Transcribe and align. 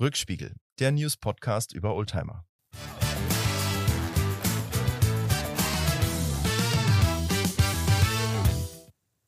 Rückspiegel, 0.00 0.56
der 0.80 0.90
News-Podcast 0.90 1.72
über 1.72 1.94
Oldtimer. 1.94 2.44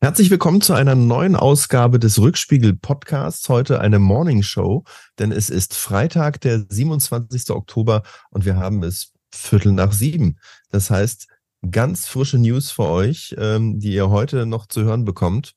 Herzlich 0.00 0.28
willkommen 0.28 0.60
zu 0.60 0.74
einer 0.74 0.96
neuen 0.96 1.36
Ausgabe 1.36 2.00
des 2.00 2.18
Rückspiegel 2.18 2.74
Podcasts. 2.74 3.48
Heute 3.48 3.80
eine 3.80 4.00
Morning 4.00 4.42
Show, 4.42 4.82
denn 5.20 5.30
es 5.30 5.50
ist 5.50 5.76
Freitag, 5.76 6.40
der 6.40 6.66
27. 6.68 7.50
Oktober 7.50 8.02
und 8.30 8.44
wir 8.44 8.56
haben 8.56 8.82
es 8.82 9.12
Viertel 9.32 9.70
nach 9.70 9.92
sieben. 9.92 10.36
Das 10.70 10.90
heißt, 10.90 11.28
ganz 11.70 12.08
frische 12.08 12.38
News 12.38 12.72
für 12.72 12.88
euch, 12.88 13.36
ähm, 13.38 13.78
die 13.78 13.92
ihr 13.92 14.10
heute 14.10 14.46
noch 14.46 14.66
zu 14.66 14.82
hören 14.82 15.04
bekommt. 15.04 15.54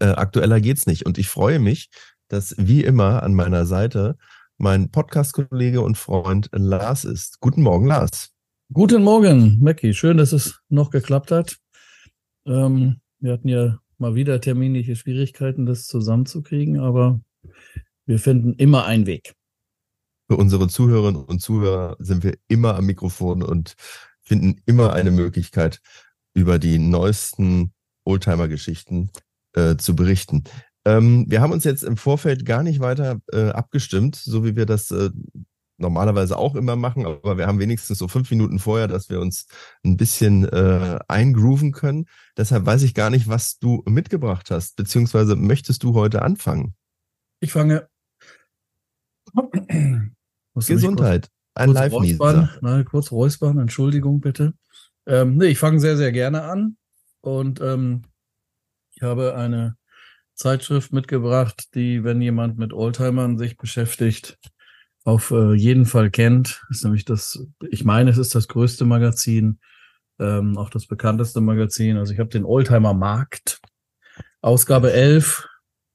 Äh, 0.00 0.06
aktueller 0.06 0.60
geht's 0.60 0.86
nicht. 0.86 1.06
Und 1.06 1.18
ich 1.18 1.28
freue 1.28 1.60
mich, 1.60 1.88
dass 2.28 2.54
wie 2.58 2.84
immer 2.84 3.22
an 3.22 3.34
meiner 3.34 3.66
Seite 3.66 4.16
mein 4.58 4.90
Podcast-Kollege 4.90 5.80
und 5.80 5.96
Freund 5.96 6.48
Lars 6.52 7.04
ist. 7.04 7.40
Guten 7.40 7.62
Morgen, 7.62 7.86
Lars. 7.86 8.30
Guten 8.72 9.02
Morgen, 9.02 9.58
Mackie. 9.62 9.94
Schön, 9.94 10.18
dass 10.18 10.32
es 10.32 10.60
noch 10.68 10.90
geklappt 10.90 11.30
hat. 11.30 11.56
Ähm, 12.46 13.00
wir 13.18 13.32
hatten 13.32 13.48
ja 13.48 13.78
mal 13.98 14.14
wieder 14.14 14.40
terminliche 14.40 14.96
Schwierigkeiten, 14.96 15.66
das 15.66 15.86
zusammenzukriegen, 15.86 16.78
aber 16.78 17.20
wir 18.06 18.18
finden 18.18 18.54
immer 18.54 18.84
einen 18.84 19.06
Weg. 19.06 19.34
Für 20.30 20.36
unsere 20.36 20.68
Zuhörerinnen 20.68 21.24
und 21.24 21.40
Zuhörer 21.40 21.96
sind 21.98 22.22
wir 22.22 22.34
immer 22.48 22.76
am 22.76 22.86
Mikrofon 22.86 23.42
und 23.42 23.74
finden 24.22 24.60
immer 24.66 24.92
eine 24.92 25.10
Möglichkeit, 25.10 25.80
über 26.34 26.58
die 26.58 26.78
neuesten 26.78 27.72
Oldtimer-Geschichten 28.04 29.10
äh, 29.54 29.76
zu 29.76 29.96
berichten. 29.96 30.44
Ähm, 30.88 31.26
wir 31.28 31.42
haben 31.42 31.52
uns 31.52 31.64
jetzt 31.64 31.84
im 31.84 31.98
Vorfeld 31.98 32.46
gar 32.46 32.62
nicht 32.62 32.80
weiter 32.80 33.20
äh, 33.30 33.50
abgestimmt, 33.50 34.16
so 34.16 34.42
wie 34.46 34.56
wir 34.56 34.64
das 34.64 34.90
äh, 34.90 35.10
normalerweise 35.76 36.38
auch 36.38 36.54
immer 36.54 36.76
machen, 36.76 37.04
aber 37.04 37.36
wir 37.36 37.46
haben 37.46 37.58
wenigstens 37.58 37.98
so 37.98 38.08
fünf 38.08 38.30
Minuten 38.30 38.58
vorher, 38.58 38.88
dass 38.88 39.10
wir 39.10 39.20
uns 39.20 39.46
ein 39.84 39.98
bisschen 39.98 40.48
äh, 40.48 40.98
eingrooven 41.06 41.72
können. 41.72 42.06
Deshalb 42.38 42.64
weiß 42.64 42.82
ich 42.84 42.94
gar 42.94 43.10
nicht, 43.10 43.28
was 43.28 43.58
du 43.58 43.82
mitgebracht 43.86 44.50
hast, 44.50 44.76
beziehungsweise 44.76 45.36
möchtest 45.36 45.82
du 45.82 45.92
heute 45.92 46.22
anfangen? 46.22 46.74
Ich 47.40 47.52
fange. 47.52 47.86
Gesundheit. 50.54 51.28
Ein 51.54 51.70
Live-Nieser. 51.70 52.50
Nein, 52.62 52.84
kurz 52.86 53.12
räuspern, 53.12 53.58
Entschuldigung 53.58 54.20
bitte. 54.20 54.54
Ähm, 55.06 55.36
nee, 55.36 55.48
ich 55.48 55.58
fange 55.58 55.80
sehr, 55.80 55.98
sehr 55.98 56.12
gerne 56.12 56.44
an. 56.44 56.78
Und 57.20 57.60
ähm, 57.60 58.04
ich 58.94 59.02
habe 59.02 59.36
eine 59.36 59.76
Zeitschrift 60.38 60.92
mitgebracht, 60.92 61.74
die, 61.74 62.04
wenn 62.04 62.22
jemand 62.22 62.58
mit 62.58 62.72
Oldtimern 62.72 63.38
sich 63.38 63.56
beschäftigt, 63.56 64.38
auf 65.04 65.32
äh, 65.32 65.54
jeden 65.54 65.84
Fall 65.84 66.10
kennt. 66.10 66.62
Das 66.68 66.78
ist 66.78 66.84
nämlich 66.84 67.04
das, 67.04 67.44
ich 67.70 67.84
meine, 67.84 68.10
es 68.10 68.18
ist 68.18 68.34
das 68.34 68.46
größte 68.46 68.84
Magazin, 68.84 69.58
ähm, 70.20 70.56
auch 70.56 70.70
das 70.70 70.86
bekannteste 70.86 71.40
Magazin. 71.40 71.96
Also 71.96 72.12
ich 72.12 72.20
habe 72.20 72.30
den 72.30 72.44
Oldtimer 72.44 72.94
Markt, 72.94 73.60
Ausgabe 74.40 74.92
11, 74.92 75.48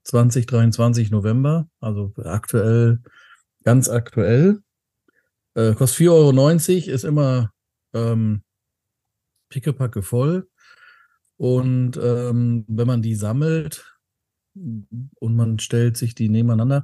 2023 0.04 1.10
November, 1.10 1.68
also 1.80 2.14
aktuell, 2.26 3.02
ganz 3.64 3.88
aktuell. 3.88 4.60
Äh, 5.56 5.74
kostet 5.74 6.08
4,90 6.08 6.10
Euro, 6.10 6.94
ist 6.94 7.06
immer 7.06 7.54
ähm, 7.94 8.44
pickepacke 9.50 10.02
voll. 10.02 10.50
Und 11.38 11.96
ähm, 11.98 12.66
wenn 12.68 12.88
man 12.88 13.02
die 13.02 13.16
sammelt, 13.16 13.93
und 14.56 15.36
man 15.36 15.60
stellt 15.60 15.98
sich 15.98 16.16
die 16.16 16.30
nebeneinander, 16.30 16.84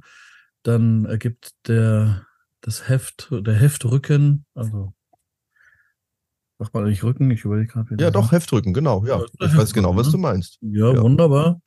dann 0.62 1.04
ergibt 1.06 1.52
der 1.68 2.26
das 2.60 2.88
Heft, 2.88 3.28
der 3.30 3.54
Heftrücken, 3.54 4.44
also 4.54 4.92
Sagt 6.60 6.74
man 6.74 6.84
eigentlich 6.84 7.02
Rücken? 7.02 7.30
Ich 7.30 7.42
überlege 7.42 7.68
gerade 7.68 7.88
wieder. 7.90 8.04
Ja, 8.04 8.10
doch, 8.10 8.32
Heftrücken, 8.32 8.74
genau. 8.74 9.02
Ja, 9.06 9.22
ich 9.40 9.56
weiß 9.56 9.72
genau, 9.72 9.96
was 9.96 10.10
du 10.10 10.18
meinst. 10.18 10.58
Ja, 10.60 10.92
ja, 10.92 11.00
wunderbar. 11.00 11.62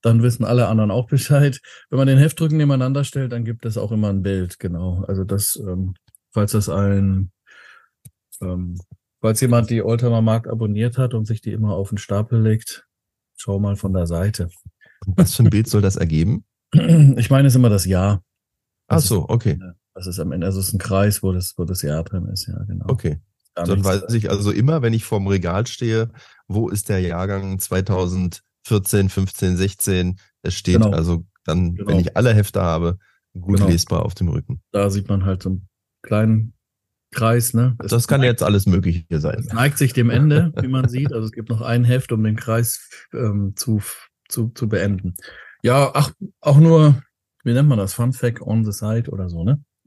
Dann 0.00 0.22
wissen 0.22 0.46
alle 0.46 0.68
anderen 0.68 0.90
auch 0.90 1.08
Bescheid. 1.08 1.60
Wenn 1.90 1.98
man 1.98 2.06
den 2.06 2.16
Heftrücken 2.16 2.56
nebeneinander 2.56 3.04
stellt, 3.04 3.32
dann 3.32 3.44
gibt 3.44 3.66
es 3.66 3.76
auch 3.76 3.92
immer 3.92 4.08
ein 4.08 4.22
Bild, 4.22 4.58
genau. 4.58 5.04
Also 5.06 5.24
das, 5.24 5.56
ähm, 5.56 5.92
falls 6.30 6.52
das 6.52 6.70
ein, 6.70 7.32
ähm, 8.40 8.80
falls 9.20 9.42
jemand 9.42 9.68
die 9.68 9.82
Oldtimer 9.82 10.22
Markt 10.22 10.48
abonniert 10.48 10.96
hat 10.96 11.12
und 11.12 11.26
sich 11.26 11.42
die 11.42 11.52
immer 11.52 11.74
auf 11.74 11.90
den 11.90 11.98
Stapel 11.98 12.40
legt, 12.40 12.86
schau 13.36 13.58
mal 13.58 13.76
von 13.76 13.92
der 13.92 14.06
Seite. 14.06 14.48
Was 15.06 15.34
für 15.34 15.42
ein 15.44 15.50
Bild 15.50 15.68
soll 15.68 15.82
das 15.82 15.96
ergeben? 15.96 16.44
Ich 16.72 17.30
meine, 17.30 17.46
es 17.46 17.54
ist 17.54 17.56
immer 17.56 17.70
das 17.70 17.84
Jahr. 17.84 18.22
Ach 18.88 19.00
so, 19.00 19.28
okay. 19.28 19.58
Das 19.94 20.06
ist 20.06 20.18
am 20.18 20.32
Ende, 20.32 20.46
also 20.46 20.58
es 20.58 20.68
ist 20.68 20.74
ein 20.74 20.78
Kreis, 20.78 21.22
wo 21.22 21.32
das, 21.32 21.54
wo 21.56 21.64
das 21.64 21.82
Jahr 21.82 22.02
drin 22.02 22.26
ist, 22.26 22.46
ja, 22.48 22.58
genau. 22.64 22.86
Okay. 22.88 23.20
Dann 23.54 23.84
weiß 23.84 24.12
ich 24.14 24.30
also 24.30 24.50
immer, 24.50 24.82
wenn 24.82 24.92
ich 24.92 25.04
vorm 25.04 25.28
Regal 25.28 25.66
stehe, 25.66 26.10
wo 26.48 26.68
ist 26.68 26.88
der 26.88 27.00
Jahrgang 27.00 27.60
2014, 27.60 29.08
15, 29.08 29.56
16? 29.56 30.20
Es 30.42 30.54
steht 30.54 30.82
genau. 30.82 30.90
also 30.90 31.24
dann, 31.44 31.76
genau. 31.76 31.88
wenn 31.88 32.00
ich 32.00 32.16
alle 32.16 32.34
Hefte 32.34 32.62
habe, 32.62 32.98
gut 33.32 33.58
genau. 33.58 33.68
lesbar 33.68 34.04
auf 34.04 34.14
dem 34.14 34.28
Rücken. 34.28 34.60
Da 34.72 34.90
sieht 34.90 35.08
man 35.08 35.24
halt 35.24 35.44
so 35.44 35.50
einen 35.50 35.68
kleinen 36.02 36.54
Kreis, 37.12 37.54
ne? 37.54 37.76
Das, 37.78 37.92
das 37.92 38.08
kann 38.08 38.20
neigt, 38.20 38.32
jetzt 38.32 38.42
alles 38.42 38.66
Mögliche 38.66 39.20
sein. 39.20 39.38
Es 39.38 39.52
neigt 39.52 39.78
sich 39.78 39.92
dem 39.92 40.10
Ende, 40.10 40.52
wie 40.60 40.68
man 40.68 40.88
sieht. 40.88 41.12
Also 41.12 41.26
es 41.26 41.32
gibt 41.32 41.48
noch 41.48 41.60
ein 41.60 41.84
Heft, 41.84 42.10
um 42.10 42.24
den 42.24 42.36
Kreis 42.36 42.90
ähm, 43.12 43.52
zu 43.54 43.80
zu, 44.34 44.48
zu 44.48 44.68
beenden. 44.68 45.14
Ja, 45.62 45.92
ach, 45.94 46.12
auch 46.40 46.58
nur, 46.58 47.02
wie 47.44 47.54
nennt 47.54 47.68
man 47.68 47.78
das? 47.78 47.94
Fun 47.94 48.12
Fact 48.12 48.42
on 48.42 48.64
the 48.64 48.72
side 48.72 49.10
oder 49.10 49.30
so, 49.30 49.44
ne? 49.44 49.62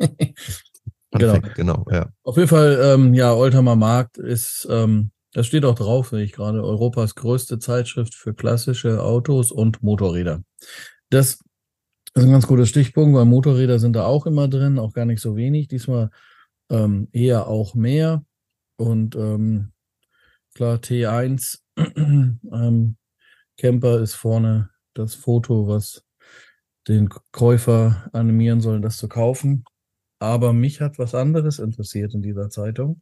genau. 1.11 1.33
Fact, 1.35 1.55
genau, 1.55 1.85
ja. 1.91 2.09
Auf 2.23 2.37
jeden 2.37 2.47
Fall, 2.47 2.79
ähm, 2.81 3.13
ja, 3.13 3.33
Oldtimer 3.33 3.75
Markt 3.75 4.17
ist, 4.17 4.67
ähm, 4.71 5.11
das 5.33 5.45
steht 5.45 5.65
auch 5.65 5.75
drauf, 5.75 6.09
sehe 6.09 6.23
ich 6.23 6.31
gerade, 6.31 6.63
Europas 6.63 7.13
größte 7.13 7.59
Zeitschrift 7.59 8.15
für 8.15 8.33
klassische 8.33 9.03
Autos 9.03 9.51
und 9.51 9.83
Motorräder. 9.83 10.41
Das 11.09 11.39
ist 12.15 12.23
ein 12.23 12.31
ganz 12.31 12.47
guter 12.47 12.65
Stichpunkt, 12.65 13.15
weil 13.15 13.25
Motorräder 13.25 13.77
sind 13.77 13.95
da 13.95 14.05
auch 14.05 14.25
immer 14.25 14.47
drin, 14.47 14.79
auch 14.79 14.93
gar 14.93 15.05
nicht 15.05 15.21
so 15.21 15.35
wenig. 15.35 15.67
Diesmal 15.67 16.09
ähm, 16.71 17.07
eher 17.11 17.47
auch 17.47 17.75
mehr. 17.75 18.23
Und 18.77 19.15
ähm, 19.15 19.73
klar, 20.55 20.77
T1 20.77 21.59
ähm, 21.77 22.97
Camper 23.57 23.99
ist 23.99 24.15
vorne 24.15 24.69
das 24.93 25.15
Foto, 25.15 25.67
was 25.67 26.03
den 26.87 27.09
Käufer 27.31 28.09
animieren 28.13 28.61
soll, 28.61 28.81
das 28.81 28.97
zu 28.97 29.07
kaufen. 29.07 29.65
Aber 30.19 30.53
mich 30.53 30.81
hat 30.81 30.97
was 30.97 31.13
anderes 31.13 31.59
interessiert 31.59 32.13
in 32.13 32.21
dieser 32.21 32.49
Zeitung. 32.49 33.01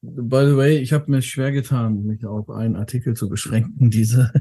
By 0.00 0.46
the 0.46 0.56
way, 0.56 0.78
ich 0.78 0.92
habe 0.92 1.10
mir 1.10 1.22
schwer 1.22 1.52
getan, 1.52 2.04
mich 2.04 2.24
auf 2.24 2.50
einen 2.50 2.76
Artikel 2.76 3.14
zu 3.14 3.28
beschränken 3.28 3.90
diese, 3.90 4.32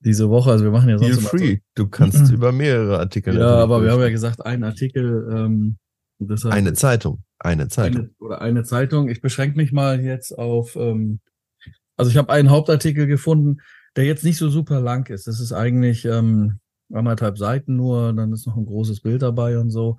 diese 0.00 0.28
Woche. 0.28 0.50
Also 0.50 0.64
wir 0.64 0.70
machen 0.70 0.88
ja 0.88 0.98
sonst 0.98 1.28
Feel 1.28 1.38
free. 1.38 1.54
So. 1.54 1.60
Du 1.74 1.88
kannst 1.88 2.30
über 2.32 2.52
mehrere 2.52 2.98
Artikel. 2.98 3.36
Ja, 3.36 3.56
aber 3.56 3.82
wir 3.82 3.92
haben 3.92 4.00
ja 4.00 4.10
gesagt, 4.10 4.44
ein 4.44 4.62
Artikel. 4.64 5.28
Ähm, 5.32 5.76
deshalb 6.18 6.54
eine 6.54 6.74
Zeitung. 6.74 7.22
Eine 7.38 7.68
Zeitung. 7.68 8.02
Eine, 8.02 8.10
oder 8.18 8.40
eine 8.40 8.64
Zeitung. 8.64 9.08
Ich 9.08 9.20
beschränke 9.20 9.56
mich 9.56 9.72
mal 9.72 10.00
jetzt 10.00 10.36
auf 10.38 10.76
ähm, 10.76 11.20
also 11.96 12.10
ich 12.10 12.16
habe 12.16 12.32
einen 12.32 12.50
Hauptartikel 12.50 13.06
gefunden, 13.06 13.60
der 13.96 14.04
jetzt 14.04 14.24
nicht 14.24 14.38
so 14.38 14.48
super 14.48 14.80
lang 14.80 15.08
ist. 15.10 15.26
Das 15.26 15.40
ist 15.40 15.52
eigentlich 15.52 16.04
ähm, 16.04 16.60
anderthalb 16.92 17.38
Seiten 17.38 17.76
nur, 17.76 18.12
dann 18.12 18.32
ist 18.32 18.46
noch 18.46 18.56
ein 18.56 18.66
großes 18.66 19.00
Bild 19.00 19.22
dabei 19.22 19.58
und 19.58 19.70
so. 19.70 19.98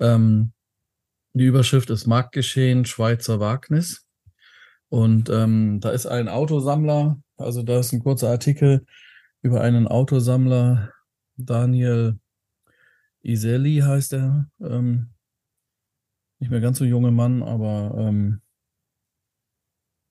Ähm, 0.00 0.52
die 1.34 1.44
Überschrift 1.44 1.90
ist 1.90 2.06
Marktgeschehen 2.06 2.84
Schweizer 2.84 3.40
Wagnis. 3.40 4.06
Und 4.88 5.28
ähm, 5.30 5.80
da 5.80 5.90
ist 5.90 6.06
ein 6.06 6.28
Autosammler, 6.28 7.20
also 7.36 7.62
da 7.62 7.80
ist 7.80 7.92
ein 7.92 8.02
kurzer 8.02 8.30
Artikel 8.30 8.86
über 9.42 9.60
einen 9.60 9.86
Autosammler, 9.86 10.92
Daniel 11.36 12.18
Iseli 13.22 13.78
heißt 13.84 14.12
er. 14.14 14.48
Ähm, 14.60 15.10
nicht 16.38 16.50
mehr 16.50 16.60
ganz 16.60 16.78
so 16.78 16.84
junge 16.84 17.10
Mann, 17.10 17.42
aber 17.42 17.94
ähm, 17.98 18.40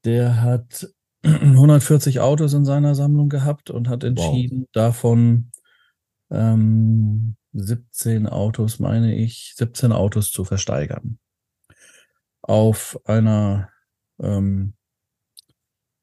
der 0.04 0.42
hat 0.42 0.88
140 1.25 2.19
Autos 2.19 2.54
in 2.54 2.66
seiner 2.66 2.95
Sammlung 2.95 3.30
gehabt 3.30 3.69
und 3.69 3.89
hat 3.89 4.04
entschieden, 4.04 4.62
wow. 4.62 4.69
davon 4.74 5.51
ähm, 6.30 7.36
17 7.54 8.27
Autos, 8.27 8.80
meine 8.80 9.16
ich, 9.16 9.54
17 9.56 9.92
Autos 9.92 10.31
zu 10.31 10.44
versteigern. 10.44 11.19
Auf 12.42 13.00
einer, 13.06 13.69
ähm, 14.19 14.74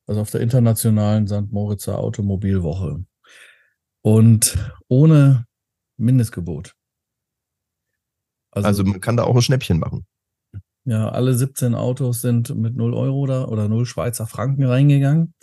also 0.07 0.21
auf 0.21 0.31
der 0.31 0.41
internationalen 0.41 1.27
St. 1.29 1.53
Moritzer 1.53 1.99
Automobilwoche. 1.99 3.05
Und 4.03 4.59
ohne 4.89 5.47
Mindestgebot. 5.97 6.75
Also, 8.51 8.67
also 8.67 8.85
man 8.85 9.01
kann 9.01 9.17
da 9.17 9.25
auch 9.25 9.37
ein 9.37 9.43
Schnäppchen 9.43 9.79
machen. 9.79 10.07
Ja, 10.85 11.11
alle 11.11 11.35
17 11.35 11.75
Autos 11.75 12.21
sind 12.21 12.55
mit 12.57 12.77
0 12.77 12.95
Euro 12.95 13.27
da 13.27 13.45
oder 13.45 13.69
0 13.69 13.87
Schweizer 13.87 14.27
Franken 14.27 14.65
reingegangen. 14.65 15.35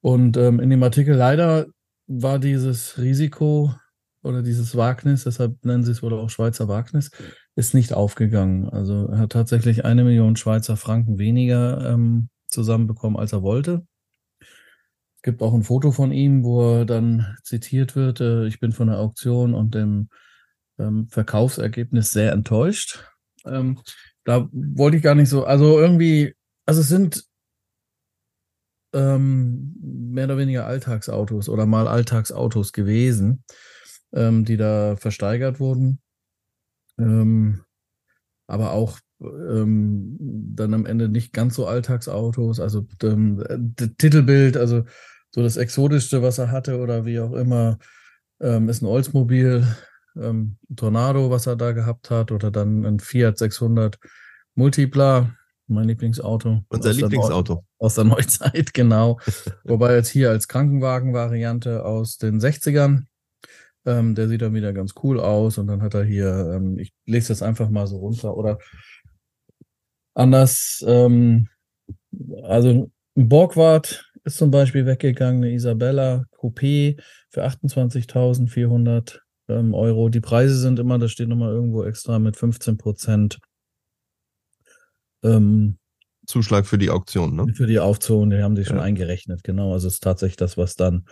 Und 0.00 0.36
ähm, 0.36 0.60
in 0.60 0.70
dem 0.70 0.82
Artikel 0.82 1.14
leider 1.16 1.66
war 2.06 2.38
dieses 2.38 2.98
Risiko 2.98 3.74
oder 4.22 4.42
dieses 4.42 4.76
Wagnis, 4.76 5.24
deshalb 5.24 5.64
nennen 5.64 5.84
sie 5.84 5.92
es 5.92 6.02
wohl 6.02 6.14
auch 6.14 6.30
Schweizer 6.30 6.68
Wagnis, 6.68 7.10
ist 7.56 7.74
nicht 7.74 7.92
aufgegangen. 7.92 8.68
Also 8.68 9.08
er 9.08 9.18
hat 9.18 9.32
tatsächlich 9.32 9.84
eine 9.84 10.04
Million 10.04 10.36
Schweizer 10.36 10.76
Franken 10.76 11.18
weniger 11.18 11.92
ähm, 11.92 12.28
zusammenbekommen, 12.46 13.18
als 13.18 13.32
er 13.32 13.42
wollte. 13.42 13.86
Es 14.40 15.22
gibt 15.22 15.42
auch 15.42 15.54
ein 15.54 15.62
Foto 15.62 15.90
von 15.90 16.12
ihm, 16.12 16.44
wo 16.44 16.80
er 16.80 16.84
dann 16.84 17.36
zitiert 17.42 17.96
wird, 17.96 18.20
äh, 18.20 18.46
ich 18.46 18.60
bin 18.60 18.72
von 18.72 18.88
der 18.88 18.98
Auktion 18.98 19.54
und 19.54 19.74
dem 19.74 20.08
ähm, 20.78 21.08
Verkaufsergebnis 21.08 22.10
sehr 22.10 22.32
enttäuscht. 22.32 23.04
Ähm, 23.46 23.80
da 24.24 24.48
wollte 24.52 24.96
ich 24.96 25.02
gar 25.02 25.14
nicht 25.14 25.28
so, 25.28 25.44
also 25.44 25.78
irgendwie, 25.78 26.34
also 26.66 26.80
es 26.80 26.88
sind 26.88 27.24
ähm, 28.92 29.74
mehr 29.80 30.26
oder 30.26 30.38
weniger 30.38 30.66
Alltagsautos 30.66 31.48
oder 31.48 31.66
mal 31.66 31.88
Alltagsautos 31.88 32.72
gewesen 32.72 33.44
ähm, 34.14 34.44
die 34.44 34.56
da 34.56 34.96
versteigert 34.96 35.60
wurden. 35.60 36.00
Ähm, 36.98 37.62
aber 38.46 38.72
auch 38.72 39.00
ähm, 39.20 40.16
dann 40.54 40.74
am 40.74 40.86
Ende 40.86 41.08
nicht 41.08 41.32
ganz 41.32 41.56
so 41.56 41.66
Alltagsautos. 41.66 42.60
Also 42.60 42.86
ähm, 43.02 43.74
Titelbild, 43.98 44.56
also 44.56 44.84
so 45.30 45.42
das 45.42 45.56
Exotischste, 45.56 46.22
was 46.22 46.38
er 46.38 46.50
hatte 46.50 46.78
oder 46.78 47.04
wie 47.04 47.20
auch 47.20 47.32
immer, 47.32 47.78
ähm, 48.40 48.68
ist 48.68 48.82
ein 48.82 48.86
Oldsmobil, 48.86 49.66
ähm, 50.20 50.56
Tornado, 50.74 51.30
was 51.30 51.46
er 51.46 51.56
da 51.56 51.72
gehabt 51.72 52.10
hat, 52.10 52.32
oder 52.32 52.50
dann 52.50 52.84
ein 52.84 53.00
Fiat 53.00 53.38
600 53.38 53.98
Multipla, 54.54 55.34
mein 55.66 55.88
Lieblingsauto. 55.88 56.64
Unser 56.68 56.90
aus 56.90 56.96
Lieblingsauto. 56.96 57.54
Der 57.54 57.64
aus 57.78 57.94
der 57.94 58.04
Neuzeit, 58.04 58.74
genau. 58.74 59.18
Wobei 59.64 59.94
jetzt 59.94 60.08
hier 60.08 60.30
als 60.30 60.48
Krankenwagen-Variante 60.48 61.84
aus 61.84 62.18
den 62.18 62.40
60ern. 62.40 63.04
Ähm, 63.86 64.14
der 64.14 64.28
sieht 64.28 64.42
dann 64.42 64.54
wieder 64.54 64.72
ganz 64.72 64.94
cool 65.02 65.20
aus 65.20 65.58
und 65.58 65.66
dann 65.66 65.82
hat 65.82 65.94
er 65.94 66.04
hier, 66.04 66.54
ähm, 66.54 66.78
ich 66.78 66.94
lese 67.04 67.28
das 67.28 67.42
einfach 67.42 67.68
mal 67.68 67.86
so 67.86 67.98
runter 67.98 68.34
oder 68.34 68.58
anders, 70.14 70.82
ähm, 70.86 71.48
also 72.44 72.90
ein 73.14 73.28
Borgward 73.28 74.10
ist 74.24 74.38
zum 74.38 74.50
Beispiel 74.50 74.86
weggegangen, 74.86 75.44
eine 75.44 75.52
Isabella 75.52 76.24
Coupé 76.32 76.98
für 77.28 77.44
28.400 77.44 79.18
ähm, 79.48 79.74
Euro. 79.74 80.08
Die 80.08 80.20
Preise 80.20 80.56
sind 80.58 80.78
immer, 80.78 80.98
das 80.98 81.12
steht 81.12 81.28
nochmal 81.28 81.52
irgendwo 81.52 81.84
extra 81.84 82.18
mit 82.18 82.36
15 82.36 82.76
Prozent. 82.76 83.38
Ähm, 85.22 85.78
Zuschlag 86.26 86.66
für 86.66 86.78
die 86.78 86.90
Auktion, 86.90 87.36
ne? 87.36 87.52
Für 87.54 87.66
die 87.66 87.80
Auktion, 87.80 88.30
die 88.30 88.42
haben 88.42 88.56
sie 88.56 88.64
schon 88.64 88.78
ja. 88.78 88.82
eingerechnet, 88.82 89.44
genau. 89.44 89.72
Also 89.72 89.88
es 89.88 89.94
ist 89.94 90.02
tatsächlich 90.02 90.36
das, 90.36 90.56
was 90.56 90.74
dann 90.74 91.04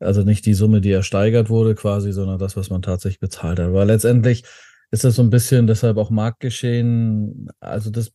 also 0.00 0.22
nicht 0.22 0.46
die 0.46 0.54
Summe, 0.54 0.80
die 0.80 0.92
ersteigert 0.92 1.50
wurde 1.50 1.74
quasi, 1.74 2.12
sondern 2.12 2.38
das, 2.38 2.56
was 2.56 2.70
man 2.70 2.82
tatsächlich 2.82 3.20
bezahlt 3.20 3.58
hat. 3.58 3.66
Aber 3.66 3.84
letztendlich 3.84 4.44
ist 4.90 5.04
das 5.04 5.16
so 5.16 5.22
ein 5.22 5.30
bisschen 5.30 5.66
deshalb 5.66 5.96
auch 5.96 6.10
Marktgeschehen. 6.10 7.48
Also 7.60 7.90
das, 7.90 8.12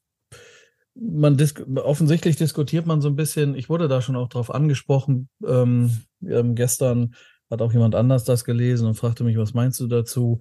man 0.96 1.38
dis 1.38 1.56
offensichtlich 1.76 2.36
diskutiert 2.38 2.86
man 2.86 3.02
so 3.02 3.10
ein 3.10 3.16
bisschen. 3.16 3.56
Ich 3.56 3.70
wurde 3.70 3.88
da 3.88 4.02
schon 4.02 4.16
auch 4.16 4.30
drauf 4.30 4.54
angesprochen. 4.54 5.30
Ähm, 5.46 6.04
ähm, 6.26 6.56
gestern 6.56 7.16
hat 7.54 7.62
auch 7.62 7.72
jemand 7.72 7.96
anders 7.96 8.26
das 8.26 8.44
gelesen 8.44 8.88
und 8.88 8.96
fragte 8.96 9.24
mich, 9.24 9.38
was 9.38 9.54
meinst 9.54 9.80
du 9.80 9.88
dazu? 9.88 10.40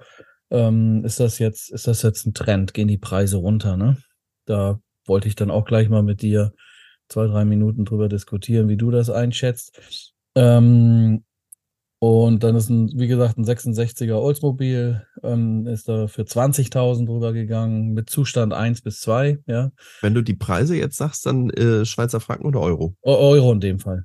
Ähm, 0.51 1.05
ist 1.05 1.21
das 1.21 1.39
jetzt, 1.39 1.71
ist 1.71 1.87
das 1.87 2.03
jetzt 2.03 2.27
ein 2.27 2.35
Trend? 2.35 2.75
Gehen 2.75 2.89
die 2.89 2.99
Preise 2.99 3.37
runter? 3.37 3.77
Ne? 3.77 3.99
Da 4.47 4.81
wollte 5.07 5.29
ich 5.29 5.37
dann 5.37 5.51
auch 5.51 5.65
gleich 5.65 5.89
mal 5.89 6.03
mit 6.03 6.23
dir 6.23 6.53
zwei, 7.09 7.27
drei 7.27 7.45
Minuten 7.45 7.85
drüber 7.85 8.09
diskutieren, 8.09 8.69
wie 8.69 8.77
du 8.77 8.91
das 8.91 9.11
einschätzt. 9.11 10.13
Ähm, 10.35 11.25
und 11.99 12.43
dann 12.43 12.57
ist 12.57 12.69
ein, 12.69 12.91
wie 12.99 13.07
gesagt, 13.07 13.39
ein 13.39 13.45
66er 13.45 14.15
Oldsmobil, 14.15 15.07
ähm, 15.23 15.67
ist 15.69 15.89
da 15.89 16.09
für 16.09 16.23
20.000 16.23 17.07
drüber 17.07 17.33
gegangen, 17.33 17.93
mit 17.93 18.11
Zustand 18.11 18.53
1 18.53 18.81
bis 18.81 19.01
2, 19.03 19.39
ja. 19.47 19.71
Wenn 20.01 20.15
du 20.15 20.23
die 20.23 20.35
Preise 20.35 20.77
jetzt 20.77 20.97
sagst, 20.97 21.27
dann 21.27 21.51
äh, 21.51 21.85
Schweizer 21.85 22.19
Franken 22.19 22.47
oder 22.47 22.61
Euro? 22.61 22.97
O 23.03 23.15
Euro 23.15 23.53
in 23.53 23.61
dem 23.61 23.79
Fall. 23.79 24.05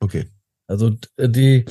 Okay. 0.00 0.26
Also 0.66 0.92
die 1.18 1.64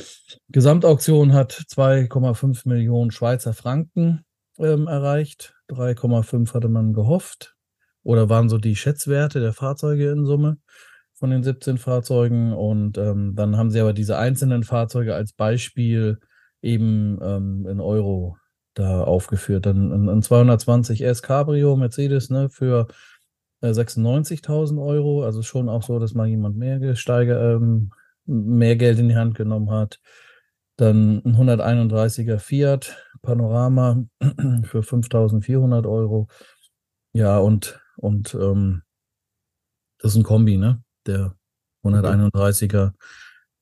Gesamtauktion 0.48 1.32
hat 1.32 1.52
2,5 1.52 2.66
Millionen 2.66 3.10
Schweizer 3.10 3.52
Franken 3.52 4.24
ähm, 4.58 4.86
erreicht. 4.86 5.54
3,5 5.68 6.54
hatte 6.54 6.68
man 6.68 6.92
gehofft. 6.92 7.54
Oder 8.02 8.28
waren 8.28 8.48
so 8.48 8.58
die 8.58 8.76
Schätzwerte 8.76 9.40
der 9.40 9.52
Fahrzeuge 9.52 10.10
in 10.10 10.24
Summe 10.24 10.58
von 11.14 11.30
den 11.30 11.42
17 11.42 11.76
Fahrzeugen. 11.78 12.52
Und 12.52 12.96
ähm, 12.98 13.34
dann 13.34 13.56
haben 13.56 13.70
sie 13.70 13.80
aber 13.80 13.92
diese 13.92 14.16
einzelnen 14.16 14.62
Fahrzeuge 14.62 15.14
als 15.14 15.32
Beispiel 15.32 16.18
eben 16.62 17.18
ähm, 17.20 17.66
in 17.68 17.80
Euro 17.80 18.38
da 18.74 19.02
aufgeführt. 19.02 19.66
Dann 19.66 19.92
ein, 19.92 20.08
ein 20.08 20.22
220 20.22 21.02
S 21.02 21.22
Cabrio 21.22 21.76
Mercedes 21.76 22.30
ne, 22.30 22.48
für 22.48 22.86
äh, 23.60 23.70
96.000 23.70 24.82
Euro. 24.82 25.24
Also 25.24 25.42
schon 25.42 25.68
auch 25.68 25.82
so, 25.82 25.98
dass 25.98 26.14
mal 26.14 26.28
jemand 26.28 26.56
mehr 26.56 26.78
gesteigert, 26.78 27.60
ähm, 27.60 27.90
mehr 28.26 28.76
Geld 28.76 28.98
in 28.98 29.08
die 29.08 29.16
Hand 29.16 29.34
genommen 29.34 29.70
hat. 29.70 30.00
Dann 30.76 31.22
ein 31.24 31.36
131er 31.36 32.38
Fiat 32.38 32.96
Panorama 33.22 34.04
für 34.64 34.80
5.400 34.80 35.88
Euro. 35.88 36.28
Ja, 37.12 37.38
und, 37.38 37.80
und 37.96 38.34
ähm, 38.34 38.82
das 39.98 40.12
ist 40.12 40.18
ein 40.18 40.22
Kombi, 40.22 40.58
ne? 40.58 40.82
der 41.06 41.34
131er. 41.84 42.92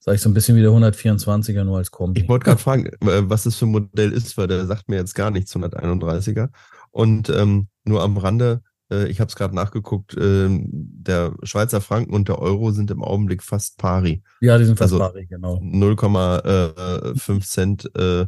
Sag 0.01 0.17
ich 0.17 0.21
so 0.21 0.29
ein 0.29 0.35
bisschen 0.35 0.57
wie 0.57 0.61
der 0.61 0.71
124er, 0.71 1.65
nur 1.65 1.79
als 1.79 1.91
Kombi. 1.91 2.23
Ich 2.23 2.29
wollte 2.29 2.45
gerade 2.45 2.61
fragen, 2.61 2.91
was 3.01 3.45
das 3.45 3.57
für 3.57 3.65
ein 3.65 3.73
Modell 3.73 4.13
ist, 4.13 4.37
weil 4.37 4.49
der 4.49 4.67
sagt 4.67 4.89
mir 4.89 4.97
jetzt 4.97 5.15
gar 5.15 5.31
nichts, 5.31 5.55
131er. 5.55 6.51
Und 6.91 7.31
ähm, 7.31 7.69
nur 7.85 8.03
am 8.03 8.19
Rande, 8.19 8.63
äh, 8.95 9.09
ich 9.09 9.21
habe 9.21 9.29
es 9.29 9.37
gerade 9.37 9.55
nachgeguckt, 9.55 10.17
äh, 10.17 10.49
der 10.51 11.35
Schweizer 11.43 11.81
Franken 11.81 12.15
und 12.15 12.29
der 12.29 12.39
Euro 12.39 12.71
sind 12.71 12.91
im 12.91 13.03
Augenblick 13.03 13.43
fast 13.43 13.79
pari. 13.79 14.23
Ja, 14.41 14.59
die 14.59 14.65
sind 14.65 14.79
fast 14.79 14.93
also 14.93 15.05
pari, 15.05 15.27
genau. 15.27 15.57
0,5 15.57 17.41
Cent, 17.47 17.91
äh, 17.97 18.27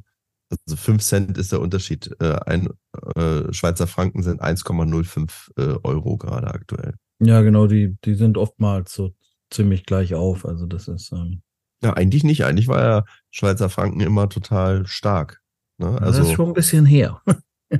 also 0.50 0.76
5 0.76 1.02
Cent 1.02 1.38
ist 1.38 1.52
der 1.52 1.60
Unterschied. 1.60 2.14
Äh, 2.20 2.38
ein 2.46 2.68
äh, 3.16 3.52
Schweizer 3.52 3.86
Franken 3.86 4.22
sind 4.22 4.42
1,05 4.42 5.50
äh, 5.56 5.78
Euro 5.82 6.16
gerade 6.16 6.48
aktuell. 6.48 6.94
Ja, 7.18 7.40
genau, 7.42 7.66
die, 7.66 7.96
die 8.04 8.14
sind 8.14 8.36
oftmals 8.36 8.94
so 8.94 9.12
ziemlich 9.50 9.86
gleich 9.86 10.14
auf. 10.14 10.44
Also 10.44 10.66
das 10.66 10.88
ist. 10.88 11.12
Ähm, 11.12 11.42
ja, 11.82 11.92
eigentlich 11.92 12.24
nicht. 12.24 12.44
Eigentlich 12.44 12.68
war 12.68 12.82
ja 12.82 13.04
Schweizer 13.30 13.68
Franken 13.68 14.00
immer 14.00 14.28
total 14.28 14.86
stark. 14.86 15.42
Ne? 15.78 15.88
Also, 16.00 16.20
das 16.20 16.28
ist 16.28 16.34
schon 16.34 16.48
ein 16.48 16.54
bisschen 16.54 16.86
her. 16.86 17.22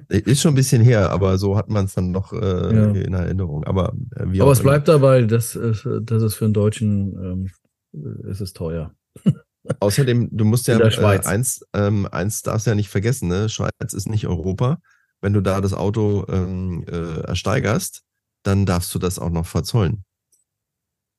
Ist 0.09 0.41
schon 0.41 0.53
ein 0.53 0.57
bisschen 0.57 0.83
her, 0.83 1.11
aber 1.11 1.39
so 1.39 1.57
hat 1.57 1.69
man 1.69 1.85
es 1.85 1.95
dann 1.95 2.11
noch 2.11 2.33
äh, 2.33 2.75
ja. 2.75 2.91
in 2.91 3.15
Erinnerung. 3.15 3.65
Aber, 3.65 3.95
äh, 4.17 4.41
aber 4.41 4.53
es 4.53 4.63
bleibt 4.63 4.89
dabei, 4.89 5.23
dass, 5.23 5.53
dass 5.53 6.23
es 6.23 6.35
für 6.35 6.45
einen 6.45 6.55
Deutschen 6.55 7.51
ähm, 7.95 8.27
ist 8.29 8.41
es 8.41 8.53
teuer. 8.53 8.95
Außerdem, 9.81 10.29
du 10.33 10.45
musst 10.45 10.69
ja 10.69 10.79
äh, 10.79 11.21
eins, 11.25 11.65
ähm, 11.73 12.07
eins 12.11 12.43
darfst 12.43 12.67
ja 12.67 12.75
nicht 12.75 12.89
vergessen, 12.89 13.29
ne? 13.29 13.49
Schweiz 13.49 13.73
ist 13.93 14.09
nicht 14.09 14.27
Europa. 14.27 14.79
Wenn 15.21 15.33
du 15.33 15.41
da 15.41 15.61
das 15.61 15.73
Auto 15.73 16.25
ähm, 16.29 16.85
äh, 16.89 17.21
ersteigerst, 17.23 18.03
dann 18.43 18.67
darfst 18.67 18.95
du 18.95 18.99
das 18.99 19.19
auch 19.19 19.31
noch 19.31 19.47
verzollen. 19.47 20.05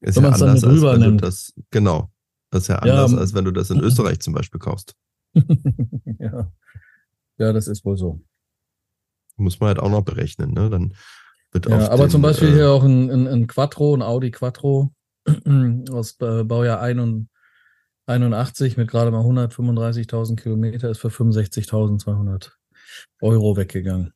Ist 0.01 0.17
wenn 0.17 0.24
ja 0.24 0.29
anders, 0.29 0.63
als 0.63 0.81
wenn 0.81 1.00
nimmt. 1.00 1.21
du 1.21 1.25
das, 1.25 1.53
genau. 1.71 2.12
Das 2.51 2.63
ist 2.63 2.67
ja 2.69 2.77
anders, 2.77 3.12
ja, 3.12 3.17
als 3.17 3.33
wenn 3.33 3.45
du 3.45 3.51
das 3.51 3.69
in 3.69 3.79
Österreich 3.83 4.19
zum 4.19 4.33
Beispiel 4.33 4.59
kaufst. 4.59 4.95
ja. 6.19 6.51
ja, 7.38 7.53
das 7.53 7.67
ist 7.67 7.83
wohl 7.83 7.97
so. 7.97 8.21
Muss 9.38 9.60
man 9.60 9.70
halt 9.70 9.79
auch 9.79 9.89
noch 9.89 10.03
berechnen, 10.03 10.53
ne? 10.53 10.70
Dann 10.70 10.94
wird 11.51 11.70
ja, 11.70 11.89
aber 11.89 12.06
den, 12.06 12.10
zum 12.10 12.22
Beispiel 12.22 12.50
äh, 12.50 12.53
hier 12.53 12.72
auch 12.72 12.84
ein, 12.84 13.10
ein, 13.10 13.27
ein 13.27 13.48
Quattro, 13.48 13.96
ein 13.96 14.01
Audi 14.01 14.32
Quattro 14.32 14.91
aus 15.91 16.13
Baujahr 16.13 16.82
81 16.82 18.77
mit 18.77 18.89
gerade 18.89 19.12
mal 19.12 19.22
135.000 19.22 20.36
Kilometer 20.36 20.89
ist 20.89 21.00
für 21.00 21.10
65.200 21.10 22.51
Euro 23.22 23.56
weggegangen. 23.58 24.13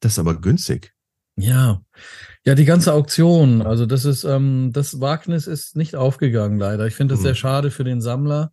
Das 0.00 0.12
ist 0.12 0.18
aber 0.18 0.40
günstig. 0.40 0.92
Ja, 1.38 1.82
ja, 2.46 2.54
die 2.54 2.64
ganze 2.64 2.94
Auktion, 2.94 3.60
also 3.60 3.84
das 3.84 4.06
ist, 4.06 4.24
ähm, 4.24 4.70
das 4.72 5.00
Wagnis 5.00 5.46
ist 5.46 5.76
nicht 5.76 5.94
aufgegangen, 5.94 6.58
leider. 6.58 6.86
Ich 6.86 6.94
finde 6.94 7.12
das 7.12 7.20
mhm. 7.20 7.24
sehr 7.24 7.34
schade 7.34 7.70
für 7.70 7.84
den 7.84 8.00
Sammler, 8.00 8.52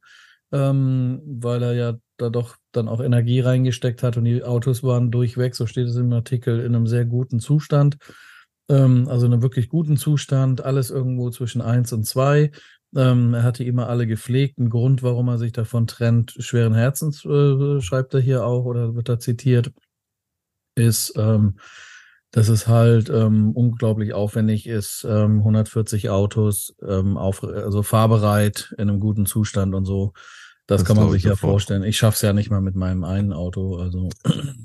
ähm, 0.52 1.22
weil 1.26 1.64
er 1.64 1.74
ja 1.74 1.94
da 2.18 2.30
doch 2.30 2.58
dann 2.72 2.88
auch 2.88 3.02
Energie 3.02 3.40
reingesteckt 3.40 4.04
hat 4.04 4.18
und 4.18 4.26
die 4.26 4.44
Autos 4.44 4.84
waren 4.84 5.12
durchweg, 5.12 5.56
so 5.56 5.66
steht 5.66 5.88
es 5.88 5.96
im 5.96 6.14
Artikel, 6.14 6.60
in 6.60 6.76
einem 6.76 6.88
sehr 6.88 7.06
guten 7.06 7.40
Zustand. 7.40 7.98
Ähm, 8.70 9.08
also 9.10 9.26
in 9.26 9.34
einem 9.34 9.42
wirklich 9.42 9.70
guten 9.70 9.98
Zustand, 9.98 10.64
alles 10.64 10.90
irgendwo 10.90 11.30
zwischen 11.30 11.62
eins 11.62 11.92
und 11.94 12.06
zwei. 12.06 12.52
Ähm, 12.96 13.34
er 13.34 13.44
hatte 13.44 13.64
immer 13.64 13.90
alle 13.90 14.08
gepflegt. 14.08 14.60
Ein 14.60 14.70
Grund, 14.70 15.04
warum 15.04 15.28
er 15.28 15.38
sich 15.38 15.52
davon 15.52 15.88
trennt, 15.88 16.36
schweren 16.40 16.74
Herzens, 16.76 17.26
äh, 17.26 17.82
schreibt 17.82 18.14
er 18.14 18.22
hier 18.22 18.46
auch 18.46 18.66
oder 18.66 18.96
wird 18.96 19.10
da 19.10 19.20
zitiert, 19.20 19.72
ist, 20.76 21.14
ähm, 21.18 21.58
dass 22.32 22.48
es 22.48 22.68
halt 22.68 23.10
ähm, 23.10 23.52
unglaublich 23.52 24.14
aufwendig 24.14 24.68
ist, 24.68 25.06
ähm, 25.08 25.40
140 25.40 26.10
Autos 26.10 26.76
ähm, 26.88 27.18
auf, 27.18 27.44
also 27.44 27.84
fahrbereit 27.84 28.74
in 28.78 28.90
einem 28.90 29.00
guten 29.00 29.26
Zustand 29.26 29.76
und 29.76 29.86
so 29.86 30.14
Das, 30.66 30.80
das 30.80 30.88
kann 30.88 30.96
man 30.96 31.12
sich 31.12 31.24
ja 31.24 31.32
sofort. 31.32 31.52
vorstellen. 31.52 31.84
Ich 31.84 31.98
schaff's 31.98 32.22
ja 32.22 32.32
nicht 32.32 32.50
mal 32.50 32.62
mit 32.62 32.76
meinem 32.76 33.04
einen 33.04 33.34
Auto. 33.34 33.76
Also 33.78 34.10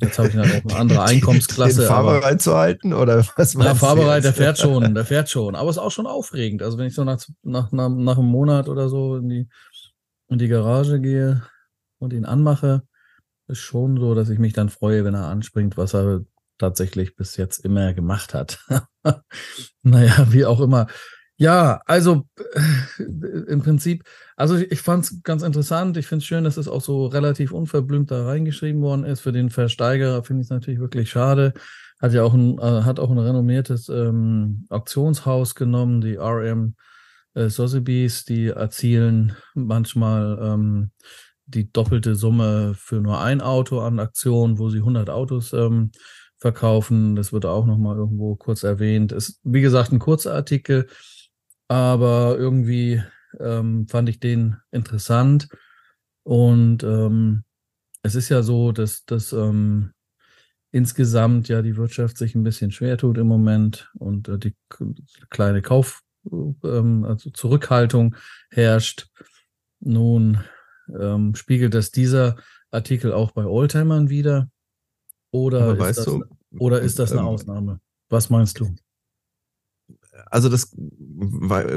jetzt 0.01 0.19
habe 0.19 0.29
ich 0.29 0.37
halt 0.37 0.65
auch 0.65 0.71
eine 0.71 0.79
andere 0.79 1.03
Einkommensklasse. 1.05 1.81
Den 1.81 1.89
fahrbereit 1.89 2.41
zu 2.41 2.57
halten 2.57 2.93
oder 2.93 3.27
was 3.37 3.55
Ja, 3.55 3.75
fahrbereit, 3.75 4.23
der 4.23 4.33
fährt 4.33 4.59
schon, 4.61 4.95
der 4.95 5.05
fährt 5.05 5.29
schon. 5.29 5.57
Aber 5.57 5.69
es 5.71 5.77
ist 5.77 5.83
auch 5.83 5.91
schon 5.91 6.07
aufregend. 6.07 6.63
Also 6.63 6.79
wenn 6.79 6.87
ich 6.87 6.95
so 6.95 7.03
nach, 7.03 7.21
nach, 7.43 7.73
nach, 7.73 7.89
nach 7.89 8.17
einem 8.17 8.29
Monat 8.29 8.69
oder 8.69 8.89
so 8.89 9.17
in 9.17 9.29
die, 9.29 9.49
in 10.29 10.39
die 10.39 10.49
Garage 10.49 11.01
gehe 11.01 11.43
und 11.99 12.13
ihn 12.13 12.25
anmache, 12.25 12.83
ist 13.49 13.59
schon 13.59 13.99
so, 13.99 14.15
dass 14.15 14.29
ich 14.29 14.39
mich 14.39 14.53
dann 14.53 14.69
freue, 14.69 15.05
wenn 15.05 15.15
er 15.15 15.27
anspringt, 15.27 15.77
was 15.77 15.95
er 15.95 16.21
tatsächlich 16.59 17.17
bis 17.17 17.37
jetzt 17.37 17.65
immer 17.65 17.93
gemacht 17.93 18.35
hat. 18.35 18.65
naja, 19.83 20.27
wie 20.31 20.45
auch 20.45 20.61
immer. 20.61 20.87
Ja, 21.41 21.81
also 21.87 22.27
äh, 22.99 23.03
im 23.49 23.63
Prinzip, 23.63 24.03
also 24.37 24.57
ich 24.57 24.81
fand 24.83 25.05
es 25.05 25.23
ganz 25.23 25.43
interessant. 25.45 25.97
Ich 25.97 26.07
finde 26.09 26.23
es 26.23 26.27
schön, 26.27 26.43
dass 26.43 26.57
es 26.57 26.67
auch 26.67 26.81
so 26.81 27.07
relativ 27.07 27.53
unverblümt 27.53 28.11
da 28.11 28.25
reingeschrieben 28.27 28.83
worden 28.83 29.05
ist. 29.05 29.21
Für 29.21 29.31
den 29.31 29.49
Versteigerer 29.51 30.25
finde 30.25 30.41
ich 30.43 30.47
es 30.47 30.51
natürlich 30.51 30.81
wirklich 30.81 31.11
schade. 31.11 31.55
Hat 32.01 32.13
ja 32.13 32.25
auch 32.25 32.35
ein, 32.35 32.59
äh, 32.59 32.83
hat 32.83 32.99
auch 32.99 33.11
ein 33.11 33.19
renommiertes 33.19 33.89
ähm, 33.89 34.67
Auktionshaus 34.69 35.55
genommen, 35.55 36.01
die 36.01 36.17
RM 36.17 36.75
äh, 37.35 37.49
Sotheby's, 37.49 38.25
die 38.25 38.49
erzielen 38.49 39.37
manchmal 39.55 40.39
ähm, 40.43 40.91
die 41.47 41.73
doppelte 41.73 42.17
Summe 42.17 42.75
für 42.77 42.97
nur 43.01 43.21
ein 43.21 43.41
Auto 43.41 43.81
an 43.81 44.01
Aktionen, 44.01 44.59
wo 44.59 44.71
sie 44.71 44.79
100 44.79 45.09
Autos 45.09 45.53
ähm, 45.53 45.93
verkaufen. 46.39 47.17
Das 47.17 47.33
wird 47.33 47.47
auch 47.47 47.65
nochmal 47.67 47.97
irgendwo 47.97 48.35
kurz 48.37 48.65
erwähnt. 48.65 49.13
Ist, 49.13 49.41
wie 49.45 49.61
gesagt, 49.61 49.93
ein 49.93 49.99
kurzer 50.01 50.35
Artikel 50.35 50.89
aber 51.69 52.37
irgendwie 52.39 53.03
ähm, 53.39 53.87
fand 53.89 54.09
ich 54.09 54.21
den 54.21 54.57
interessant. 54.71 55.49
Und 56.25 56.83
ähm, 56.83 57.45
es 58.03 58.15
ist 58.15 58.29
ja 58.29 58.43
so, 58.43 58.73
dass, 58.73 59.05
dass 59.05 59.33
ähm, 59.33 59.93
insgesamt 60.71 61.49
ja 61.49 61.63
die 61.63 61.77
Wirtschaft 61.77 62.19
sich 62.19 62.35
ein 62.35 62.43
bisschen 62.43 62.71
schwer 62.71 62.99
tut 62.99 63.19
im 63.19 63.27
Moment 63.27 63.91
und 63.95 64.29
äh, 64.29 64.39
die 64.39 64.55
kleine 65.31 65.63
Kauf, 65.63 66.03
ähm, 66.31 67.05
also 67.05 67.31
Zurückhaltung 67.31 68.17
herrscht. 68.51 69.09
Nun 69.81 70.43
ähm, 70.99 71.35
spiegelt 71.35 71.75
das 71.75 71.91
dieser 71.91 72.37
Artikel 72.71 73.13
auch 73.13 73.33
bei 73.33 73.45
Oldtimern 73.45 74.09
wieder? 74.09 74.51
Oder, 75.31 75.77
ist 75.89 75.99
das, 75.99 76.05
du, 76.05 76.25
oder 76.59 76.81
ist 76.81 76.99
das 76.99 77.13
eine 77.13 77.21
ähm, 77.21 77.29
Ausnahme? 77.29 77.81
Was 78.09 78.31
meinst 78.31 78.59
du? 78.61 78.75
Also 80.27 80.49
das 80.49 80.75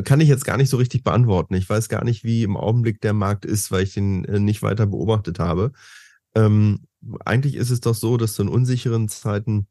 kann 0.03 0.21
ich 0.21 0.27
jetzt 0.27 0.45
gar 0.45 0.57
nicht 0.57 0.69
so 0.69 0.77
richtig 0.77 1.03
beantworten. 1.03 1.53
Ich 1.55 1.69
weiß 1.69 1.89
gar 1.89 2.03
nicht, 2.03 2.23
wie 2.23 2.43
im 2.43 2.57
Augenblick 2.57 3.01
der 3.01 3.13
Markt 3.13 3.45
ist, 3.45 3.71
weil 3.71 3.83
ich 3.83 3.93
den 3.93 4.25
äh, 4.25 4.39
nicht 4.39 4.61
weiter 4.61 4.87
beobachtet 4.87 5.39
habe. 5.39 5.71
Ähm, 6.35 6.87
eigentlich 7.25 7.55
ist 7.55 7.71
es 7.71 7.81
doch 7.81 7.95
so, 7.95 8.17
dass 8.17 8.37
in 8.39 8.47
unsicheren 8.47 9.09
Zeiten 9.09 9.67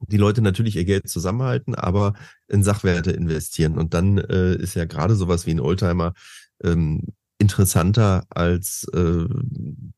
die 0.00 0.16
Leute 0.16 0.42
natürlich 0.42 0.76
ihr 0.76 0.84
Geld 0.84 1.08
zusammenhalten, 1.08 1.74
aber 1.74 2.14
in 2.48 2.62
Sachwerte 2.62 3.10
investieren. 3.10 3.78
Und 3.78 3.94
dann 3.94 4.18
äh, 4.18 4.54
ist 4.56 4.74
ja 4.74 4.84
gerade 4.84 5.14
sowas 5.14 5.46
wie 5.46 5.52
ein 5.52 5.60
Oldtimer 5.60 6.14
ähm, 6.62 7.02
interessanter 7.38 8.24
als, 8.30 8.86
äh, 8.92 9.26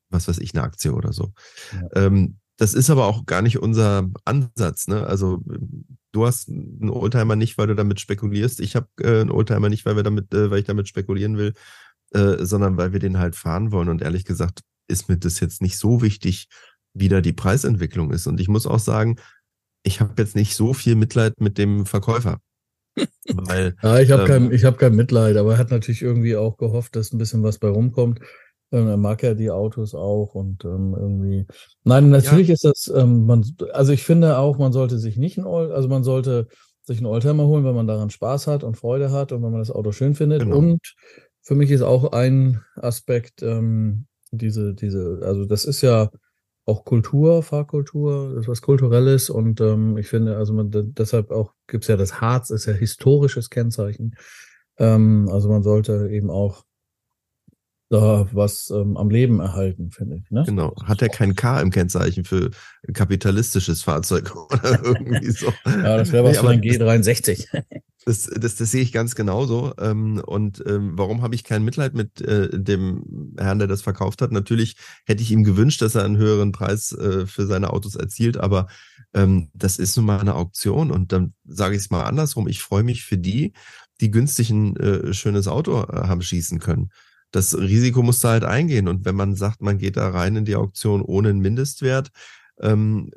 was 0.09 0.27
weiß 0.27 0.39
ich, 0.39 0.53
eine 0.53 0.63
Aktie 0.63 0.93
oder 0.93 1.13
so. 1.13 1.33
Ja. 1.73 2.05
Ähm, 2.05 2.37
das 2.57 2.73
ist 2.73 2.89
aber 2.89 3.05
auch 3.05 3.25
gar 3.25 3.41
nicht 3.41 3.59
unser 3.59 4.09
Ansatz. 4.25 4.87
Ne? 4.87 5.05
Also 5.05 5.43
du 6.11 6.25
hast 6.25 6.49
einen 6.79 6.89
Oldtimer 6.89 7.35
nicht, 7.35 7.57
weil 7.57 7.67
du 7.67 7.75
damit 7.75 7.99
spekulierst. 7.99 8.59
Ich 8.59 8.75
habe 8.75 8.87
äh, 9.01 9.21
einen 9.21 9.31
Oldtimer 9.31 9.69
nicht, 9.69 9.85
weil 9.85 9.95
wir 9.95 10.03
damit, 10.03 10.33
äh, 10.33 10.51
weil 10.51 10.59
ich 10.59 10.65
damit 10.65 10.87
spekulieren 10.87 11.37
will, 11.37 11.53
äh, 12.11 12.43
sondern 12.45 12.77
weil 12.77 12.93
wir 12.93 12.99
den 12.99 13.19
halt 13.19 13.35
fahren 13.35 13.71
wollen. 13.71 13.89
Und 13.89 14.01
ehrlich 14.01 14.25
gesagt 14.25 14.61
ist 14.87 15.09
mir 15.09 15.17
das 15.17 15.39
jetzt 15.39 15.61
nicht 15.61 15.77
so 15.77 16.01
wichtig, 16.01 16.47
wie 16.93 17.09
da 17.09 17.21
die 17.21 17.33
Preisentwicklung 17.33 18.11
ist. 18.11 18.27
Und 18.27 18.39
ich 18.39 18.47
muss 18.47 18.65
auch 18.65 18.79
sagen, 18.79 19.17
ich 19.83 20.01
habe 20.01 20.13
jetzt 20.17 20.35
nicht 20.35 20.55
so 20.55 20.73
viel 20.73 20.95
Mitleid 20.95 21.39
mit 21.39 21.57
dem 21.57 21.85
Verkäufer. 21.85 22.39
Weil, 23.33 23.75
ja, 23.83 23.99
ich 23.99 24.11
habe 24.11 24.23
ähm, 24.23 24.27
kein, 24.27 24.51
ich 24.51 24.65
hab 24.65 24.77
kein 24.77 24.95
Mitleid, 24.95 25.37
aber 25.37 25.53
er 25.53 25.57
hat 25.57 25.71
natürlich 25.71 26.01
irgendwie 26.01 26.35
auch 26.35 26.57
gehofft, 26.57 26.95
dass 26.95 27.13
ein 27.13 27.17
bisschen 27.17 27.43
was 27.43 27.59
bei 27.59 27.67
rumkommt. 27.67 28.19
Ähm, 28.71 28.87
er 28.87 28.97
mag 28.97 29.23
ja 29.23 29.33
die 29.33 29.51
Autos 29.51 29.93
auch 29.93 30.33
und 30.33 30.65
ähm, 30.65 30.95
irgendwie. 30.97 31.45
Nein, 31.83 32.09
natürlich 32.09 32.49
ja. 32.49 32.53
ist 32.55 32.65
das, 32.65 32.91
ähm, 32.93 33.25
man, 33.25 33.45
also 33.71 33.93
ich 33.93 34.03
finde 34.03 34.37
auch, 34.37 34.57
man 34.57 34.73
sollte 34.73 34.97
sich 34.97 35.17
nicht 35.17 35.37
ein 35.37 35.45
Old, 35.45 35.71
also 35.71 35.87
man 35.87 36.03
sollte 36.03 36.47
sich 36.87 36.97
einen 36.97 37.07
Oldtimer 37.07 37.45
holen, 37.45 37.65
wenn 37.65 37.75
man 37.75 37.87
daran 37.87 38.09
Spaß 38.09 38.47
hat 38.47 38.63
und 38.63 38.77
Freude 38.77 39.11
hat 39.11 39.33
und 39.33 39.43
wenn 39.43 39.51
man 39.51 39.59
das 39.59 39.71
Auto 39.71 39.91
schön 39.91 40.15
findet. 40.15 40.43
Genau. 40.43 40.57
Und 40.57 40.95
für 41.41 41.55
mich 41.55 41.69
ist 41.69 41.81
auch 41.81 42.13
ein 42.13 42.61
Aspekt, 42.75 43.43
ähm, 43.43 44.07
diese, 44.31 44.73
diese, 44.73 45.19
also 45.21 45.45
das 45.45 45.65
ist 45.65 45.81
ja 45.81 46.09
auch 46.65 46.85
Kultur, 46.85 47.43
Fahrkultur, 47.43 48.33
das 48.35 48.43
ist 48.43 48.47
was 48.47 48.61
Kulturelles 48.61 49.29
und 49.29 49.59
ähm, 49.61 49.97
ich 49.97 50.07
finde, 50.07 50.37
also 50.37 50.53
man, 50.53 50.71
deshalb 50.71 51.31
auch 51.31 51.53
gibt's 51.67 51.87
ja 51.87 51.97
das 51.97 52.21
Harz, 52.21 52.49
ist 52.49 52.65
ja 52.65 52.73
historisches 52.73 53.49
Kennzeichen. 53.49 54.15
Ähm, 54.77 55.29
also 55.31 55.49
man 55.49 55.63
sollte 55.63 56.09
eben 56.09 56.29
auch 56.29 56.63
da 57.89 58.27
was 58.33 58.69
ähm, 58.69 58.97
am 58.97 59.09
Leben 59.09 59.39
erhalten, 59.39 59.91
finde 59.91 60.17
ich. 60.17 60.29
Ne? 60.29 60.43
Genau. 60.45 60.75
Hat 60.83 61.01
er 61.01 61.09
kein 61.09 61.35
K 61.35 61.61
im 61.61 61.71
Kennzeichen 61.71 62.25
für 62.25 62.51
kapitalistisches 62.93 63.81
Fahrzeug 63.81 64.35
oder 64.51 64.83
irgendwie 64.83 65.31
so? 65.31 65.53
ja, 65.65 65.97
das 65.97 66.11
wäre 66.11 66.25
was 66.25 66.33
nee, 66.33 66.39
für 66.41 66.49
ein 66.49 66.61
G63. 66.61 67.47
Das, 68.05 68.23
das, 68.23 68.55
das 68.55 68.71
sehe 68.71 68.81
ich 68.81 68.91
ganz 68.91 69.15
genauso. 69.15 69.73
Ähm, 69.79 70.21
und 70.25 70.63
ähm, 70.65 70.93
warum 70.95 71.21
habe 71.21 71.35
ich 71.35 71.43
kein 71.43 71.63
Mitleid 71.63 71.93
mit 71.93 72.21
äh, 72.21 72.49
dem 72.51 73.33
Herrn, 73.37 73.59
der 73.59 73.67
das 73.67 73.81
verkauft 73.81 74.21
hat? 74.21 74.31
Natürlich 74.31 74.75
hätte 75.05 75.23
ich 75.23 75.31
ihm 75.31 75.43
gewünscht, 75.43 75.81
dass 75.81 75.95
er 75.95 76.03
einen 76.03 76.17
höheren 76.17 76.51
Preis 76.51 76.91
äh, 76.91 77.25
für 77.25 77.47
seine 77.47 77.71
Autos 77.71 77.95
erzielt, 77.95 78.37
aber 78.37 78.67
ähm, 79.13 79.49
das 79.53 79.77
ist 79.77 79.95
nun 79.95 80.05
mal 80.05 80.19
eine 80.19 80.35
Auktion 80.35 80.91
und 80.91 81.11
dann 81.11 81.33
sage 81.45 81.75
ich 81.75 81.81
es 81.81 81.89
mal 81.89 82.03
andersrum. 82.03 82.47
Ich 82.47 82.61
freue 82.61 82.83
mich 82.83 83.03
für 83.03 83.17
die, 83.17 83.53
die 83.99 84.11
günstig 84.11 84.51
ein 84.51 84.75
äh, 84.77 85.13
schönes 85.13 85.47
Auto 85.47 85.87
haben 85.87 86.21
schießen 86.21 86.59
können 86.59 86.91
das 87.37 87.55
Risiko 87.55 88.01
musst 88.01 88.23
du 88.23 88.29
halt 88.29 88.43
eingehen. 88.43 88.87
Und 88.87 89.05
wenn 89.05 89.15
man 89.15 89.35
sagt, 89.35 89.61
man 89.61 89.77
geht 89.77 89.95
da 89.95 90.09
rein 90.09 90.35
in 90.35 90.45
die 90.45 90.55
Auktion 90.55 91.03
ohne 91.03 91.29
einen 91.29 91.39
Mindestwert, 91.39 92.09
ähm, 92.59 93.11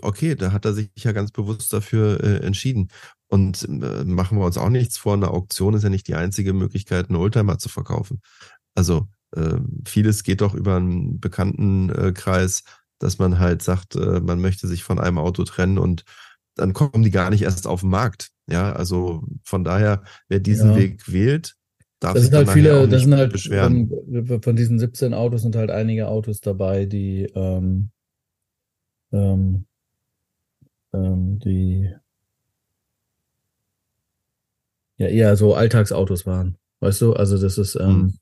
okay, 0.00 0.34
da 0.34 0.52
hat 0.52 0.64
er 0.64 0.72
sich 0.72 0.90
ja 0.96 1.12
ganz 1.12 1.30
bewusst 1.30 1.72
dafür 1.74 2.22
äh, 2.24 2.36
entschieden. 2.38 2.88
Und 3.28 3.64
äh, 3.64 4.04
machen 4.04 4.38
wir 4.38 4.46
uns 4.46 4.56
auch 4.56 4.70
nichts 4.70 4.96
vor, 4.96 5.12
eine 5.12 5.28
Auktion 5.28 5.74
ist 5.74 5.82
ja 5.82 5.90
nicht 5.90 6.08
die 6.08 6.14
einzige 6.14 6.54
Möglichkeit, 6.54 7.10
einen 7.10 7.18
Oldtimer 7.18 7.58
zu 7.58 7.68
verkaufen. 7.68 8.22
Also 8.74 9.08
äh, 9.32 9.58
vieles 9.86 10.22
geht 10.22 10.40
doch 10.40 10.54
über 10.54 10.76
einen 10.76 11.20
bekannten 11.20 11.90
äh, 11.90 12.12
Kreis, 12.12 12.62
dass 12.98 13.18
man 13.18 13.38
halt 13.38 13.60
sagt, 13.62 13.94
äh, 13.96 14.20
man 14.20 14.40
möchte 14.40 14.68
sich 14.68 14.84
von 14.84 14.98
einem 14.98 15.18
Auto 15.18 15.44
trennen 15.44 15.76
und 15.76 16.04
dann 16.54 16.72
kommen 16.72 17.02
die 17.02 17.10
gar 17.10 17.28
nicht 17.28 17.42
erst 17.42 17.66
auf 17.66 17.80
den 17.80 17.90
Markt. 17.90 18.30
Ja, 18.46 18.72
also 18.72 19.22
von 19.44 19.64
daher, 19.64 20.02
wer 20.28 20.40
diesen 20.40 20.70
ja. 20.70 20.76
Weg 20.76 21.12
wählt, 21.12 21.56
darf 22.00 22.14
das 22.14 22.24
sind 22.24 22.34
halt 22.34 22.50
viele, 22.50 22.88
das 22.88 23.02
sind 23.02 23.14
halt 23.14 23.32
beschweren. 23.32 23.90
Von, 24.26 24.42
von, 24.42 24.56
diesen 24.56 24.78
17 24.78 25.14
Autos 25.14 25.42
sind 25.42 25.56
halt 25.56 25.70
einige 25.70 26.08
Autos 26.08 26.40
dabei, 26.40 26.86
die 26.86 27.24
ähm, 27.34 27.90
ähm, 29.12 29.66
ähm, 30.92 31.38
die 31.38 31.90
ja 34.98 35.08
eher 35.08 35.36
so 35.36 35.54
Alltagsautos 35.54 36.26
waren. 36.26 36.56
Weißt 36.80 37.00
du? 37.02 37.12
Also 37.12 37.38
das 37.38 37.58
ist, 37.58 37.76
ähm, 37.76 37.88
hm. 37.88 38.18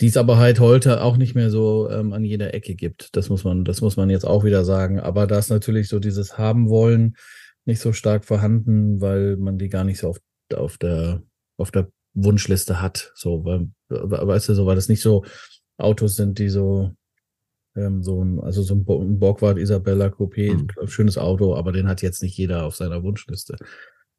die 0.00 0.06
es 0.06 0.16
aber 0.16 0.38
halt 0.38 0.60
heute 0.60 1.02
auch 1.02 1.16
nicht 1.16 1.34
mehr 1.34 1.50
so 1.50 1.90
ähm, 1.90 2.12
an 2.12 2.24
jeder 2.24 2.54
Ecke 2.54 2.74
gibt. 2.74 3.14
Das 3.16 3.28
muss 3.28 3.44
man, 3.44 3.64
das 3.64 3.80
muss 3.80 3.96
man 3.96 4.10
jetzt 4.10 4.24
auch 4.26 4.44
wieder 4.44 4.64
sagen. 4.64 5.00
Aber 5.00 5.26
da 5.26 5.38
ist 5.38 5.50
natürlich 5.50 5.88
so 5.88 5.98
dieses 5.98 6.38
haben 6.38 6.68
wollen 6.68 7.16
nicht 7.64 7.80
so 7.80 7.92
stark 7.92 8.24
vorhanden, 8.24 9.00
weil 9.00 9.36
man 9.36 9.58
die 9.58 9.68
gar 9.68 9.84
nicht 9.84 9.98
so 9.98 10.08
auf, 10.08 10.18
auf 10.54 10.78
der 10.78 11.22
auf 11.58 11.70
der 11.70 11.90
Wunschliste 12.14 12.80
hat. 12.80 13.12
So, 13.14 13.44
weil, 13.44 13.68
weißt 13.88 14.48
du, 14.48 14.54
so, 14.54 14.66
weil 14.66 14.76
das 14.76 14.88
nicht 14.88 15.02
so 15.02 15.24
Autos 15.78 16.16
sind, 16.16 16.38
die 16.38 16.48
so, 16.48 16.92
ähm, 17.76 18.02
so 18.02 18.22
ein, 18.22 18.40
also 18.40 18.62
so 18.62 18.74
ein, 18.74 18.84
Borgward 18.84 19.58
Isabella 19.58 20.06
Coupé, 20.06 20.54
mhm. 20.54 20.88
schönes 20.88 21.18
Auto, 21.18 21.56
aber 21.56 21.72
den 21.72 21.88
hat 21.88 22.02
jetzt 22.02 22.22
nicht 22.22 22.36
jeder 22.36 22.64
auf 22.64 22.76
seiner 22.76 23.02
Wunschliste. 23.02 23.56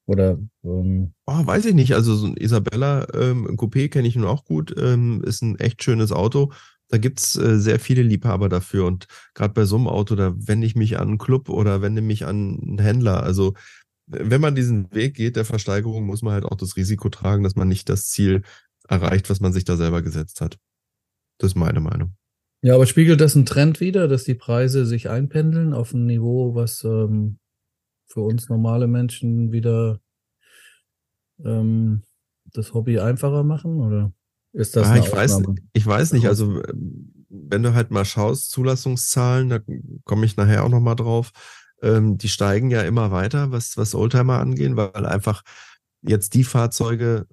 Oder 0.06 0.38
ähm, 0.64 1.14
oh, 1.28 1.46
weiß 1.46 1.66
ich 1.66 1.76
nicht. 1.76 1.94
Also 1.94 2.16
so 2.16 2.28
ein 2.28 2.38
Isabella 2.38 3.08
ähm, 3.14 3.48
Coupé 3.56 3.90
kenne 3.90 4.08
ich 4.08 4.16
nun 4.16 4.28
auch 4.28 4.44
gut, 4.44 4.76
ähm, 4.78 5.24
ist 5.24 5.42
ein 5.42 5.58
echt 5.60 5.84
schönes 5.84 6.12
Auto. 6.12 6.52
Da 6.90 6.98
gibt's 6.98 7.38
äh, 7.38 7.58
sehr 7.58 7.80
viele 7.80 8.04
Liebhaber 8.04 8.50
dafür. 8.50 8.86
Und 8.86 9.08
gerade 9.34 9.54
bei 9.54 9.66
so 9.66 9.78
einem 9.78 9.88
Auto, 9.88 10.16
da 10.16 10.34
wende 10.36 10.68
ich 10.68 10.76
mich 10.76 11.00
an 11.00 11.08
einen 11.08 11.18
Club 11.18 11.50
oder 11.50 11.82
wende 11.82 12.02
mich 12.02 12.26
an 12.26 12.60
einen 12.62 12.80
Händler. 12.80 13.24
Also 13.24 13.54
wenn 14.06 14.42
man 14.42 14.56
diesen 14.56 14.94
Weg 14.94 15.16
geht 15.16 15.36
der 15.36 15.46
Versteigerung, 15.46 16.06
muss 16.06 16.22
man 16.22 16.34
halt 16.34 16.46
auch 16.46 16.58
das 16.58 16.76
Risiko 16.76 17.10
tragen, 17.10 17.44
dass 17.44 17.56
man 17.56 17.68
nicht 17.68 17.90
das 17.90 18.10
Ziel 18.10 18.44
erreicht, 18.88 19.30
was 19.30 19.40
man 19.40 19.54
sich 19.54 19.64
da 19.64 19.78
selber 19.78 20.02
gesetzt 20.02 20.42
hat. 20.42 20.58
Das 21.38 21.52
ist 21.52 21.56
meine 21.56 21.80
Meinung. 21.80 22.16
Ja, 22.62 22.76
aber 22.76 22.86
spiegelt 22.86 23.20
das 23.20 23.36
einen 23.36 23.46
Trend 23.46 23.82
wieder, 23.82 24.08
dass 24.08 24.24
die 24.24 24.36
Preise 24.36 24.86
sich 24.86 25.10
einpendeln 25.10 25.74
auf 25.74 25.94
ein 25.94 26.06
Niveau, 26.06 26.56
was 26.56 26.84
ähm, 26.84 27.40
für 28.06 28.22
uns 28.22 28.48
normale 28.48 28.88
Menschen 28.88 29.52
wieder 29.52 30.00
ähm, 31.44 32.04
das 32.54 32.74
Hobby 32.74 33.00
einfacher 33.00 33.44
machen? 33.44 33.82
Oder 33.82 34.14
ist 34.54 34.76
das? 34.76 34.88
Ah, 34.88 34.98
ich, 34.98 35.12
weiß, 35.12 35.42
ich 35.74 35.86
weiß 35.86 36.14
nicht. 36.14 36.28
Also 36.28 36.64
ähm, 36.64 37.26
wenn 37.30 37.64
du 37.64 37.74
halt 37.74 37.92
mal 37.92 38.06
schaust, 38.06 38.52
Zulassungszahlen, 38.52 39.50
da 39.50 39.60
komme 40.06 40.26
ich 40.26 40.38
nachher 40.38 40.64
auch 40.64 40.70
nochmal 40.70 40.96
drauf, 40.96 41.32
ähm, 41.84 42.18
die 42.18 42.30
steigen 42.30 42.72
ja 42.72 42.82
immer 42.82 43.12
weiter, 43.12 43.52
was, 43.52 43.78
was 43.78 43.94
Oldtimer 43.94 44.40
angehen, 44.40 44.78
weil 44.78 45.06
einfach 45.06 45.44
jetzt 46.02 46.34
die 46.34 46.44
Fahrzeuge 46.44 47.28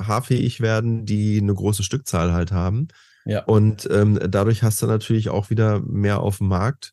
haarfähig 0.00 0.60
werden, 0.60 1.04
die 1.04 1.38
eine 1.40 1.54
große 1.54 1.82
Stückzahl 1.82 2.32
halt 2.32 2.52
haben. 2.52 2.88
Ja. 3.24 3.44
Und 3.44 3.88
ähm, 3.90 4.18
dadurch 4.28 4.62
hast 4.62 4.80
du 4.80 4.86
natürlich 4.86 5.28
auch 5.28 5.50
wieder 5.50 5.80
mehr 5.80 6.20
auf 6.20 6.38
dem 6.38 6.48
Markt, 6.48 6.92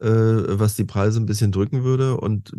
äh, 0.00 0.08
was 0.08 0.76
die 0.76 0.84
Preise 0.84 1.20
ein 1.20 1.26
bisschen 1.26 1.52
drücken 1.52 1.82
würde. 1.82 2.16
Und 2.16 2.52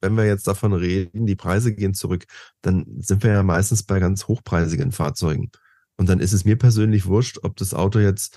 wenn 0.00 0.16
wir 0.16 0.26
jetzt 0.26 0.46
davon 0.46 0.72
reden, 0.72 1.26
die 1.26 1.36
Preise 1.36 1.74
gehen 1.74 1.94
zurück, 1.94 2.24
dann 2.62 2.86
sind 3.00 3.22
wir 3.22 3.32
ja 3.32 3.42
meistens 3.42 3.82
bei 3.82 4.00
ganz 4.00 4.26
hochpreisigen 4.26 4.92
Fahrzeugen. 4.92 5.50
Und 5.96 6.08
dann 6.08 6.20
ist 6.20 6.32
es 6.32 6.44
mir 6.44 6.56
persönlich 6.56 7.06
wurscht, 7.06 7.38
ob 7.42 7.56
das 7.56 7.74
Auto 7.74 7.98
jetzt 7.98 8.36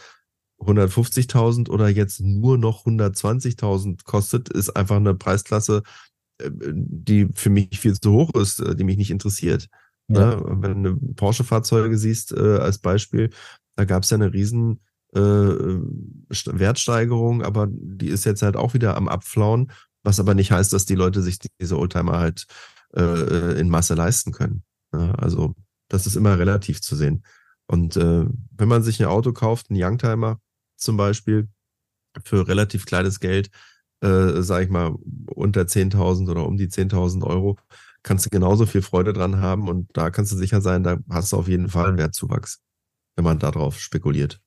150.000 0.59 1.69
oder 1.69 1.89
jetzt 1.89 2.21
nur 2.21 2.57
noch 2.57 2.85
120.000 2.85 4.03
kostet, 4.03 4.49
ist 4.49 4.75
einfach 4.75 4.97
eine 4.97 5.13
Preisklasse, 5.13 5.83
äh, 6.39 6.49
die 6.51 7.27
für 7.33 7.49
mich 7.49 7.79
viel 7.79 7.99
zu 7.99 8.11
hoch 8.11 8.33
ist, 8.35 8.59
äh, 8.59 8.75
die 8.75 8.83
mich 8.83 8.97
nicht 8.97 9.11
interessiert. 9.11 9.67
Ja. 10.07 10.35
Ne? 10.35 10.43
Wenn 10.61 10.83
du 10.83 10.95
Porsche-Fahrzeuge 11.15 11.97
siehst 11.97 12.31
äh, 12.31 12.57
als 12.57 12.77
Beispiel, 12.77 13.29
da 13.75 13.85
gab 13.85 14.03
es 14.03 14.09
ja 14.09 14.15
eine 14.15 14.33
riesen 14.33 14.81
äh, 15.13 15.19
Wertsteigerung, 15.19 17.43
aber 17.43 17.67
die 17.69 18.07
ist 18.07 18.25
jetzt 18.25 18.41
halt 18.41 18.55
auch 18.55 18.73
wieder 18.73 18.97
am 18.97 19.07
Abflauen, 19.07 19.71
was 20.03 20.19
aber 20.19 20.33
nicht 20.33 20.51
heißt, 20.51 20.71
dass 20.73 20.85
die 20.85 20.95
Leute 20.95 21.21
sich 21.21 21.39
diese 21.59 21.77
Oldtimer 21.77 22.19
halt 22.19 22.47
äh, 22.95 23.59
in 23.59 23.69
Masse 23.69 23.95
leisten 23.95 24.31
können. 24.31 24.63
Ja, 24.93 25.07
ne? 25.07 25.19
also 25.19 25.55
das 25.89 26.07
ist 26.07 26.15
immer 26.15 26.39
relativ 26.39 26.81
zu 26.81 26.95
sehen. 26.95 27.23
Und 27.67 27.95
äh, 27.95 28.25
wenn 28.51 28.67
man 28.67 28.83
sich 28.83 29.01
ein 29.01 29.07
Auto 29.07 29.33
kauft, 29.33 29.69
ein 29.69 29.77
Youngtimer 29.77 30.39
zum 30.85 30.97
Beispiel, 30.97 31.49
für 32.23 32.47
relativ 32.47 32.85
kleines 32.85 33.19
Geld, 33.19 33.49
äh, 34.01 34.41
sage 34.41 34.65
ich 34.65 34.69
mal, 34.69 34.95
unter 35.27 35.67
10.000 35.67 36.29
oder 36.29 36.45
um 36.45 36.57
die 36.57 36.69
10.000 36.69 37.23
Euro, 37.23 37.57
kannst 38.03 38.25
du 38.25 38.29
genauso 38.29 38.65
viel 38.65 38.81
Freude 38.81 39.13
dran 39.13 39.41
haben 39.41 39.67
und 39.67 39.89
da 39.97 40.09
kannst 40.11 40.31
du 40.31 40.37
sicher 40.37 40.61
sein, 40.61 40.83
da 40.83 40.99
hast 41.09 41.33
du 41.33 41.37
auf 41.37 41.47
jeden 41.47 41.69
Fall 41.69 41.87
einen 41.89 41.97
Wertzuwachs, 41.97 42.61
wenn 43.15 43.25
man 43.25 43.39
darauf 43.39 43.79
spekuliert. 43.79 44.39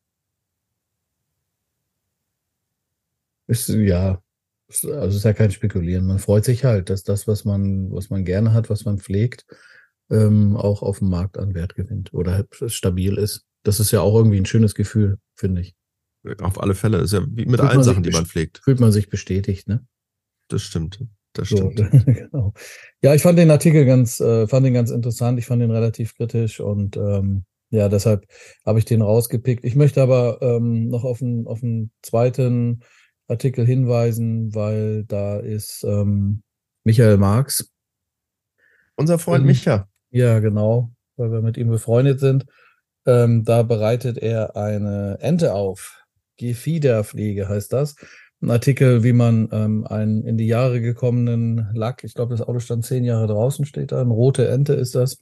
Ist, 3.48 3.68
ja, 3.68 4.22
also 4.68 5.16
ist 5.16 5.24
ja 5.24 5.32
kein 5.32 5.50
Spekulieren. 5.50 6.06
Man 6.06 6.18
freut 6.18 6.44
sich 6.44 6.64
halt, 6.64 6.90
dass 6.90 7.02
das, 7.02 7.26
was 7.26 7.44
man, 7.44 7.90
was 7.90 8.10
man 8.10 8.24
gerne 8.24 8.52
hat, 8.52 8.68
was 8.68 8.84
man 8.84 8.98
pflegt, 8.98 9.46
ähm, 10.10 10.56
auch 10.56 10.82
auf 10.82 10.98
dem 10.98 11.08
Markt 11.08 11.38
an 11.38 11.54
Wert 11.54 11.74
gewinnt 11.74 12.12
oder 12.12 12.32
halt 12.32 12.48
stabil 12.66 13.16
ist. 13.16 13.46
Das 13.62 13.80
ist 13.80 13.90
ja 13.90 14.02
auch 14.02 14.14
irgendwie 14.14 14.38
ein 14.38 14.46
schönes 14.46 14.74
Gefühl, 14.74 15.18
finde 15.34 15.62
ich. 15.62 15.74
Auf 16.40 16.60
alle 16.60 16.74
Fälle. 16.74 16.98
Ist 16.98 17.12
ja 17.12 17.22
wie 17.22 17.46
mit 17.46 17.60
fühlt 17.60 17.70
allen 17.70 17.82
Sachen, 17.82 18.02
die 18.02 18.10
man 18.10 18.26
pflegt. 18.26 18.60
Fühlt 18.64 18.80
man 18.80 18.92
sich 18.92 19.08
bestätigt, 19.08 19.68
ne? 19.68 19.86
Das 20.48 20.62
stimmt. 20.62 21.04
Das 21.32 21.48
stimmt. 21.48 21.78
So, 21.78 21.84
genau. 22.06 22.52
Ja, 23.02 23.14
ich 23.14 23.22
fand 23.22 23.38
den 23.38 23.50
Artikel 23.50 23.84
ganz, 23.84 24.20
äh, 24.20 24.46
fand 24.48 24.66
den 24.66 24.74
ganz 24.74 24.90
interessant. 24.90 25.38
Ich 25.38 25.46
fand 25.46 25.62
den 25.62 25.70
relativ 25.70 26.14
kritisch 26.16 26.60
und 26.60 26.96
ähm, 26.96 27.44
ja, 27.70 27.88
deshalb 27.88 28.26
habe 28.64 28.78
ich 28.78 28.86
den 28.86 29.02
rausgepickt. 29.02 29.64
Ich 29.64 29.76
möchte 29.76 30.02
aber 30.02 30.38
ähm, 30.40 30.88
noch 30.88 31.04
auf 31.04 31.20
einen, 31.20 31.46
auf 31.46 31.62
einen 31.62 31.92
zweiten 32.02 32.80
Artikel 33.28 33.66
hinweisen, 33.66 34.54
weil 34.54 35.04
da 35.04 35.38
ist 35.38 35.84
ähm, 35.84 36.42
Michael 36.84 37.18
Marx. 37.18 37.70
Unser 38.96 39.18
Freund 39.18 39.42
ähm, 39.42 39.48
Micha. 39.48 39.88
Ja, 40.10 40.38
genau, 40.40 40.90
weil 41.16 41.30
wir 41.30 41.42
mit 41.42 41.58
ihm 41.58 41.68
befreundet 41.68 42.20
sind. 42.20 42.46
Ähm, 43.06 43.44
da 43.44 43.62
bereitet 43.62 44.18
er 44.18 44.56
eine 44.56 45.18
Ente 45.20 45.52
auf. 45.52 46.02
Gefiederpflege 46.38 47.48
heißt 47.48 47.72
das. 47.72 47.96
Ein 48.40 48.50
Artikel, 48.50 49.02
wie 49.02 49.12
man 49.12 49.48
ähm, 49.52 49.86
einen 49.86 50.24
in 50.24 50.38
die 50.38 50.46
Jahre 50.46 50.80
gekommenen 50.80 51.68
Lack, 51.74 52.04
ich 52.04 52.14
glaube, 52.14 52.34
das 52.34 52.46
Auto 52.46 52.60
stand 52.60 52.86
zehn 52.86 53.04
Jahre 53.04 53.26
draußen, 53.26 53.66
steht 53.66 53.92
da, 53.92 54.00
eine 54.00 54.12
rote 54.12 54.48
Ente 54.48 54.74
ist 54.74 54.94
das. 54.94 55.18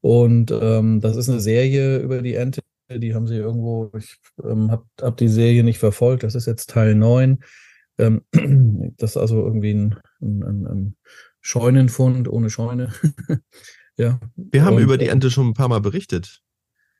Und 0.00 0.50
ähm, 0.50 1.00
das 1.00 1.16
ist 1.16 1.28
eine 1.28 1.40
Serie 1.40 1.98
über 1.98 2.22
die 2.22 2.34
Ente, 2.34 2.62
die 2.88 3.14
haben 3.14 3.26
sie 3.26 3.36
irgendwo, 3.36 3.90
ich 3.96 4.16
ähm, 4.42 4.70
habe 4.70 4.84
hab 5.00 5.16
die 5.16 5.28
Serie 5.28 5.62
nicht 5.62 5.78
verfolgt, 5.78 6.22
das 6.22 6.34
ist 6.34 6.46
jetzt 6.46 6.70
Teil 6.70 6.94
9. 6.94 7.38
Ähm, 7.98 8.22
das 8.96 9.10
ist 9.10 9.16
also 9.16 9.44
irgendwie 9.44 9.74
ein, 9.74 9.96
ein, 10.20 10.66
ein 10.66 10.96
Scheunenfund 11.40 12.28
ohne 12.28 12.50
Scheune. 12.50 12.92
ja. 13.96 14.20
Wir 14.36 14.64
haben 14.64 14.76
Und, 14.76 14.82
über 14.82 14.96
die 14.96 15.08
Ente 15.08 15.30
schon 15.30 15.48
ein 15.48 15.54
paar 15.54 15.68
Mal 15.68 15.80
berichtet. 15.80 16.42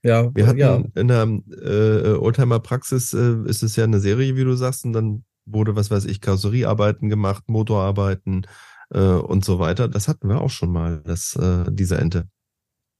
Ja, 0.06 0.32
wir 0.32 0.46
hatten 0.46 0.58
ja. 0.58 0.82
in 0.94 1.08
der 1.08 1.22
äh, 1.24 2.12
Oldtimer-Praxis 2.12 3.12
äh, 3.12 3.42
ist 3.46 3.64
es 3.64 3.74
ja 3.74 3.82
eine 3.82 3.98
Serie, 3.98 4.36
wie 4.36 4.44
du 4.44 4.54
sagst, 4.54 4.84
und 4.84 4.92
dann 4.92 5.24
wurde, 5.46 5.74
was 5.74 5.90
weiß 5.90 6.04
ich, 6.04 6.20
Karosseriearbeiten 6.20 7.08
gemacht, 7.08 7.44
Motorarbeiten 7.48 8.46
äh, 8.90 9.00
und 9.00 9.44
so 9.44 9.58
weiter. 9.58 9.88
Das 9.88 10.06
hatten 10.06 10.28
wir 10.28 10.40
auch 10.40 10.50
schon 10.50 10.70
mal, 10.70 11.02
das, 11.04 11.34
äh, 11.34 11.64
diese 11.70 11.98
Ente. 11.98 12.28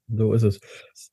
So 0.09 0.33
ist 0.33 0.42
es. 0.42 0.61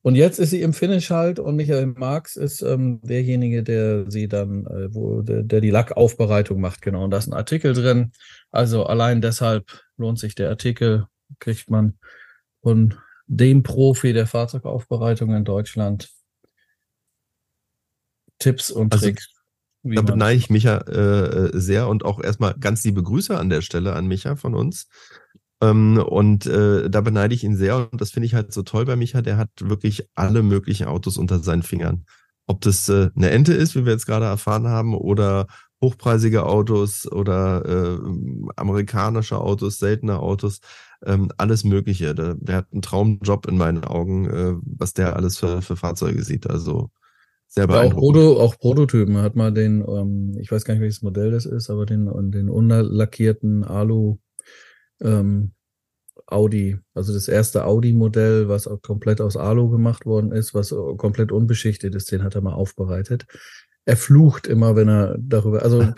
Und 0.01 0.15
jetzt 0.15 0.39
ist 0.39 0.49
sie 0.49 0.63
im 0.63 0.73
Finish 0.73 1.11
halt 1.11 1.37
und 1.39 1.55
Michael 1.55 1.85
Marx 1.85 2.37
ist 2.37 2.63
ähm, 2.63 2.99
derjenige, 3.03 3.61
der 3.61 4.09
sie 4.09 4.27
dann, 4.27 4.65
äh, 4.65 4.93
wo 4.95 5.21
der, 5.21 5.43
der 5.43 5.61
die 5.61 5.69
Lackaufbereitung 5.69 6.59
macht, 6.59 6.81
genau. 6.81 7.03
Und 7.03 7.11
da 7.11 7.17
ist 7.17 7.27
ein 7.27 7.33
Artikel 7.33 7.73
drin. 7.73 8.13
Also 8.49 8.85
allein 8.85 9.21
deshalb 9.21 9.79
lohnt 9.97 10.17
sich 10.17 10.33
der 10.33 10.49
Artikel, 10.49 11.05
kriegt 11.37 11.69
man 11.69 11.99
von 12.63 12.95
dem 13.37 13.63
Profi 13.63 14.13
der 14.13 14.27
Fahrzeugaufbereitung 14.27 15.33
in 15.35 15.43
Deutschland 15.43 16.09
Tipps 18.39 18.69
und 18.69 18.93
also, 18.93 19.05
Tricks. 19.05 19.29
Da 19.83 20.01
beneide 20.01 20.37
ich 20.37 20.49
Micha 20.49 20.77
äh, 20.77 21.51
sehr 21.53 21.89
und 21.89 22.05
auch 22.05 22.23
erstmal 22.23 22.53
ganz 22.57 22.83
liebe 22.85 23.03
Grüße 23.03 23.37
an 23.37 23.49
der 23.49 23.61
Stelle 23.61 23.93
an 23.93 24.07
Micha 24.07 24.37
von 24.37 24.55
uns. 24.55 24.87
Ähm, 25.61 25.97
und 25.97 26.45
äh, 26.45 26.89
da 26.89 27.01
beneide 27.01 27.35
ich 27.35 27.43
ihn 27.43 27.57
sehr 27.57 27.89
und 27.91 27.99
das 27.99 28.11
finde 28.11 28.27
ich 28.27 28.33
halt 28.33 28.53
so 28.53 28.63
toll 28.63 28.85
bei 28.85 28.95
Micha, 28.95 29.21
der 29.21 29.37
hat 29.37 29.49
wirklich 29.59 30.07
alle 30.15 30.41
möglichen 30.41 30.87
Autos 30.87 31.17
unter 31.17 31.39
seinen 31.39 31.63
Fingern. 31.63 32.05
Ob 32.47 32.61
das 32.61 32.87
äh, 32.89 33.09
eine 33.15 33.31
Ente 33.31 33.53
ist, 33.53 33.75
wie 33.75 33.85
wir 33.85 33.93
jetzt 33.93 34.05
gerade 34.05 34.25
erfahren 34.25 34.67
haben, 34.67 34.95
oder 34.95 35.47
hochpreisige 35.81 36.45
Autos 36.45 37.11
oder 37.11 37.65
äh, 37.65 37.99
amerikanische 38.55 39.37
Autos, 39.37 39.79
seltene 39.79 40.19
Autos, 40.19 40.59
ähm, 41.05 41.31
alles 41.37 41.63
Mögliche. 41.63 42.15
Der, 42.15 42.35
der, 42.35 42.57
hat 42.57 42.67
einen 42.71 42.81
Traumjob 42.81 43.47
in 43.47 43.57
meinen 43.57 43.83
Augen, 43.83 44.29
äh, 44.29 44.55
was 44.63 44.93
der 44.93 45.15
alles 45.15 45.37
für, 45.37 45.61
für 45.61 45.75
Fahrzeuge 45.75 46.23
sieht. 46.23 46.49
Also 46.49 46.89
sehr 47.47 47.67
beeindruckend. 47.67 47.97
Auch, 47.97 48.13
Proto, 48.13 48.39
auch 48.41 48.59
Prototypen. 48.59 49.15
Er 49.15 49.23
hat 49.23 49.35
mal 49.35 49.53
den, 49.53 49.83
ähm, 49.87 50.37
ich 50.39 50.51
weiß 50.51 50.65
gar 50.65 50.73
nicht, 50.73 50.81
welches 50.81 51.01
Modell 51.01 51.31
das 51.31 51.45
ist, 51.45 51.69
aber 51.69 51.85
den, 51.85 52.09
den 52.31 52.49
unlackierten 52.49 53.63
Alu 53.63 54.17
ähm, 55.01 55.53
Audi, 56.27 56.79
also 56.93 57.13
das 57.13 57.27
erste 57.27 57.65
Audi-Modell, 57.65 58.47
was 58.47 58.67
auch 58.67 58.81
komplett 58.81 59.19
aus 59.19 59.35
Alu 59.35 59.69
gemacht 59.69 60.05
worden 60.05 60.31
ist, 60.31 60.53
was 60.53 60.73
komplett 60.97 61.31
unbeschichtet 61.31 61.95
ist, 61.95 62.11
den 62.11 62.23
hat 62.23 62.35
er 62.35 62.41
mal 62.41 62.53
aufbereitet. 62.53 63.25
Er 63.85 63.97
flucht 63.97 64.47
immer, 64.47 64.75
wenn 64.75 64.87
er 64.87 65.17
darüber, 65.19 65.63
also 65.63 65.81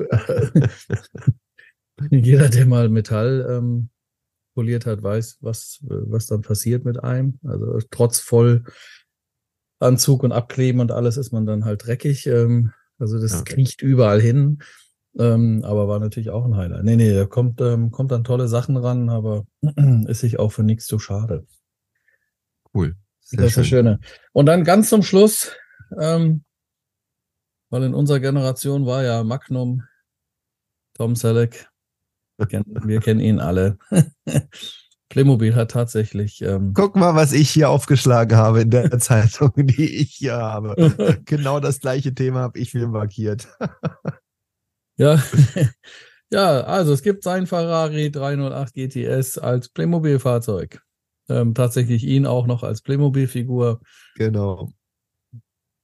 jeder, 2.10 2.50
der 2.50 2.66
mal 2.66 2.90
Metall 2.90 3.46
ähm, 3.50 3.90
poliert 4.56 4.88
hat, 4.88 5.04
weiß, 5.04 5.38
was, 5.42 5.78
was 5.84 6.26
dann 6.26 6.42
passiert 6.42 6.86
mit 6.86 7.04
einem. 7.04 7.38
Also 7.44 7.80
trotz 7.92 8.20
Vollanzug 8.20 10.24
und 10.24 10.32
Abkleben 10.32 10.82
und 10.82 10.92
alles 10.92 11.18
ist 11.18 11.32
man 11.32 11.46
dann 11.46 11.66
halt 11.66 11.86
dreckig. 11.86 12.26
Ähm, 12.26 12.72
also 12.98 13.20
das 13.20 13.42
okay. 13.42 13.54
kriecht 13.54 13.84
überall 13.84 14.20
hin. 14.20 14.64
Ähm, 15.18 15.64
aber 15.64 15.88
war 15.88 16.00
natürlich 16.00 16.30
auch 16.30 16.46
ein 16.46 16.58
Highlight. 16.58 16.84
Nee, 16.84 16.96
nee, 16.96 17.14
da 17.14 17.26
kommt, 17.26 17.62
ähm, 17.62 17.92
kommt 17.92 18.12
dann 18.12 18.24
tolle 18.24 18.48
Sachen 18.48 18.76
ran, 18.76 19.10
aber 19.10 19.46
ist 20.08 20.22
sich 20.22 20.40
auch 20.40 20.52
für 20.52 20.64
nichts 20.64 20.88
zu 20.88 21.00
schade. 21.00 21.46
Cool. 22.74 22.96
Sehr 23.22 23.40
das 23.40 23.50
ist 23.50 23.58
das 23.58 23.68
Schöne. 23.68 24.00
Und 24.34 24.48
dann 24.48 24.64
ganz 24.64 24.90
zum 24.90 25.04
Schluss, 25.04 25.52
ähm, 25.98 26.44
weil 27.70 27.84
in 27.84 27.94
unserer 27.94 28.20
Generation 28.20 28.86
war 28.86 29.04
ja 29.04 29.24
Magnum, 29.24 29.84
Tom 30.94 31.16
Selleck, 31.16 31.70
wir 32.38 33.00
kennen 33.00 33.20
ihn 33.20 33.40
alle. 33.40 33.78
Playmobil 35.10 35.56
hat 35.56 35.72
tatsächlich. 35.72 36.42
Ähm, 36.42 36.74
Guck 36.74 36.96
mal, 36.96 37.16
was 37.16 37.32
ich 37.32 37.50
hier 37.50 37.70
aufgeschlagen 37.70 38.38
habe 38.38 38.62
in 38.62 38.72
der 38.72 38.90
Zeitung, 39.00 39.52
die 39.56 40.02
ich 40.02 40.16
hier 40.16 40.36
habe. 40.36 40.76
genau 41.26 41.60
das 41.60 41.80
gleiche 41.80 42.14
Thema 42.14 42.42
habe 42.42 42.60
ich 42.60 42.74
mir 42.74 42.88
markiert. 42.88 43.48
Ja. 44.98 45.22
ja, 46.32 46.62
also 46.62 46.94
es 46.94 47.02
gibt 47.02 47.24
sein 47.24 47.48
Ferrari 47.48 48.12
308 48.12 48.74
GTS 48.74 49.38
als 49.38 49.70
Playmobil-Fahrzeug. 49.70 50.82
Ähm, 51.28 51.54
tatsächlich 51.54 52.04
ihn 52.04 52.26
auch 52.26 52.48
noch 52.48 52.64
als 52.64 52.82
Playmobil-Figur. 52.82 53.82
Genau. 54.16 54.72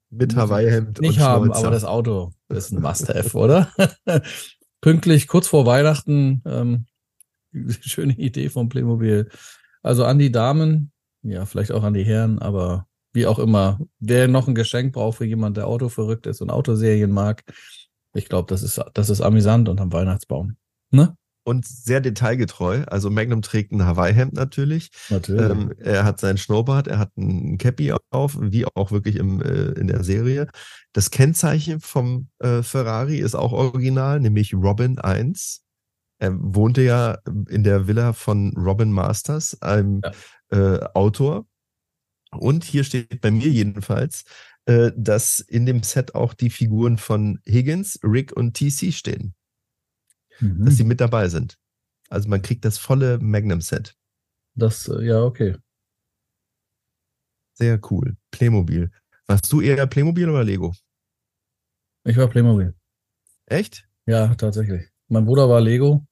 Mit 0.09 0.35
Hawaii-Hemd. 0.35 0.99
Nicht 0.99 1.19
und 1.19 1.23
haben, 1.23 1.51
aber 1.53 1.71
das 1.71 1.85
Auto 1.85 2.33
ist 2.49 2.71
ein 2.71 2.81
Must-Have, 2.81 3.37
oder? 3.37 3.71
Pünktlich 4.81 5.27
kurz 5.27 5.47
vor 5.47 5.65
Weihnachten. 5.65 6.41
Ähm, 6.45 6.85
schöne 7.81 8.13
Idee 8.13 8.49
vom 8.49 8.69
Playmobil. 8.69 9.29
Also 9.81 10.05
an 10.05 10.19
die 10.19 10.31
Damen, 10.31 10.91
ja, 11.23 11.45
vielleicht 11.45 11.71
auch 11.71 11.83
an 11.83 11.93
die 11.93 12.03
Herren, 12.03 12.39
aber 12.39 12.87
wie 13.13 13.27
auch 13.27 13.39
immer, 13.39 13.79
wer 13.99 14.27
noch 14.27 14.47
ein 14.47 14.55
Geschenk 14.55 14.93
braucht 14.93 15.17
für 15.17 15.25
jemand, 15.25 15.57
der 15.57 15.67
Auto 15.67 15.89
verrückt 15.89 16.27
ist 16.27 16.41
und 16.41 16.49
Autoserien 16.49 17.11
mag, 17.11 17.43
ich 18.13 18.27
glaube, 18.27 18.47
das 18.49 18.63
ist, 18.63 18.81
das 18.93 19.09
ist 19.09 19.21
amüsant 19.21 19.69
unterm 19.69 19.91
Weihnachtsbaum. 19.93 20.55
Ne? 20.91 21.15
Und 21.43 21.65
sehr 21.65 22.01
detailgetreu. 22.01 22.83
Also 22.87 23.09
Magnum 23.09 23.41
trägt 23.41 23.71
ein 23.71 23.85
Hawaii-Hemd 23.85 24.33
natürlich. 24.33 24.91
Natürlich. 25.09 25.49
Ähm, 25.49 25.73
er 25.79 26.03
hat 26.03 26.19
sein 26.19 26.37
Schnurrbart, 26.37 26.87
er 26.87 26.99
hat 26.99 27.15
ein 27.17 27.57
Cappy 27.57 27.93
auf, 28.11 28.37
wie 28.39 28.65
auch 28.65 28.91
wirklich 28.91 29.15
im, 29.15 29.41
äh, 29.41 29.71
in 29.71 29.87
der 29.87 30.03
Serie. 30.03 30.47
Das 30.93 31.09
Kennzeichen 31.09 31.79
vom 31.79 32.29
äh, 32.39 32.61
Ferrari 32.61 33.17
ist 33.17 33.35
auch 33.35 33.53
original, 33.53 34.19
nämlich 34.19 34.53
Robin 34.53 34.99
1. 34.99 35.63
Er 36.19 36.33
wohnte 36.37 36.83
ja 36.83 37.17
in 37.49 37.63
der 37.63 37.87
Villa 37.87 38.13
von 38.13 38.53
Robin 38.55 38.91
Masters, 38.91 39.59
einem 39.61 40.01
ja. 40.51 40.75
äh, 40.75 40.83
Autor. 40.93 41.47
Und 42.31 42.63
hier 42.63 42.83
steht 42.83 43.19
bei 43.21 43.31
mir 43.31 43.47
jedenfalls, 43.47 44.23
äh, 44.65 44.91
dass 44.95 45.39
in 45.39 45.65
dem 45.65 45.81
Set 45.81 46.13
auch 46.13 46.35
die 46.35 46.51
Figuren 46.51 46.97
von 46.97 47.39
Higgins, 47.47 47.99
Rick 48.03 48.31
und 48.37 48.53
TC 48.53 48.93
stehen 48.93 49.33
mhm. 50.41 50.65
dass 50.65 50.75
sie 50.75 50.83
mit 50.83 50.99
dabei 50.99 51.27
sind. 51.29 51.57
Also 52.09 52.27
man 52.27 52.41
kriegt 52.41 52.65
das 52.65 52.77
volle 52.77 53.19
Magnum-Set. 53.19 53.95
Das, 54.55 54.87
äh, 54.87 55.05
ja, 55.05 55.23
okay. 55.23 55.55
Sehr 57.53 57.79
cool. 57.89 58.17
Playmobil. 58.31 58.91
Warst 59.27 59.51
du 59.51 59.61
eher 59.61 59.87
Playmobil 59.87 60.29
oder 60.29 60.43
Lego? 60.43 60.73
Ich 62.03 62.17
war 62.17 62.27
Playmobil. 62.27 62.73
Echt? 63.45 63.87
Ja, 64.05 64.33
tatsächlich. 64.35 64.89
Mein 65.07 65.25
Bruder 65.25 65.47
war 65.47 65.61
Lego. 65.61 66.05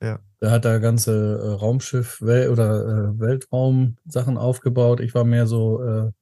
Ja. 0.00 0.20
Der 0.40 0.50
hat 0.50 0.64
da 0.64 0.78
ganze 0.78 1.12
äh, 1.12 1.48
Raumschiff 1.52 2.20
Wel 2.22 2.50
oder 2.50 2.84
äh, 2.86 3.20
Weltraum-Sachen 3.20 4.36
aufgebaut. 4.36 5.00
Ich 5.00 5.14
war 5.14 5.24
mehr 5.24 5.46
so 5.46 5.82
äh, 5.82 6.12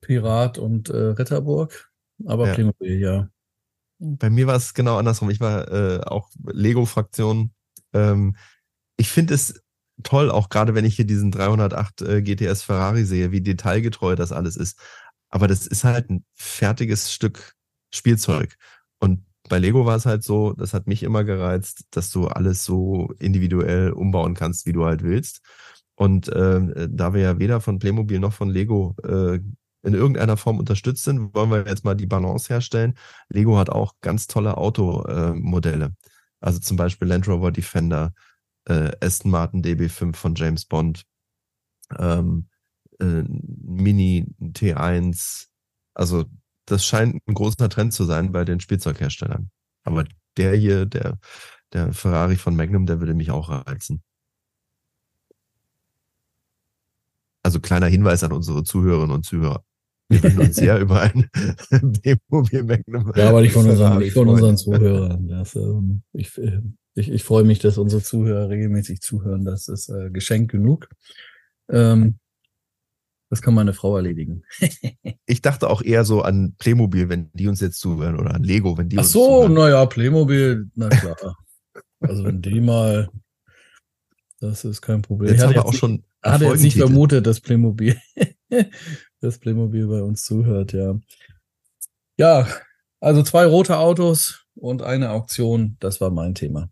Pirat 0.00 0.58
und 0.58 0.88
äh, 0.90 0.96
Ritterburg. 0.96 1.90
Aber 2.26 2.48
ja. 2.48 2.54
Playmobil, 2.54 3.00
ja. 3.00 3.28
Bei 4.04 4.30
mir 4.30 4.48
war 4.48 4.56
es 4.56 4.74
genau 4.74 4.96
andersrum. 4.96 5.30
Ich 5.30 5.38
war 5.38 5.70
äh, 5.70 6.00
auch 6.00 6.28
Lego-Fraktion. 6.44 7.52
Ähm, 7.92 8.36
ich 8.96 9.08
finde 9.08 9.34
es 9.34 9.62
toll, 10.02 10.28
auch 10.28 10.48
gerade 10.48 10.74
wenn 10.74 10.84
ich 10.84 10.96
hier 10.96 11.04
diesen 11.06 11.30
308 11.30 12.02
äh, 12.02 12.22
GTS 12.22 12.62
Ferrari 12.62 13.04
sehe, 13.04 13.30
wie 13.30 13.40
detailgetreu 13.40 14.16
das 14.16 14.32
alles 14.32 14.56
ist. 14.56 14.76
Aber 15.28 15.46
das 15.46 15.68
ist 15.68 15.84
halt 15.84 16.10
ein 16.10 16.24
fertiges 16.34 17.12
Stück 17.12 17.54
Spielzeug. 17.94 18.56
Und 18.98 19.24
bei 19.48 19.60
Lego 19.60 19.86
war 19.86 19.96
es 19.96 20.06
halt 20.06 20.24
so, 20.24 20.52
das 20.52 20.74
hat 20.74 20.88
mich 20.88 21.04
immer 21.04 21.22
gereizt, 21.22 21.84
dass 21.92 22.10
du 22.10 22.26
alles 22.26 22.64
so 22.64 23.12
individuell 23.20 23.92
umbauen 23.92 24.34
kannst, 24.34 24.66
wie 24.66 24.72
du 24.72 24.84
halt 24.84 25.04
willst. 25.04 25.42
Und 25.94 26.28
äh, 26.28 26.88
da 26.90 27.14
wir 27.14 27.20
ja 27.20 27.38
weder 27.38 27.60
von 27.60 27.78
Playmobil 27.78 28.18
noch 28.18 28.32
von 28.32 28.50
Lego 28.50 28.96
äh, 29.04 29.38
in 29.82 29.94
irgendeiner 29.94 30.36
Form 30.36 30.58
unterstützt 30.58 31.04
sind, 31.04 31.34
wollen 31.34 31.50
wir 31.50 31.66
jetzt 31.66 31.84
mal 31.84 31.94
die 31.94 32.06
Balance 32.06 32.48
herstellen. 32.48 32.94
Lego 33.28 33.58
hat 33.58 33.70
auch 33.70 33.94
ganz 34.00 34.26
tolle 34.26 34.56
Automodelle. 34.56 35.94
Also 36.40 36.60
zum 36.60 36.76
Beispiel 36.76 37.08
Land 37.08 37.28
Rover 37.28 37.52
Defender, 37.52 38.12
äh, 38.66 38.92
Aston 39.00 39.30
Martin 39.30 39.62
DB5 39.62 40.14
von 40.14 40.34
James 40.34 40.64
Bond, 40.64 41.04
ähm, 41.98 42.48
äh, 43.00 43.24
Mini 43.26 44.26
T1. 44.40 45.48
Also 45.94 46.24
das 46.66 46.84
scheint 46.86 47.26
ein 47.26 47.34
großer 47.34 47.68
Trend 47.68 47.92
zu 47.92 48.04
sein 48.04 48.32
bei 48.32 48.44
den 48.44 48.60
Spielzeugherstellern. 48.60 49.50
Aber 49.84 50.04
der 50.36 50.54
hier, 50.54 50.86
der, 50.86 51.18
der 51.72 51.92
Ferrari 51.92 52.36
von 52.36 52.56
Magnum, 52.56 52.86
der 52.86 53.00
würde 53.00 53.14
mich 53.14 53.30
auch 53.30 53.48
reizen. 53.48 54.02
Also 57.42 57.60
kleiner 57.60 57.86
Hinweis 57.86 58.22
an 58.22 58.32
unsere 58.32 58.62
Zuhörerinnen 58.62 59.14
und 59.14 59.24
Zuhörer. 59.24 59.64
Wir 60.12 60.22
würden 60.22 60.40
uns 60.40 60.56
sehr 60.56 60.78
über 60.78 61.00
ein 61.00 61.28
B-Mobil 61.70 62.62
Magnum. 62.64 63.12
Ja, 63.16 63.30
aber 63.30 63.40
nicht 63.40 63.52
von 63.52 63.68
unseren, 63.68 63.98
nicht 63.98 64.12
von 64.12 64.28
unseren 64.28 64.56
Zuhörern. 64.56 65.28
Das, 65.28 65.54
ähm, 65.56 66.02
ich, 66.12 66.38
ich, 66.94 67.10
ich 67.10 67.24
freue 67.24 67.44
mich, 67.44 67.58
dass 67.60 67.78
unsere 67.78 68.02
Zuhörer 68.02 68.50
regelmäßig 68.50 69.00
zuhören. 69.00 69.44
Das 69.44 69.68
ist 69.68 69.88
äh, 69.88 70.10
Geschenk 70.10 70.50
genug. 70.50 70.88
Ähm, 71.70 72.18
das 73.30 73.40
kann 73.40 73.54
meine 73.54 73.72
Frau 73.72 73.96
erledigen. 73.96 74.42
ich 75.26 75.40
dachte 75.40 75.70
auch 75.70 75.80
eher 75.80 76.04
so 76.04 76.20
an 76.20 76.54
Playmobil, 76.58 77.08
wenn 77.08 77.30
die 77.32 77.48
uns 77.48 77.60
jetzt 77.60 77.80
zuhören, 77.80 78.20
oder 78.20 78.34
an 78.34 78.42
Lego, 78.42 78.76
wenn 78.76 78.90
die 78.90 78.98
Ach 78.98 79.02
uns 79.02 79.12
so, 79.12 79.24
zuhören. 79.24 79.54
naja, 79.54 79.86
Playmobil, 79.86 80.68
na 80.74 80.90
klar. 80.90 81.38
also 82.00 82.24
wenn 82.24 82.42
die 82.42 82.60
mal, 82.60 83.08
das 84.40 84.66
ist 84.66 84.82
kein 84.82 85.00
Problem. 85.00 85.30
Jetzt 85.32 85.42
haben 85.42 85.54
wir 85.54 85.64
auch 85.64 85.72
schon. 85.72 86.04
Hatte 86.22 86.44
jetzt 86.44 86.62
nicht 86.62 86.76
vermutet, 86.76 87.26
dass 87.26 87.40
Playmobil 87.40 87.96
das 89.22 89.38
Playmobil 89.38 89.86
bei 89.86 90.02
uns 90.02 90.24
zuhört, 90.24 90.72
ja. 90.72 90.98
Ja, 92.18 92.46
also 93.00 93.22
zwei 93.22 93.46
rote 93.46 93.78
Autos 93.78 94.44
und 94.54 94.82
eine 94.82 95.10
Auktion, 95.10 95.76
das 95.80 96.00
war 96.00 96.10
mein 96.10 96.34
Thema. 96.34 96.70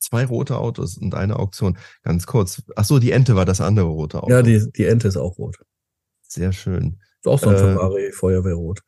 Zwei 0.00 0.24
rote 0.24 0.58
Autos 0.58 0.96
und 0.96 1.14
eine 1.14 1.36
Auktion. 1.36 1.76
Ganz 2.02 2.26
kurz. 2.26 2.62
Ach 2.76 2.84
so, 2.84 2.98
die 2.98 3.10
Ente 3.10 3.34
war 3.34 3.44
das 3.44 3.60
andere 3.60 3.86
rote 3.86 4.22
Auto. 4.22 4.30
Ja, 4.30 4.42
die, 4.42 4.70
die 4.72 4.84
Ente 4.84 5.08
ist 5.08 5.16
auch 5.16 5.38
rot. 5.38 5.58
Sehr 6.22 6.52
schön. 6.52 7.00
Ist 7.20 7.26
auch 7.26 7.38
so 7.38 7.48
ein 7.48 7.56
äh, 7.56 7.58
Ferrari 7.58 8.12
Feuerwehrrot. 8.12 8.80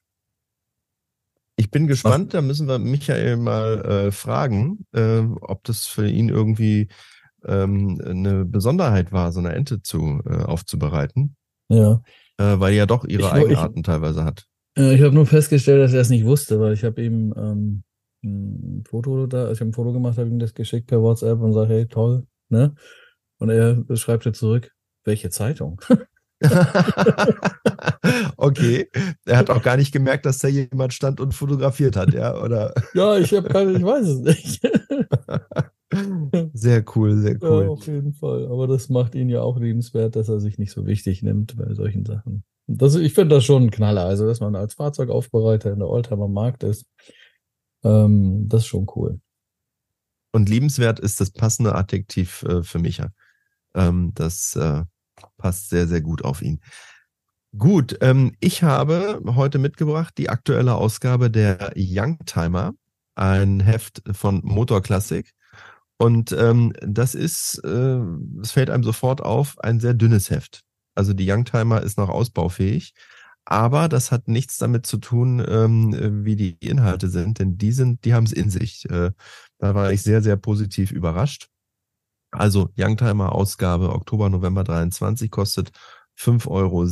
Ich 1.56 1.70
bin 1.70 1.88
gespannt, 1.88 2.26
Was? 2.26 2.32
da 2.32 2.42
müssen 2.42 2.68
wir 2.68 2.78
Michael 2.78 3.36
mal 3.36 3.84
äh, 3.84 4.12
fragen, 4.12 4.86
äh, 4.92 5.20
ob 5.40 5.64
das 5.64 5.86
für 5.86 6.08
ihn 6.08 6.28
irgendwie 6.28 6.88
ähm, 7.44 8.00
eine 8.04 8.44
Besonderheit 8.44 9.12
war, 9.12 9.32
so 9.32 9.40
eine 9.40 9.52
Ente 9.52 9.82
zu 9.82 10.22
äh, 10.24 10.44
aufzubereiten. 10.44 11.36
Ja 11.68 12.02
äh, 12.40 12.59
weil 12.59 12.72
die 12.72 12.79
ja 12.79 12.87
doch 12.87 13.05
ihre 13.05 13.22
ich, 13.22 13.33
Eigenarten 13.33 13.81
ich, 13.81 13.85
teilweise 13.85 14.24
hat. 14.24 14.46
Äh, 14.76 14.94
ich 14.94 15.03
habe 15.03 15.14
nur 15.14 15.26
festgestellt, 15.26 15.83
dass 15.83 15.92
er 15.92 16.00
es 16.00 16.09
nicht 16.09 16.24
wusste, 16.24 16.59
weil 16.59 16.72
ich 16.72 16.85
habe 16.85 17.03
ihm 17.03 17.35
ähm, 17.37 17.83
ein 18.24 18.83
Foto 18.88 19.26
da, 19.26 19.42
also 19.42 19.53
ich 19.53 19.61
habe 19.61 19.70
ein 19.70 19.74
Foto 19.74 19.92
gemacht, 19.92 20.16
habe 20.18 20.29
ihm 20.29 20.38
das 20.38 20.55
geschickt 20.55 20.87
per 20.87 21.03
WhatsApp 21.03 21.38
und 21.40 21.53
sage, 21.53 21.74
hey, 21.74 21.87
toll, 21.87 22.26
ne? 22.48 22.74
Und 23.38 23.50
er 23.50 23.85
schreibt 23.94 24.24
dir 24.24 24.33
zurück, 24.33 24.72
welche 25.05 25.31
Zeitung? 25.31 25.81
okay. 28.37 28.88
Er 29.24 29.37
hat 29.37 29.50
auch 29.50 29.62
gar 29.62 29.76
nicht 29.76 29.92
gemerkt, 29.92 30.26
dass 30.26 30.38
da 30.38 30.48
jemand 30.48 30.94
stand 30.94 31.20
und 31.20 31.35
fotografiert 31.35 31.96
hat, 31.96 32.12
ja, 32.12 32.35
oder? 32.38 32.74
ja, 32.94 33.16
ich 33.18 33.33
habe 33.33 33.48
keine, 33.48 33.72
ich 33.72 33.85
weiß 33.85 34.07
es 34.07 34.18
nicht. 34.18 34.62
sehr 36.53 36.85
cool, 36.94 37.16
sehr 37.16 37.37
cool. 37.42 37.64
Ja, 37.64 37.68
auf 37.68 37.87
jeden 37.87 38.14
Fall. 38.14 38.46
Aber 38.46 38.66
das 38.66 38.88
macht 38.88 39.14
ihn 39.14 39.29
ja 39.29 39.42
auch 39.42 39.59
liebenswert, 39.59 40.16
dass 40.16 40.29
er 40.29 40.40
sich 40.40 40.59
nicht 40.59 40.72
so 40.72 40.87
wichtig 40.87 41.22
nimmt 41.22 41.57
bei 41.57 41.74
solchen 41.74 42.05
Sachen. 42.05 42.44
Das, 42.66 42.94
ich 42.94 43.14
finde 43.14 43.37
das 43.37 43.44
schon 43.44 43.64
ein 43.64 43.70
Knaller. 43.70 44.05
Also, 44.05 44.26
dass 44.26 44.40
man 44.40 44.55
als 44.55 44.74
Fahrzeugaufbereiter 44.74 45.72
in 45.72 45.81
der 45.81 45.88
Oldtimer 45.88 46.29
Markt 46.29 46.62
ist, 46.62 46.87
ähm, 47.83 48.48
das 48.48 48.62
ist 48.62 48.68
schon 48.68 48.87
cool. 48.94 49.20
Und 50.33 50.48
liebenswert 50.48 51.00
ist 51.00 51.20
das 51.20 51.31
passende 51.31 51.74
Adjektiv 51.74 52.44
äh, 52.44 52.62
für 52.62 52.79
mich. 52.79 53.03
Ähm, 53.74 54.12
das 54.14 54.55
äh, 54.55 54.85
passt 55.38 55.70
sehr, 55.70 55.88
sehr 55.88 56.00
gut 56.00 56.24
auf 56.24 56.42
ihn. 56.42 56.61
Gut, 57.57 57.98
ähm, 58.00 58.37
ich 58.38 58.62
habe 58.62 59.20
heute 59.35 59.59
mitgebracht 59.59 60.14
die 60.18 60.29
aktuelle 60.29 60.76
Ausgabe 60.76 61.33
der 61.33 61.72
Youngtimer, 61.76 62.74
ein 63.16 63.59
Heft 63.59 64.03
von 64.12 64.40
Motor 64.44 64.83
Classic. 64.83 65.29
Und 66.00 66.32
ähm, 66.32 66.72
das 66.80 67.14
ist, 67.14 67.62
äh, 67.62 68.00
es 68.40 68.52
fällt 68.52 68.70
einem 68.70 68.84
sofort 68.84 69.20
auf, 69.20 69.60
ein 69.60 69.80
sehr 69.80 69.92
dünnes 69.92 70.30
Heft. 70.30 70.62
Also 70.94 71.12
die 71.12 71.30
Youngtimer 71.30 71.82
ist 71.82 71.98
noch 71.98 72.08
ausbaufähig. 72.08 72.94
Aber 73.44 73.86
das 73.86 74.10
hat 74.10 74.26
nichts 74.26 74.56
damit 74.56 74.86
zu 74.86 74.96
tun, 74.96 75.44
ähm, 75.46 76.24
wie 76.24 76.36
die 76.36 76.56
Inhalte 76.60 77.10
sind, 77.10 77.38
denn 77.38 77.58
die 77.58 77.72
sind, 77.72 78.06
die 78.06 78.14
haben 78.14 78.24
es 78.24 78.32
in 78.32 78.48
sich. 78.48 78.88
Äh, 78.88 79.10
da 79.58 79.74
war 79.74 79.92
ich 79.92 80.02
sehr, 80.02 80.22
sehr 80.22 80.36
positiv 80.36 80.90
überrascht. 80.90 81.48
Also 82.30 82.70
Youngtimer 82.78 83.32
Ausgabe 83.32 83.90
Oktober, 83.90 84.30
November 84.30 84.64
23 84.64 85.30
kostet 85.30 85.70
5,70 86.18 86.46
Euro. 86.48 86.86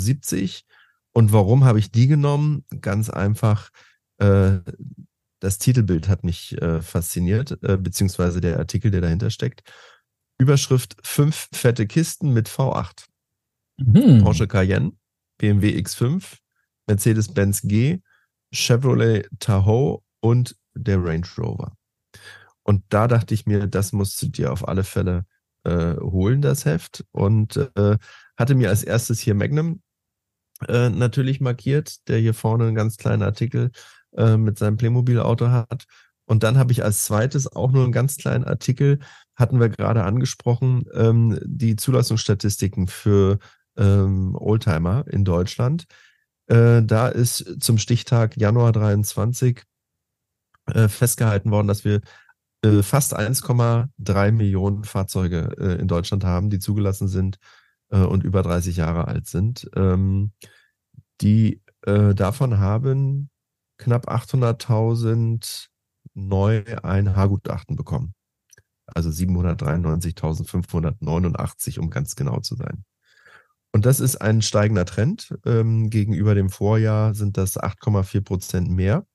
Und 1.14 1.32
warum 1.32 1.64
habe 1.64 1.78
ich 1.78 1.90
die 1.90 2.08
genommen? 2.08 2.66
Ganz 2.82 3.08
einfach, 3.08 3.70
äh, 4.18 4.58
das 5.40 5.58
Titelbild 5.58 6.08
hat 6.08 6.24
mich 6.24 6.60
äh, 6.60 6.82
fasziniert, 6.82 7.62
äh, 7.62 7.76
beziehungsweise 7.76 8.40
der 8.40 8.58
Artikel, 8.58 8.90
der 8.90 9.00
dahinter 9.00 9.30
steckt. 9.30 9.62
Überschrift 10.38 10.96
fünf 11.02 11.48
fette 11.52 11.86
Kisten 11.86 12.32
mit 12.32 12.48
V8. 12.48 13.06
Mhm. 13.78 14.22
Porsche 14.22 14.46
Cayenne, 14.46 14.92
BMW 15.38 15.78
X5, 15.78 16.38
Mercedes-Benz 16.86 17.62
G, 17.62 18.00
Chevrolet 18.52 19.28
Tahoe 19.38 20.02
und 20.20 20.56
der 20.74 21.02
Range 21.02 21.26
Rover. 21.38 21.76
Und 22.62 22.84
da 22.88 23.08
dachte 23.08 23.34
ich 23.34 23.46
mir, 23.46 23.66
das 23.66 23.92
musst 23.92 24.20
du 24.20 24.28
dir 24.28 24.52
auf 24.52 24.66
alle 24.66 24.84
Fälle 24.84 25.26
äh, 25.64 25.94
holen, 25.96 26.42
das 26.42 26.64
Heft. 26.64 27.04
Und 27.12 27.56
äh, 27.76 27.96
hatte 28.36 28.54
mir 28.54 28.68
als 28.68 28.82
erstes 28.82 29.20
hier 29.20 29.34
Magnum 29.34 29.82
äh, 30.66 30.90
natürlich 30.90 31.40
markiert, 31.40 32.08
der 32.08 32.18
hier 32.18 32.34
vorne 32.34 32.64
einen 32.66 32.74
ganz 32.74 32.96
kleinen 32.96 33.22
Artikel 33.22 33.70
äh, 34.16 34.36
mit 34.36 34.58
seinem 34.58 34.76
Playmobil-Auto 34.76 35.48
hat. 35.50 35.84
Und 36.24 36.42
dann 36.42 36.58
habe 36.58 36.72
ich 36.72 36.84
als 36.84 37.04
zweites 37.04 37.50
auch 37.50 37.72
nur 37.72 37.84
einen 37.84 37.92
ganz 37.92 38.16
kleinen 38.16 38.44
Artikel, 38.44 38.98
hatten 39.34 39.60
wir 39.60 39.70
gerade 39.70 40.04
angesprochen, 40.04 40.84
ähm, 40.92 41.38
die 41.42 41.76
Zulassungsstatistiken 41.76 42.86
für 42.86 43.38
ähm, 43.76 44.34
Oldtimer 44.34 45.04
in 45.08 45.24
Deutschland. 45.24 45.86
Äh, 46.46 46.82
da 46.82 47.08
ist 47.08 47.62
zum 47.62 47.78
Stichtag 47.78 48.36
Januar 48.36 48.72
23 48.72 49.62
äh, 50.66 50.88
festgehalten 50.88 51.50
worden, 51.50 51.68
dass 51.68 51.84
wir 51.84 52.00
äh, 52.62 52.82
fast 52.82 53.16
1,3 53.16 54.32
Millionen 54.32 54.84
Fahrzeuge 54.84 55.56
äh, 55.58 55.80
in 55.80 55.88
Deutschland 55.88 56.24
haben, 56.24 56.50
die 56.50 56.58
zugelassen 56.58 57.08
sind 57.08 57.38
äh, 57.90 58.00
und 58.00 58.24
über 58.24 58.42
30 58.42 58.76
Jahre 58.76 59.08
alt 59.08 59.26
sind. 59.26 59.70
Ähm, 59.76 60.32
die 61.20 61.62
äh, 61.82 62.14
davon 62.14 62.58
haben 62.58 63.30
knapp 63.78 64.08
800.000 64.08 65.68
neu 66.14 66.64
ein 66.82 67.16
Haargutachten 67.16 67.76
bekommen. 67.76 68.14
Also 68.86 69.10
793.589, 69.10 71.78
um 71.78 71.90
ganz 71.90 72.16
genau 72.16 72.40
zu 72.40 72.56
sein. 72.56 72.84
Und 73.72 73.86
das 73.86 74.00
ist 74.00 74.16
ein 74.16 74.42
steigender 74.42 74.86
Trend. 74.86 75.34
Ähm, 75.44 75.90
gegenüber 75.90 76.34
dem 76.34 76.48
Vorjahr 76.48 77.14
sind 77.14 77.36
das 77.36 77.58
8,4 77.58 78.22
Prozent 78.22 78.70
mehr. 78.70 79.06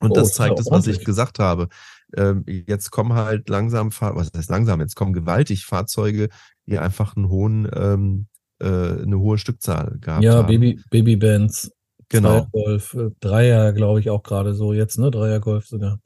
Und 0.00 0.12
oh, 0.12 0.14
das 0.14 0.32
zeigt 0.32 0.58
es, 0.58 0.70
was 0.70 0.86
ich 0.86 1.04
gesagt 1.04 1.38
habe. 1.38 1.68
Ähm, 2.16 2.44
jetzt 2.46 2.90
kommen 2.90 3.14
halt 3.14 3.48
langsam, 3.48 3.90
was 3.92 4.30
heißt 4.34 4.48
langsam, 4.48 4.80
jetzt 4.80 4.94
kommen 4.94 5.12
gewaltig 5.12 5.66
Fahrzeuge, 5.66 6.28
die 6.66 6.78
einfach 6.78 7.16
einen 7.16 7.28
hohen, 7.28 7.68
ähm, 7.74 8.28
äh, 8.60 9.02
eine 9.02 9.18
hohe 9.18 9.38
Stückzahl 9.38 9.98
gehabt 10.00 10.22
ja, 10.22 10.34
haben. 10.34 10.40
Ja, 10.40 10.46
Baby, 10.46 10.80
Babybands. 10.90 11.72
Genau. 12.08 12.46
Golf, 12.52 12.94
äh, 12.94 13.10
Dreier, 13.20 13.72
glaube 13.72 14.00
ich, 14.00 14.10
auch 14.10 14.22
gerade 14.22 14.54
so 14.54 14.72
jetzt, 14.72 14.98
ne? 14.98 15.10
Dreier 15.10 15.40
Golf 15.40 15.66
sogar. 15.66 16.00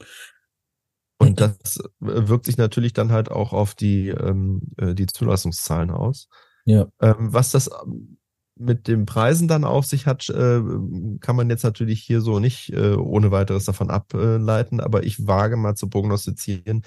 Und 1.19 1.41
das 1.41 1.81
wirkt 2.01 2.47
sich 2.47 2.57
natürlich 2.57 2.93
dann 2.93 3.13
halt 3.13 3.31
auch 3.31 3.53
auf 3.53 3.75
die, 3.75 4.09
ähm, 4.09 4.63
äh, 4.77 4.95
die 4.95 5.07
Zulassungszahlen 5.07 5.91
aus. 5.91 6.29
Ja. 6.65 6.89
Ähm, 7.01 7.33
was 7.33 7.53
das 7.53 7.71
mit 8.57 8.89
den 8.89 9.07
Preisen 9.07 9.49
dann 9.49 9.65
auf 9.65 9.87
sich 9.87 10.07
hat, 10.07 10.29
äh, 10.29 10.61
kann 11.21 11.37
man 11.37 11.49
jetzt 11.49 11.63
natürlich 11.63 12.03
hier 12.03 12.21
so 12.21 12.39
nicht 12.39 12.73
äh, 12.73 12.95
ohne 12.95 13.31
weiteres 13.31 13.65
davon 13.65 13.91
ableiten, 13.91 14.81
aber 14.81 15.05
ich 15.05 15.27
wage 15.27 15.57
mal 15.57 15.75
zu 15.75 15.89
prognostizieren, 15.89 16.83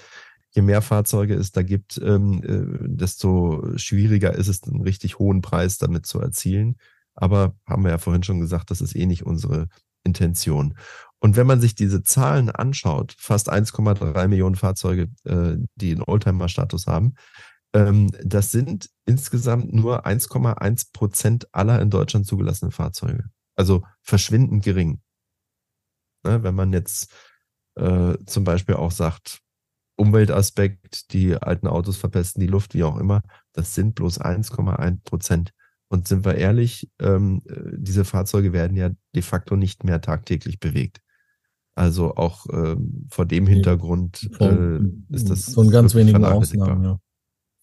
je 0.50 0.62
mehr 0.62 0.82
Fahrzeuge 0.82 1.34
es 1.34 1.52
da 1.52 1.62
gibt, 1.62 2.00
ähm, 2.02 2.42
äh, 2.42 2.88
desto 2.88 3.76
schwieriger 3.76 4.34
ist 4.34 4.48
es, 4.48 4.62
einen 4.62 4.82
richtig 4.82 5.18
hohen 5.18 5.42
Preis 5.42 5.78
damit 5.78 6.06
zu 6.06 6.20
erzielen. 6.20 6.76
Aber 7.16 7.56
haben 7.66 7.84
wir 7.84 7.90
ja 7.90 7.98
vorhin 7.98 8.22
schon 8.22 8.40
gesagt, 8.40 8.70
das 8.70 8.80
ist 8.80 8.94
eh 8.94 9.06
nicht 9.06 9.26
unsere 9.26 9.68
Intention. 10.04 10.78
Und 11.18 11.36
wenn 11.36 11.46
man 11.46 11.60
sich 11.60 11.74
diese 11.74 12.02
Zahlen 12.02 12.50
anschaut, 12.50 13.14
fast 13.18 13.50
1,3 13.50 14.28
Millionen 14.28 14.54
Fahrzeuge, 14.54 15.08
die 15.24 15.90
einen 15.90 16.02
Oldtimer-Status 16.02 16.86
haben, 16.86 17.14
ähm, 17.76 18.10
das 18.22 18.50
sind 18.50 18.90
insgesamt 19.04 19.72
nur 19.72 20.06
1,1 20.06 20.92
Prozent 20.92 21.46
aller 21.52 21.80
in 21.80 21.90
Deutschland 21.90 22.26
zugelassenen 22.26 22.72
Fahrzeuge. 22.72 23.24
Also 23.54 23.84
verschwindend 24.02 24.64
gering. 24.64 25.02
Ne, 26.24 26.42
wenn 26.42 26.54
man 26.54 26.72
jetzt 26.72 27.12
äh, 27.76 28.16
zum 28.26 28.44
Beispiel 28.44 28.76
auch 28.76 28.90
sagt, 28.90 29.40
Umweltaspekt, 29.98 31.12
die 31.12 31.36
alten 31.36 31.66
Autos 31.66 31.96
verpesten 31.96 32.40
die 32.40 32.46
Luft, 32.46 32.74
wie 32.74 32.84
auch 32.84 32.98
immer, 32.98 33.22
das 33.52 33.74
sind 33.74 33.94
bloß 33.94 34.20
1,1 34.20 35.04
Prozent. 35.04 35.52
Und 35.88 36.08
sind 36.08 36.24
wir 36.24 36.34
ehrlich, 36.34 36.90
ähm, 37.00 37.42
diese 37.76 38.04
Fahrzeuge 38.04 38.52
werden 38.52 38.76
ja 38.76 38.90
de 39.14 39.22
facto 39.22 39.56
nicht 39.56 39.84
mehr 39.84 40.00
tagtäglich 40.00 40.58
bewegt. 40.58 41.00
Also 41.74 42.16
auch 42.16 42.46
ähm, 42.52 43.06
vor 43.10 43.26
dem 43.26 43.46
Hintergrund 43.46 44.28
äh, 44.40 44.78
ist 45.14 45.30
das 45.30 45.46
so 45.46 45.60
ein 45.60 45.70
ganz 45.70 45.94
wenigen 45.94 46.24
Ausnahmen, 46.24 46.82
ja. 46.82 47.00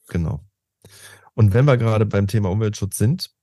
Genau. 0.08 0.46
Und 1.34 1.54
wenn 1.54 1.66
wir 1.66 1.78
gerade 1.78 2.06
beim 2.06 2.28
Thema 2.28 2.50
Umweltschutz 2.50 2.98
sind, 2.98 3.34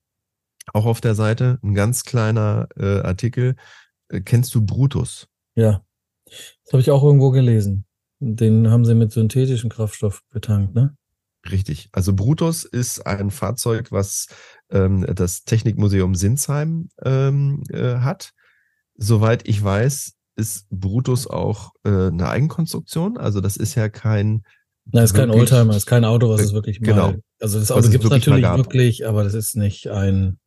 auch 0.73 0.87
auf 0.87 1.01
der 1.01 1.15
Seite 1.15 1.59
ein 1.63 1.75
ganz 1.75 2.05
kleiner 2.05 2.69
äh, 2.77 3.01
Artikel. 3.01 3.57
Äh, 4.09 4.21
kennst 4.21 4.55
du 4.55 4.65
Brutus? 4.65 5.29
Ja, 5.55 5.85
das 6.27 6.73
habe 6.73 6.81
ich 6.81 6.91
auch 6.91 7.03
irgendwo 7.03 7.31
gelesen. 7.31 7.87
Den 8.21 8.71
haben 8.71 8.85
sie 8.85 8.95
mit 8.95 9.13
synthetischem 9.13 9.71
Kraftstoff 9.71 10.23
betankt, 10.31 10.75
ne? 10.75 10.97
Richtig. 11.49 11.89
Also 11.93 12.13
Brutus 12.15 12.65
ist 12.65 13.07
ein 13.07 13.31
Fahrzeug, 13.31 13.93
was 13.93 14.27
ähm, 14.71 15.07
das 15.15 15.45
Technikmuseum 15.45 16.15
Sinsheim 16.15 16.89
ähm, 17.03 17.63
äh, 17.71 17.97
hat. 17.97 18.33
Soweit 18.97 19.49
ich 19.49 19.63
weiß, 19.63 20.15
ist 20.37 20.67
Brutus 20.71 21.27
auch 21.27 21.73
äh, 21.85 22.09
eine 22.09 22.29
Eigenkonstruktion. 22.29 23.17
Also 23.17 23.41
das 23.41 23.57
ist 23.57 23.75
ja 23.75 23.89
kein 23.89 24.43
Nein, 24.93 25.05
ist 25.05 25.15
kein 25.15 25.31
Oldtimer, 25.31 25.77
ist 25.77 25.87
kein 25.87 26.05
Auto, 26.05 26.29
was 26.31 26.41
es 26.41 26.53
wirklich 26.53 26.81
genau. 26.81 27.13
mal. 27.13 27.23
Also 27.41 27.59
das 27.59 27.71
Auto 27.71 27.89
gibt 27.89 28.05
es 28.05 28.11
natürlich 28.11 28.45
wirklich, 28.45 29.07
aber 29.07 29.25
das 29.25 29.35
ist 29.35 29.57
nicht 29.57 29.89
ein, 29.89 30.39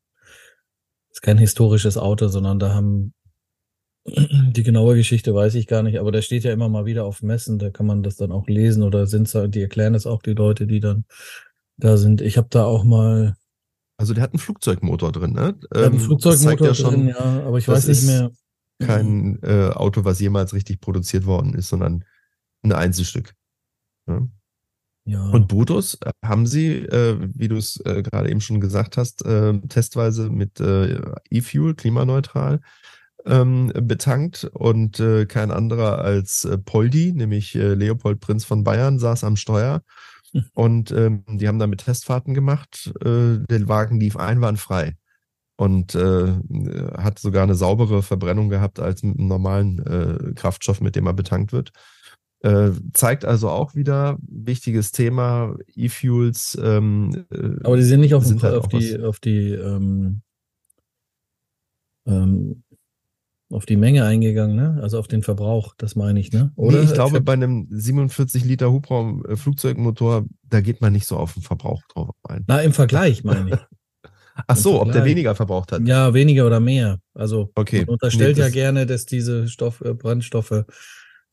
ist 1.12 1.22
kein 1.22 1.38
historisches 1.38 1.98
Auto, 1.98 2.28
sondern 2.28 2.60
da 2.60 2.74
haben 2.74 3.14
die 4.06 4.64
genaue 4.64 4.96
Geschichte 4.96 5.34
weiß 5.34 5.56
ich 5.56 5.68
gar 5.68 5.82
nicht, 5.82 6.00
aber 6.00 6.12
der 6.12 6.22
steht 6.22 6.44
ja 6.44 6.52
immer 6.52 6.68
mal 6.68 6.86
wieder 6.86 7.06
auf 7.06 7.22
Messen, 7.22 7.58
da 7.58 7.70
kann 7.70 7.86
man 7.86 8.04
das 8.04 8.18
dann 8.18 8.32
auch 8.32 8.48
lesen 8.48 8.84
oder 8.84 9.08
sind 9.08 9.34
die 9.56 9.62
erklären 9.62 9.94
das 9.94 10.06
auch 10.06 10.22
die 10.22 10.34
Leute, 10.34 10.68
die 10.68 10.82
dann 10.82 11.06
da 11.78 11.98
sind. 11.98 12.22
Ich 12.22 12.38
habe 12.38 12.48
da 12.50 12.66
auch 12.66 12.84
mal. 12.84 13.36
Also 13.98 14.14
der 14.14 14.24
hat 14.24 14.34
einen 14.34 14.40
Flugzeugmotor 14.40 15.12
drin, 15.12 15.34
ne? 15.34 15.58
Der 15.74 15.86
hat 15.86 15.92
einen 15.92 16.00
ähm, 16.02 16.06
Flugzeugmotor 16.06 16.68
ja 16.68 16.74
schon, 16.74 16.94
drin, 16.94 17.08
ja, 17.10 17.44
aber 17.46 17.58
ich 17.58 17.68
weiß 17.68 17.88
nicht 17.88 18.06
mehr. 18.06 18.32
Kein 18.80 19.40
äh, 19.44 19.70
Auto, 19.70 20.04
was 20.04 20.20
jemals 20.20 20.54
richtig 20.54 20.82
produziert 20.82 21.26
worden 21.26 21.54
ist, 21.54 21.70
sondern 21.70 22.04
ein 22.64 22.74
Einzelstück. 22.74 23.34
Ja. 24.08 24.28
ja. 25.06 25.30
Und 25.30 25.48
Brutus 25.48 25.98
äh, 26.02 26.12
haben 26.26 26.46
sie, 26.48 26.80
äh, 26.80 27.18
wie 27.34 27.48
du 27.48 27.56
es 27.56 27.80
äh, 27.86 28.02
gerade 28.02 28.30
eben 28.30 28.42
schon 28.42 28.60
gesagt 28.60 28.98
hast, 28.98 29.24
äh, 29.26 29.58
testweise 29.70 30.30
mit 30.30 30.60
äh, 30.60 31.00
E-Fuel, 31.30 31.76
klimaneutral, 31.76 32.60
ähm, 33.26 33.72
betankt 33.74 34.46
und 34.54 35.00
äh, 35.00 35.26
kein 35.26 35.52
anderer 35.52 36.00
als 36.00 36.48
Poldi, 36.66 37.14
nämlich 37.14 37.54
Leopold 37.54 38.20
Prinz 38.20 38.46
von 38.46 38.64
Bayern, 38.64 39.00
saß 39.00 39.24
am 39.24 39.36
Steuer. 39.36 39.82
Hm. 40.32 40.46
Und 40.54 40.92
ähm, 40.92 41.24
die 41.28 41.48
haben 41.48 41.60
damit 41.60 41.86
Testfahrten 41.86 42.34
gemacht. 42.34 42.94
der 43.04 43.68
Wagen 43.68 44.00
lief 44.00 44.18
einwandfrei 44.18 44.96
und 45.56 45.96
äh, 45.96 46.34
hat 46.98 47.20
sogar 47.20 47.44
eine 47.44 47.56
saubere 47.56 48.02
Verbrennung 48.02 48.50
gehabt 48.50 48.80
als 48.80 49.04
mit 49.04 49.18
einem 49.18 49.28
normalen 49.28 49.80
äh, 49.86 50.34
Kraftstoff, 50.34 50.82
mit 50.82 50.96
dem 50.96 51.06
er 51.06 51.14
betankt 51.14 51.54
wird. 51.54 51.72
Äh, 52.40 52.72
zeigt 52.94 53.24
also 53.24 53.50
auch 53.50 53.74
wieder 53.76 54.18
wichtiges 54.28 54.92
Thema 54.92 55.56
E-Fuels. 55.76 56.58
Ähm, 56.62 57.26
äh, 57.32 57.64
Aber 57.64 57.78
die 57.78 57.84
sind 57.84 58.02
nicht 58.02 58.14
auf, 58.14 58.26
sind 58.26 58.44
halt 58.44 58.56
auf 58.56 58.68
die, 58.68 59.00
auf 59.00 59.20
die, 59.20 59.52
ähm, 59.52 60.22
ähm, 62.06 62.63
auf 63.54 63.66
die 63.66 63.78
Menge 63.78 64.04
eingegangen, 64.06 64.56
ne? 64.56 64.80
Also 64.82 65.00
auf 65.00 65.08
den 65.08 65.22
Verbrauch, 65.22 65.76
das 65.78 65.96
meine 65.96 66.20
ich, 66.20 66.32
ne? 66.32 66.52
Oder? 66.56 66.80
Nee, 66.80 66.86
ich 66.86 66.94
glaube, 66.94 67.22
bei 67.22 67.34
einem 67.34 67.68
47 67.70 68.44
Liter 68.44 68.72
Hubraum 68.72 69.24
äh, 69.26 69.36
Flugzeugmotor, 69.36 70.26
da 70.50 70.62
geht 70.62 70.82
man 70.82 70.94
nicht 70.94 71.06
so 71.06 71.18
auf 71.18 71.34
den 71.34 71.44
Verbrauch 71.44 71.82
drauf 71.94 72.10
ein. 72.24 72.44
Na, 72.48 72.60
im 72.60 72.74
Vergleich 72.74 73.24
meine 73.24 73.52
ich. 73.52 73.56
Ach 74.48 74.58
so, 74.58 74.82
ob 74.82 74.92
der 74.92 75.06
weniger 75.06 75.36
verbraucht 75.36 75.72
hat. 75.72 75.88
Ja, 75.88 76.14
weniger 76.16 76.48
oder 76.48 76.60
mehr. 76.60 76.98
Also 77.14 77.52
okay. 77.54 77.82
man 77.82 77.90
unterstellt 77.90 78.38
nee, 78.38 78.44
ja 78.44 78.50
gerne, 78.50 78.88
dass 78.88 79.06
diese 79.06 79.48
Stoff, 79.48 79.82
äh, 79.82 79.94
Brandstoffe 79.94 80.66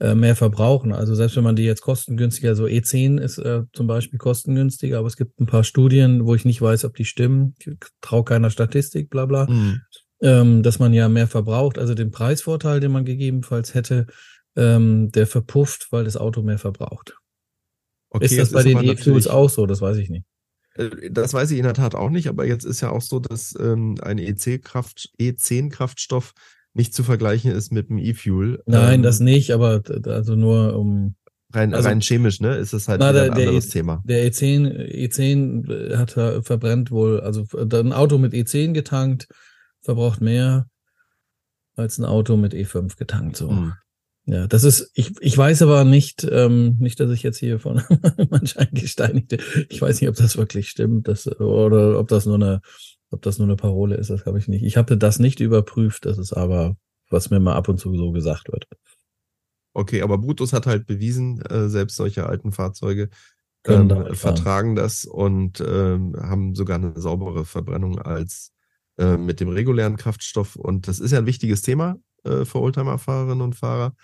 äh, 0.01 0.15
mehr 0.15 0.37
verbrauchen. 0.37 0.93
Also 0.93 1.15
selbst 1.15 1.37
wenn 1.37 1.45
man 1.45 1.57
die 1.57 1.65
jetzt 1.65 1.83
kostengünstiger, 1.83 2.55
so 2.55 2.65
E10 2.65 3.19
ist 3.19 3.39
äh, 3.39 3.63
zum 3.73 3.87
Beispiel 3.87 4.19
kostengünstiger, 4.19 4.99
aber 4.99 5.09
es 5.09 5.17
gibt 5.17 5.41
ein 5.41 5.47
paar 5.47 5.65
Studien, 5.65 6.27
wo 6.27 6.35
ich 6.35 6.45
nicht 6.45 6.61
weiß, 6.61 6.85
ob 6.85 6.95
die 6.97 7.05
stimmen. 7.05 7.55
Ich 7.59 7.75
traue 8.01 8.25
keiner 8.25 8.51
Statistik, 8.51 9.11
bla 9.11 9.27
bla. 9.27 9.47
Mhm. 9.47 9.81
Ähm, 10.23 10.63
dass 10.63 10.79
man 10.79 10.93
ja 10.93 11.09
mehr 11.09 11.27
verbraucht. 11.27 11.79
Also 11.79 11.95
den 11.95 12.11
Preisvorteil, 12.11 12.81
den 12.81 12.93
man 12.93 13.07
gegebenenfalls 13.07 13.73
hätte, 13.73 14.07
ähm, 14.57 15.11
der 15.13 15.27
verpufft, 15.27 15.89
weil 15.91 16.05
das 16.05 16.17
Auto 16.17 16.43
mehr 16.43 16.59
verbraucht. 16.59 17.17
Okay, 18.11 18.27
ist 18.27 18.39
das 18.39 18.53
bei 18.53 18.63
den 18.63 18.83
E-Fuels 18.83 19.29
auch 19.29 19.49
so? 19.49 19.67
Das 19.67 19.81
weiß 19.81 19.97
ich 19.97 20.11
nicht. 20.11 20.27
Äh, 20.75 21.11
das 21.11 21.33
weiß 21.33 21.51
ich 21.53 21.59
in 21.59 21.65
der 21.65 21.75
Tat 21.75 21.95
auch 21.95 22.11
nicht, 22.11 22.29
aber 22.29 22.45
jetzt 22.45 22.65
ist 22.65 22.81
ja 22.81 22.91
auch 22.91 23.03
so, 23.03 23.21
dass 23.21 23.55
ähm, 23.59 23.97
ein 24.03 24.19
EC-Kraft, 24.19 25.11
E10-Kraftstoff 25.21 26.33
nicht 26.75 26.95
zu 26.95 27.03
vergleichen 27.03 27.51
ist 27.53 27.73
mit 27.73 27.89
dem 27.89 27.99
E-Fuel. 27.99 28.63
Nein, 28.67 28.97
ähm, 28.97 29.03
das 29.03 29.21
nicht, 29.21 29.53
aber 29.53 29.83
also 30.07 30.35
nur 30.35 30.77
um. 30.77 31.15
Rein, 31.53 31.75
also, 31.75 31.89
rein 31.89 32.01
chemisch, 32.01 32.41
ne? 32.41 32.57
Ist 32.57 32.73
das 32.73 32.87
halt 32.87 33.01
na, 33.01 33.13
der, 33.13 33.25
ein 33.25 33.31
anderes 33.33 33.67
e, 33.67 33.71
Thema. 33.71 34.03
Der 34.07 34.25
E10, 34.31 34.69
E10 34.95 35.97
hat 35.97 36.13
verbrennt 36.13 36.93
wohl, 36.93 37.21
also 37.21 37.45
ein 37.59 37.93
Auto 37.93 38.19
mit 38.19 38.35
E10 38.35 38.73
getankt 38.73 39.27
verbraucht 39.83 40.21
mehr 40.21 40.69
als 41.77 41.99
ein 41.99 42.05
Auto 42.05 42.37
mit 42.37 42.55
E5 42.55 42.97
getankt. 42.97 43.37
So. 43.37 43.51
Mhm. 43.51 43.75
Ja, 44.27 44.47
das 44.47 44.65
ist, 44.65 44.91
ich, 44.95 45.13
ich 45.21 45.37
weiß 45.37 45.63
aber 45.63 45.85
nicht, 45.85 46.27
ähm, 46.31 46.77
nicht, 46.79 47.01
dass 47.01 47.11
ich 47.11 47.23
jetzt 47.23 47.39
hier 47.39 47.59
von 47.59 47.83
manch 48.31 48.59
eingesteinigte, 48.59 49.39
ich 49.69 49.81
weiß 49.81 50.01
nicht, 50.01 50.11
ob 50.11 50.17
das 50.17 50.37
wirklich 50.37 50.69
stimmt, 50.69 51.09
das, 51.09 51.27
oder 51.41 51.99
ob 51.99 52.09
das 52.09 52.27
nur 52.27 52.37
eine 52.37 52.61
ob 53.11 53.23
das 53.23 53.39
nur 53.39 53.49
eine 53.49 53.57
Parole 53.57 53.97
ist, 53.97 54.11
das 54.11 54.23
glaube 54.23 54.39
ich 54.39 54.49
nicht. 54.49 54.63
Ich 54.63 54.77
habe 54.77 54.97
das 54.97 55.19
nicht 55.19 55.41
überprüft, 55.41 56.07
das 56.07 56.19
ist 56.19 56.33
aber, 56.33 56.77
was 57.09 57.31
mir 57.31 57.41
mal 57.41 57.57
ab 57.57 57.69
und 57.69 57.79
zu 57.79 57.95
so 57.97 58.13
gesagt 58.13 58.51
wird. 58.53 58.69
Okay, 59.73 60.03
aber 60.03 60.19
Brutus 60.19 60.53
hat 60.53 60.67
halt 60.67 60.87
bewiesen, 60.87 61.41
äh, 61.43 61.69
selbst 61.69 61.97
solche 61.97 62.27
alten 62.27 62.53
Fahrzeuge 62.53 63.09
ähm, 63.67 64.15
vertragen 64.15 64.75
das 64.75 65.05
und 65.05 65.61
ähm, 65.61 66.17
haben 66.19 66.55
sogar 66.55 66.77
eine 66.77 66.99
saubere 66.99 67.45
Verbrennung 67.45 67.99
als 67.99 68.53
äh, 69.01 69.17
mit 69.17 69.41
dem 69.41 69.49
regulären 69.49 69.97
Kraftstoff. 69.97 70.57
Und 70.57 70.87
das 70.87 71.01
ist 71.01 71.13
ja 71.13 71.19
ein 71.19 71.27
wichtiges 71.27 71.63
Thema 71.63 71.97
äh, 72.25 72.45
für 72.45 72.61
Oldtimer-Fahrerinnen 72.61 73.41
und 73.41 73.55
Fahrer, 73.55 73.95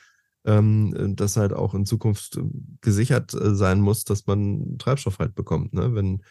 ähm, 0.47 1.15
das 1.17 1.37
halt 1.37 1.53
auch 1.53 1.75
in 1.75 1.85
Zukunft 1.85 2.41
gesichert 2.81 3.35
äh, 3.35 3.55
sein 3.55 3.83
muss, 3.83 4.05
dass 4.05 4.27
man 4.27 4.79
Treibstoff 4.79 5.19
halt 5.19 5.35
bekommt, 5.35 5.75
ne? 5.75 5.95
wenn 5.95 6.23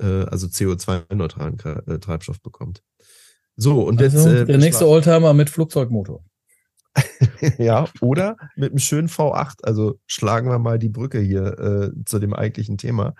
äh, 0.00 0.24
also 0.24 0.48
CO2-neutralen 0.48 1.58
äh, 1.86 1.98
Treibstoff 2.00 2.42
bekommt. 2.42 2.82
So, 3.56 3.82
und 3.82 4.02
also 4.02 4.28
jetzt. 4.28 4.42
Äh, 4.42 4.44
der 4.46 4.58
nächste 4.58 4.88
Oldtimer 4.88 5.32
mit 5.32 5.48
Flugzeugmotor. 5.48 6.24
ja, 7.58 7.88
oder 8.00 8.36
mit 8.56 8.70
einem 8.70 8.80
schönen 8.80 9.08
V8. 9.08 9.62
Also 9.62 10.00
schlagen 10.06 10.50
wir 10.50 10.58
mal 10.58 10.80
die 10.80 10.88
Brücke 10.88 11.20
hier 11.20 11.58
äh, 11.58 12.04
zu 12.04 12.18
dem 12.18 12.34
eigentlichen 12.34 12.78
Thema. 12.78 13.14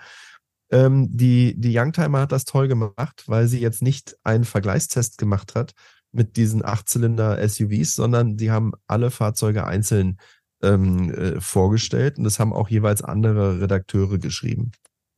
Ähm, 0.70 1.09
die, 1.11 1.54
die 1.59 1.76
Youngtimer 1.76 2.20
hat 2.20 2.33
das 2.33 2.44
toll 2.44 2.68
gemacht, 2.68 3.24
weil 3.26 3.48
sie 3.48 3.61
jetzt 3.61 3.83
nicht 3.83 4.16
einen 4.22 4.44
Vergleichstest 4.44 5.18
gemacht 5.18 5.54
hat 5.54 5.72
mit 6.12 6.37
diesen 6.37 6.64
Achtzylinder-SUVs, 6.64 7.94
sondern 7.94 8.38
sie 8.38 8.50
haben 8.50 8.72
alle 8.87 9.11
Fahrzeuge 9.11 9.64
einzeln 9.64 10.18
ähm, 10.62 11.12
äh, 11.12 11.40
vorgestellt 11.40 12.18
und 12.18 12.24
das 12.24 12.38
haben 12.38 12.52
auch 12.52 12.68
jeweils 12.68 13.02
andere 13.02 13.61
Redakteure 13.61 14.18
geschrieben. 14.18 14.72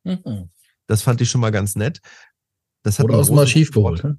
Mhm. 0.04 0.50
Das 0.86 1.02
fand 1.02 1.20
ich 1.20 1.30
schon 1.30 1.40
mal 1.40 1.50
ganz 1.50 1.76
nett. 1.76 2.00
Das 2.82 2.98
hat 2.98 3.04
Oder 3.04 3.18
aus 3.18 3.28
dem 3.28 3.38
Archiv 3.38 3.70
geholt. 3.70 4.04
Ne? 4.04 4.18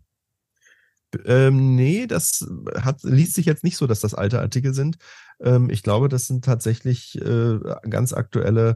Ähm, 1.26 1.76
nee, 1.76 2.08
das 2.08 2.48
hat, 2.76 3.04
liest 3.04 3.34
sich 3.34 3.46
jetzt 3.46 3.64
nicht 3.64 3.78
so, 3.78 3.88
dass 3.88 4.00
das 4.00 4.14
alte 4.14 4.40
Artikel 4.40 4.74
sind. 4.74 4.98
Ähm, 5.42 5.70
ich 5.70 5.84
glaube, 5.84 6.08
das 6.08 6.28
sind 6.28 6.46
tatsächlich 6.46 7.20
äh, 7.22 7.60
ganz 7.90 8.14
aktuelle 8.14 8.72
äh, 8.72 8.76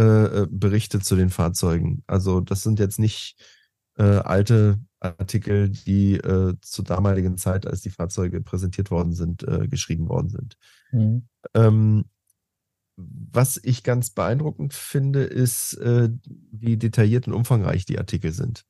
äh, 0.00 0.46
Berichte 0.50 1.00
zu 1.00 1.16
den 1.16 1.30
Fahrzeugen. 1.30 2.02
Also 2.06 2.40
das 2.40 2.62
sind 2.62 2.78
jetzt 2.78 2.98
nicht 2.98 3.36
äh, 3.96 4.02
alte 4.02 4.78
Artikel, 5.00 5.68
die 5.70 6.14
äh, 6.14 6.54
zur 6.60 6.84
damaligen 6.84 7.36
Zeit, 7.36 7.66
als 7.66 7.80
die 7.82 7.90
Fahrzeuge 7.90 8.40
präsentiert 8.40 8.90
worden 8.90 9.12
sind, 9.12 9.42
äh, 9.42 9.68
geschrieben 9.68 10.08
worden 10.08 10.28
sind. 10.28 10.56
Mhm. 10.92 11.28
Ähm, 11.54 12.04
was 12.96 13.60
ich 13.62 13.84
ganz 13.84 14.10
beeindruckend 14.10 14.74
finde, 14.74 15.22
ist, 15.22 15.74
äh, 15.74 16.08
wie 16.50 16.76
detailliert 16.76 17.28
und 17.28 17.34
umfangreich 17.34 17.86
die 17.86 17.98
Artikel 17.98 18.32
sind. 18.32 18.64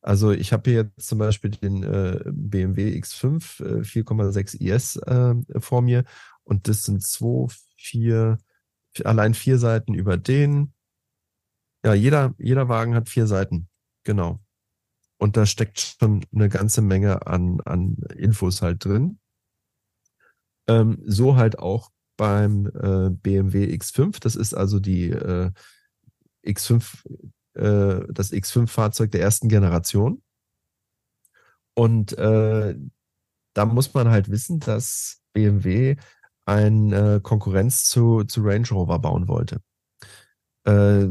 Also 0.00 0.30
ich 0.30 0.52
habe 0.52 0.70
hier 0.70 0.82
jetzt 0.82 1.08
zum 1.08 1.18
Beispiel 1.18 1.50
den 1.50 1.82
äh, 1.82 2.22
BMW 2.26 2.96
X5 2.98 3.62
äh, 3.62 3.80
4,6 3.82 4.60
IS 4.60 4.96
äh, 4.96 5.34
vor 5.60 5.82
mir 5.82 6.04
und 6.44 6.68
das 6.68 6.84
sind 6.84 7.02
zwei, 7.02 7.52
vier, 7.76 8.38
allein 9.04 9.34
vier 9.34 9.58
Seiten 9.58 9.94
über 9.94 10.16
den. 10.16 10.72
Ja, 11.84 11.94
jeder, 11.94 12.34
jeder 12.38 12.68
Wagen 12.68 12.94
hat 12.94 13.08
vier 13.08 13.26
Seiten. 13.26 13.68
Genau. 14.04 14.40
Und 15.18 15.36
da 15.36 15.46
steckt 15.46 15.96
schon 16.00 16.24
eine 16.34 16.48
ganze 16.48 16.82
Menge 16.82 17.26
an, 17.26 17.60
an 17.64 17.96
Infos 18.16 18.62
halt 18.62 18.84
drin. 18.84 19.18
Ähm, 20.68 20.98
so 21.04 21.36
halt 21.36 21.58
auch 21.58 21.90
beim 22.16 22.66
äh, 22.66 23.10
BMW 23.10 23.66
X5. 23.74 24.20
Das 24.20 24.36
ist 24.36 24.54
also 24.54 24.80
die 24.80 25.10
äh, 25.10 25.50
X5 26.44 27.04
äh, 27.56 28.06
das 28.12 28.32
X5-Fahrzeug 28.32 29.10
der 29.10 29.22
ersten 29.22 29.48
Generation. 29.48 30.22
Und 31.74 32.16
äh, 32.18 32.76
da 33.54 33.64
muss 33.64 33.94
man 33.94 34.10
halt 34.10 34.30
wissen, 34.30 34.60
dass 34.60 35.22
BMW 35.32 35.96
eine 36.46 37.20
Konkurrenz 37.20 37.84
zu, 37.84 38.24
zu 38.24 38.42
Range 38.42 38.68
Rover 38.70 38.98
bauen 38.98 39.28
wollte. 39.28 39.60
Äh, 40.64 41.08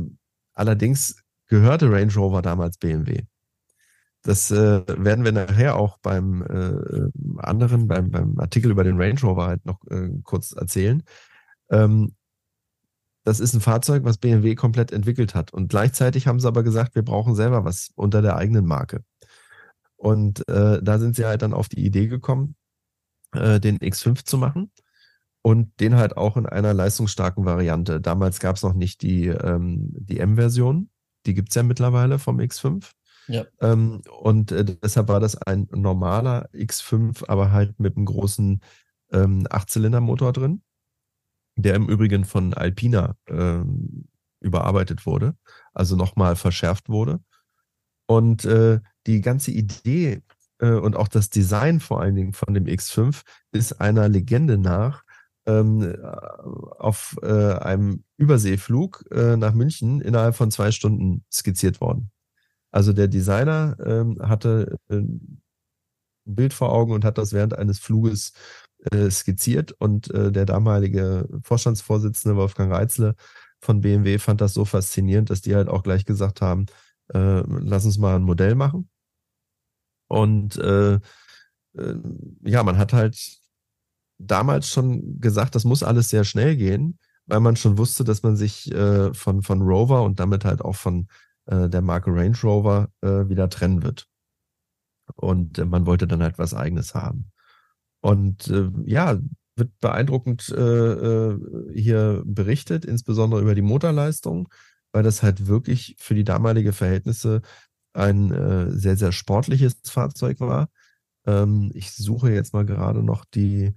allerdings 0.53 1.21
gehörte 1.47 1.91
Range 1.91 2.13
Rover 2.13 2.41
damals 2.41 2.77
BMW. 2.77 3.23
Das 4.23 4.49
äh, 4.49 4.81
werden 4.87 5.23
wir 5.23 5.33
nachher 5.33 5.75
auch 5.75 5.99
beim 5.99 6.41
äh, 6.41 7.11
anderen, 7.37 7.87
beim, 7.87 8.09
beim 8.09 8.39
Artikel 8.39 8.71
über 8.71 8.83
den 8.83 8.99
Range 8.99 9.19
Rover 9.21 9.45
halt 9.45 9.65
noch 9.65 9.79
äh, 9.91 10.09
kurz 10.23 10.53
erzählen. 10.53 11.03
Ähm, 11.69 12.15
das 13.23 13.39
ist 13.39 13.53
ein 13.53 13.61
Fahrzeug, 13.61 14.03
was 14.03 14.17
BMW 14.17 14.55
komplett 14.55 14.91
entwickelt 14.91 15.35
hat. 15.35 15.53
Und 15.53 15.67
gleichzeitig 15.67 16.27
haben 16.27 16.39
sie 16.39 16.47
aber 16.47 16.63
gesagt, 16.63 16.95
wir 16.95 17.03
brauchen 17.03 17.35
selber 17.35 17.65
was 17.65 17.91
unter 17.95 18.21
der 18.21 18.37
eigenen 18.37 18.65
Marke. 18.65 19.03
Und 19.95 20.47
äh, 20.47 20.81
da 20.81 20.97
sind 20.97 21.15
sie 21.15 21.25
halt 21.25 21.41
dann 21.41 21.53
auf 21.53 21.67
die 21.67 21.85
Idee 21.85 22.07
gekommen, 22.07 22.55
äh, 23.33 23.59
den 23.59 23.79
X5 23.79 24.25
zu 24.25 24.37
machen 24.37 24.71
und 25.45 25.79
den 25.79 25.95
halt 25.95 26.17
auch 26.17 26.37
in 26.37 26.47
einer 26.47 26.73
leistungsstarken 26.73 27.45
Variante. 27.45 28.01
Damals 28.01 28.39
gab 28.39 28.55
es 28.55 28.63
noch 28.63 28.73
nicht 28.73 29.03
die, 29.03 29.27
ähm, 29.27 29.91
die 29.93 30.19
M-Version, 30.19 30.89
die 31.27 31.35
gibt 31.35 31.49
es 31.49 31.55
ja 31.55 31.61
mittlerweile 31.61 32.17
vom 32.17 32.39
X5. 32.39 32.89
Ja. 33.27 33.45
Ähm, 33.61 34.01
und 34.21 34.51
äh, 34.51 34.65
deshalb 34.65 35.07
war 35.07 35.19
das 35.19 35.35
ein 35.35 35.67
normaler 35.71 36.49
X5, 36.51 37.25
aber 37.27 37.51
halt 37.51 37.79
mit 37.79 37.95
einem 37.95 38.07
großen 38.07 38.59
ähm, 39.11 39.45
Achtzylindermotor 39.47 40.33
drin 40.33 40.63
der 41.57 41.75
im 41.75 41.87
Übrigen 41.87 42.25
von 42.25 42.53
Alpina 42.53 43.15
ähm, 43.27 44.07
überarbeitet 44.41 45.05
wurde, 45.05 45.37
also 45.73 45.95
nochmal 45.95 46.35
verschärft 46.35 46.89
wurde. 46.89 47.21
Und 48.07 48.45
äh, 48.45 48.81
die 49.07 49.21
ganze 49.21 49.51
Idee 49.51 50.21
äh, 50.59 50.71
und 50.71 50.95
auch 50.95 51.07
das 51.07 51.29
Design 51.29 51.79
vor 51.79 52.01
allen 52.01 52.15
Dingen 52.15 52.33
von 52.33 52.53
dem 52.53 52.65
X5 52.65 53.21
ist 53.53 53.79
einer 53.79 54.09
Legende 54.09 54.57
nach 54.57 55.04
ähm, 55.45 55.95
auf 56.77 57.17
äh, 57.21 57.53
einem 57.53 58.03
Überseeflug 58.17 59.05
äh, 59.11 59.37
nach 59.37 59.53
München 59.53 60.01
innerhalb 60.01 60.35
von 60.35 60.51
zwei 60.51 60.71
Stunden 60.71 61.23
skizziert 61.31 61.81
worden. 61.81 62.11
Also 62.71 62.93
der 62.93 63.07
Designer 63.07 63.77
ähm, 63.85 64.17
hatte 64.21 64.77
äh, 64.89 64.95
ein 64.95 65.41
Bild 66.25 66.53
vor 66.53 66.71
Augen 66.71 66.91
und 66.91 67.05
hat 67.05 67.17
das 67.17 67.33
während 67.33 67.53
eines 67.57 67.79
Fluges 67.79 68.33
äh, 68.91 69.09
skizziert 69.09 69.71
und 69.73 70.11
äh, 70.11 70.31
der 70.31 70.45
damalige 70.45 71.27
Vorstandsvorsitzende 71.43 72.35
Wolfgang 72.35 72.71
Reitzle 72.73 73.15
von 73.61 73.81
BMW 73.81 74.17
fand 74.17 74.41
das 74.41 74.53
so 74.53 74.65
faszinierend, 74.65 75.29
dass 75.29 75.41
die 75.41 75.55
halt 75.55 75.69
auch 75.69 75.83
gleich 75.83 76.05
gesagt 76.05 76.41
haben, 76.41 76.67
lass 77.07 77.85
uns 77.85 77.97
mal 77.97 78.15
ein 78.15 78.23
Modell 78.23 78.55
machen. 78.55 78.89
Und 80.07 80.55
ja, 80.57 80.99
man 82.63 82.77
hat 82.77 82.93
halt 82.93 83.15
damals 84.17 84.69
schon 84.69 85.19
gesagt, 85.19 85.55
das 85.55 85.65
muss 85.65 85.83
alles 85.83 86.09
sehr 86.09 86.23
schnell 86.23 86.55
gehen, 86.55 86.99
weil 87.25 87.39
man 87.39 87.55
schon 87.55 87.77
wusste, 87.77 88.03
dass 88.03 88.23
man 88.23 88.35
sich 88.35 88.71
äh, 88.71 89.13
von, 89.13 89.41
von 89.41 89.61
Rover 89.61 90.03
und 90.03 90.19
damit 90.19 90.45
halt 90.45 90.61
auch 90.61 90.75
von 90.75 91.07
äh, 91.45 91.69
der 91.69 91.81
Marke 91.81 92.11
Range 92.11 92.37
Rover 92.43 92.89
äh, 93.01 93.27
wieder 93.27 93.49
trennen 93.49 93.83
wird. 93.83 94.07
Und 95.15 95.59
äh, 95.59 95.65
man 95.65 95.85
wollte 95.85 96.07
dann 96.07 96.23
halt 96.23 96.37
was 96.37 96.53
eigenes 96.53 96.95
haben. 96.95 97.31
Und 98.01 98.47
äh, 98.47 98.69
ja, 98.85 99.19
wird 99.55 99.71
beeindruckend 99.79 100.49
äh, 100.49 100.61
äh, 100.61 101.39
hier 101.73 102.21
berichtet, 102.25 102.85
insbesondere 102.85 103.41
über 103.41 103.55
die 103.55 103.61
Motorleistung, 103.61 104.49
weil 104.91 105.03
das 105.03 105.23
halt 105.23 105.47
wirklich 105.47 105.95
für 105.97 106.13
die 106.13 106.23
damalige 106.23 106.73
Verhältnisse 106.73 107.41
ein 107.93 108.71
sehr, 108.77 108.97
sehr 108.97 109.13
sportliches 109.13 109.77
Fahrzeug 109.85 110.41
war. 110.41 110.67
Ähm, 111.25 111.71
ich 111.73 111.93
suche 111.93 112.29
jetzt 112.29 112.53
mal 112.53 112.65
gerade 112.65 113.01
noch 113.01 113.23
die 113.23 113.73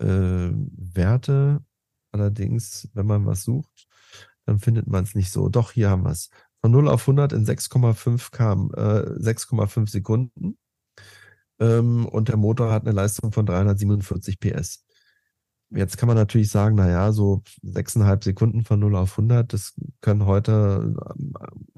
äh, 0.00 0.50
Werte. 0.52 1.64
Allerdings, 2.12 2.88
wenn 2.94 3.06
man 3.06 3.26
was 3.26 3.44
sucht, 3.44 3.86
dann 4.46 4.58
findet 4.58 4.86
man 4.86 5.04
es 5.04 5.14
nicht 5.14 5.30
so. 5.30 5.48
Doch, 5.48 5.72
hier 5.72 5.90
haben 5.90 6.04
wir 6.04 6.10
es. 6.10 6.30
Von 6.60 6.72
0 6.72 6.88
auf 6.88 7.02
100 7.02 7.32
in 7.32 7.46
6,5 7.46 8.30
km, 8.32 8.70
äh, 8.74 9.18
6,5 9.18 9.88
Sekunden 9.88 10.58
ähm, 11.60 12.06
und 12.06 12.28
der 12.28 12.36
Motor 12.36 12.72
hat 12.72 12.82
eine 12.82 12.92
Leistung 12.92 13.32
von 13.32 13.46
347 13.46 14.40
PS. 14.40 14.84
Jetzt 15.72 15.98
kann 15.98 16.08
man 16.08 16.16
natürlich 16.16 16.50
sagen, 16.50 16.74
na 16.74 16.88
ja, 16.90 17.12
so 17.12 17.42
sechseinhalb 17.62 18.24
Sekunden 18.24 18.64
von 18.64 18.80
0 18.80 18.96
auf 18.96 19.12
100, 19.12 19.52
das 19.52 19.74
können 20.00 20.26
heute 20.26 20.96
ähm, 21.16 21.34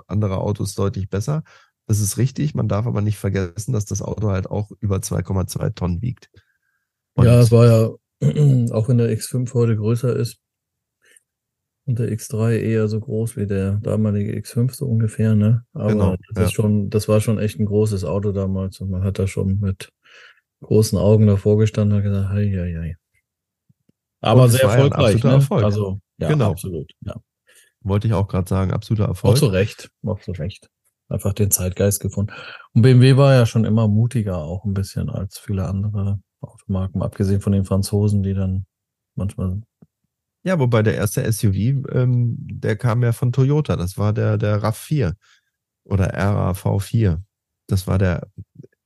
andere 0.06 0.38
Autos 0.38 0.74
deutlich 0.74 1.11
besser. 1.11 1.42
Das 1.87 2.00
ist 2.00 2.16
richtig. 2.16 2.54
Man 2.54 2.68
darf 2.68 2.87
aber 2.87 3.02
nicht 3.02 3.18
vergessen, 3.18 3.72
dass 3.72 3.85
das 3.85 4.00
Auto 4.00 4.30
halt 4.30 4.48
auch 4.50 4.70
über 4.80 4.96
2,2 4.96 5.74
Tonnen 5.74 6.00
wiegt. 6.00 6.31
Und 7.14 7.27
ja, 7.27 7.40
es 7.40 7.50
war 7.50 7.66
ja, 7.66 7.90
auch 8.73 8.88
wenn 8.88 8.98
der 8.98 9.10
X5 9.10 9.52
heute 9.54 9.77
größer 9.77 10.14
ist, 10.14 10.42
und 11.85 11.98
der 11.98 12.12
X3 12.12 12.58
eher 12.58 12.87
so 12.88 13.00
groß 13.00 13.37
wie 13.37 13.46
der 13.46 13.81
damalige 13.83 14.33
X5 14.33 14.75
so 14.75 14.87
ungefähr, 14.87 15.35
ne? 15.35 15.64
Aber 15.73 15.88
genau, 15.88 16.16
das 16.29 16.37
ja. 16.37 16.44
ist 16.44 16.52
schon, 16.52 16.90
das 16.90 17.08
war 17.08 17.20
schon 17.20 17.38
echt 17.38 17.58
ein 17.58 17.66
großes 17.66 18.04
Auto 18.04 18.33
damals 18.33 18.81
und 18.81 18.90
man 18.90 19.02
hat 19.02 19.18
da 19.18 19.27
schon 19.27 19.58
mit 19.58 19.90
großen 20.60 20.96
Augen 20.96 21.27
davor 21.27 21.58
gestanden 21.58 21.98
und 21.98 22.04
gesagt, 22.04 22.29
hei, 22.31 22.46
hei, 22.50 22.77
hei. 22.79 22.96
Aber 24.20 24.48
sehr 24.48 24.62
erfolgreich, 24.62 25.23
ne? 25.25 25.33
Erfolg. 25.33 25.64
Also, 25.64 26.00
ja, 26.18 26.29
genau. 26.29 26.52
absolut, 26.52 26.92
ja. 27.00 27.16
Wollte 27.81 28.06
ich 28.06 28.14
auch 28.14 28.29
gerade 28.29 28.48
sagen, 28.48 28.70
absoluter 28.70 29.08
Erfolg. 29.08 29.35
Auch 29.35 29.38
zu 29.38 29.46
Recht, 29.46 29.90
auch 30.06 30.20
zu 30.20 30.31
Recht. 30.31 30.68
Einfach 31.08 31.33
den 31.33 31.50
Zeitgeist 31.50 32.00
gefunden. 32.00 32.33
Und 32.75 32.83
BMW 32.83 33.16
war 33.16 33.35
ja 33.35 33.44
schon 33.44 33.64
immer 33.64 33.88
mutiger 33.88 34.38
auch 34.38 34.64
ein 34.64 34.73
bisschen 34.73 35.10
als 35.10 35.38
viele 35.38 35.66
andere 35.66 36.20
Automarken, 36.43 37.03
abgesehen 37.03 37.40
von 37.40 37.53
den 37.53 37.65
Franzosen, 37.65 38.23
die 38.23 38.35
dann 38.35 38.67
manchmal 39.15 39.63
Ja, 40.45 40.59
wobei 40.59 40.83
der 40.83 40.97
erste 40.97 41.31
SUV, 41.31 41.87
ähm, 41.93 42.37
der 42.38 42.77
kam 42.77 43.03
ja 43.03 43.13
von 43.13 43.33
Toyota. 43.33 43.77
Das 43.77 43.99
war 43.99 44.13
der, 44.13 44.38
der 44.38 44.63
RAV4 44.63 45.15
oder 45.85 46.15
RAV4. 46.15 47.23
Das 47.67 47.87
war 47.87 47.99
der 47.99 48.29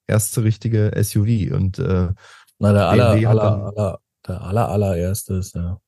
erste 0.07 0.45
richtige 0.45 0.93
SUV. 1.03 1.53
Und 1.55 1.79
äh, 1.79 2.13
Na, 2.59 2.73
der 2.73 2.89
aller, 2.89 3.29
aller, 3.29 3.43
aller, 3.43 4.01
der 4.27 4.41
aller, 4.43 4.69
allererste 4.69 5.35
ist 5.35 5.55
der 5.55 5.81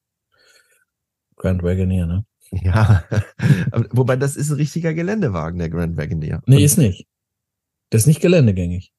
Grand 1.37 1.63
Wagoneer, 1.63 2.07
ne? 2.07 2.25
Ja, 2.51 3.05
wobei 3.91 4.17
das 4.17 4.37
ist 4.37 4.51
ein 4.51 4.57
richtiger 4.57 4.95
Geländewagen, 4.95 5.59
der 5.59 5.69
Grand 5.69 5.97
Wagoneer. 5.97 6.43
Nee, 6.47 6.65
ist 6.65 6.79
nicht. 6.79 7.07
Das 7.91 8.03
ist 8.03 8.07
nicht 8.07 8.21
geländegängig. 8.21 8.93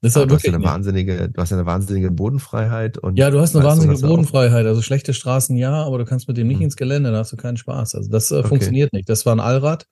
Das 0.00 0.14
ist 0.14 0.30
du, 0.30 0.32
hast 0.32 0.46
eine 0.46 0.62
wahnsinnige, 0.62 1.28
du 1.28 1.40
hast 1.40 1.52
eine 1.52 1.66
wahnsinnige 1.66 2.12
Bodenfreiheit 2.12 2.98
und. 2.98 3.18
Ja, 3.18 3.30
du 3.30 3.40
hast 3.40 3.56
eine 3.56 3.64
wahnsinnige 3.64 4.00
Bodenfreiheit. 4.00 4.64
Also 4.64 4.80
schlechte 4.80 5.12
Straßen 5.12 5.56
ja, 5.56 5.82
aber 5.82 5.98
du 5.98 6.04
kannst 6.04 6.28
mit 6.28 6.36
dem 6.36 6.46
nicht 6.46 6.58
hm. 6.58 6.64
ins 6.64 6.76
Gelände, 6.76 7.10
da 7.10 7.18
hast 7.18 7.32
du 7.32 7.36
keinen 7.36 7.56
Spaß. 7.56 7.96
Also 7.96 8.08
das 8.08 8.30
äh, 8.30 8.36
okay. 8.36 8.48
funktioniert 8.48 8.92
nicht. 8.92 9.08
Das 9.08 9.26
war 9.26 9.34
ein 9.34 9.40
Allrad. 9.40 9.88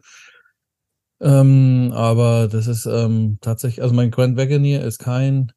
Ähm, 1.21 1.91
aber 1.93 2.47
das 2.47 2.69
ist 2.69 2.87
ähm, 2.87 3.39
tatsächlich, 3.41 3.83
also 3.83 3.95
mein 3.95 4.13
Grand 4.13 4.37
Wagoneer 4.37 4.85
ist 4.85 4.99
kein, 4.99 5.51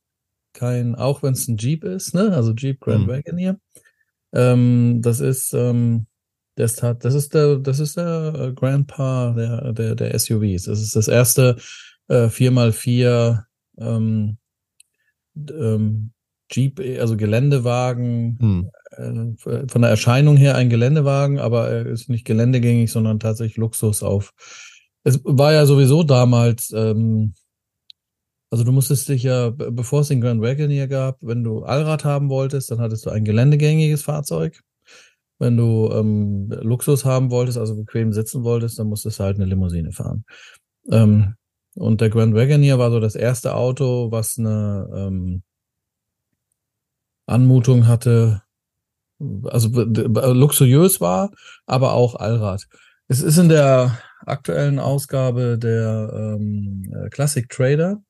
kein, 0.53 0.95
auch 0.95 1.21
wenn 1.21 1.33
es 1.33 1.47
ein 1.47 1.57
Jeep 1.57 1.83
ist, 1.83 2.15
ne? 2.15 2.31
Also 2.33 2.53
Jeep 2.53 2.79
Grand 2.79 3.01
hm. 3.01 3.07
Wagoneer. 3.07 3.57
Ähm, 4.33 5.01
das 5.03 5.19
ist, 5.19 5.53
ähm, 5.53 6.07
das 6.55 6.81
hat, 6.81 7.05
das 7.05 7.13
ist 7.13 7.35
der, 7.35 7.57
das 7.57 7.79
ist 7.79 7.97
der 7.97 8.33
äh, 8.35 8.53
Grandpa 8.53 9.33
der, 9.33 9.73
der, 9.73 9.95
der 9.95 10.17
SUVs. 10.17 10.63
Das 10.63 10.81
ist 10.81 10.95
das 10.95 11.07
erste 11.07 11.57
äh, 12.07 12.25
4x4 12.25 13.43
ähm, 13.79 14.37
ähm, 15.35 16.11
Jeep, 16.51 16.79
also 16.99 17.15
Geländewagen, 17.15 18.37
hm. 18.39 18.71
äh, 18.91 19.67
von 19.67 19.81
der 19.81 19.91
Erscheinung 19.91 20.35
her 20.35 20.55
ein 20.55 20.69
Geländewagen, 20.69 21.39
aber 21.39 21.69
er 21.69 21.85
ist 21.85 22.09
nicht 22.09 22.25
geländegängig, 22.25 22.91
sondern 22.91 23.19
tatsächlich 23.19 23.57
Luxus 23.57 24.01
auf. 24.01 24.31
Es 25.03 25.21
war 25.23 25.53
ja 25.53 25.65
sowieso 25.65 26.03
damals, 26.03 26.71
ähm, 26.75 27.33
also 28.51 28.63
du 28.63 28.71
musstest 28.71 29.07
dich 29.09 29.23
ja, 29.23 29.51
bevor 29.51 30.01
es 30.01 30.07
den 30.07 30.21
Grand 30.21 30.41
Wagoneer 30.41 30.87
gab, 30.87 31.19
wenn 31.21 31.43
du 31.43 31.63
Allrad 31.63 32.03
haben 32.03 32.29
wolltest, 32.29 32.71
dann 32.71 32.79
hattest 32.79 33.05
du 33.05 33.11
ein 33.11 33.23
geländegängiges 33.23 34.01
Fahrzeug. 34.01 34.59
Wenn 35.37 35.55
du 35.55 35.89
ähm, 35.93 36.49
Luxus 36.61 37.05
haben 37.05 37.31
wolltest, 37.31 37.57
also 37.57 37.75
bequem 37.75 38.11
sitzen 38.11 38.43
wolltest, 38.43 38.77
dann 38.79 38.87
musstest 38.87 39.19
du 39.19 39.23
halt 39.23 39.37
eine 39.37 39.45
Limousine 39.45 39.91
fahren. 39.91 40.25
Ähm, 40.91 41.35
und 41.79 42.01
der 42.01 42.09
Grand 42.09 42.35
Wagoneer 42.35 42.77
war 42.77 42.91
so 42.91 42.99
das 42.99 43.15
erste 43.15 43.55
Auto, 43.55 44.11
was 44.11 44.37
eine 44.37 44.89
ähm, 44.93 45.43
Anmutung 47.25 47.87
hatte, 47.87 48.41
also 49.45 49.69
luxuriös 49.69 50.99
war, 50.99 51.31
aber 51.65 51.93
auch 51.93 52.15
Allrad. 52.15 52.67
Es 53.07 53.21
ist 53.21 53.37
in 53.37 53.49
der 53.49 53.97
aktuellen 54.25 54.79
Ausgabe 54.79 55.57
der 55.57 56.11
ähm, 56.13 56.83
Classic 57.11 57.47
Trader, 57.47 58.01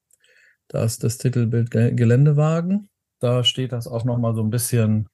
da 0.67 0.83
ist 0.83 1.03
das 1.03 1.17
Titelbild 1.17 1.71
Geländewagen. 1.71 2.89
Da 3.19 3.43
steht 3.43 3.71
das 3.71 3.87
auch 3.87 4.03
nochmal 4.03 4.33
so 4.33 4.41
ein 4.41 4.49
bisschen, 4.49 5.09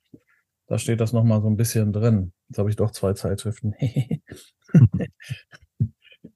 da 0.67 0.77
steht 0.77 1.01
das 1.01 1.11
nochmal 1.11 1.41
so 1.41 1.47
ein 1.47 1.57
bisschen 1.57 1.91
drin. 1.91 2.33
Jetzt 2.49 2.59
habe 2.59 2.69
ich 2.69 2.75
doch 2.75 2.91
zwei 2.91 3.13
Zeitschriften. 3.13 3.73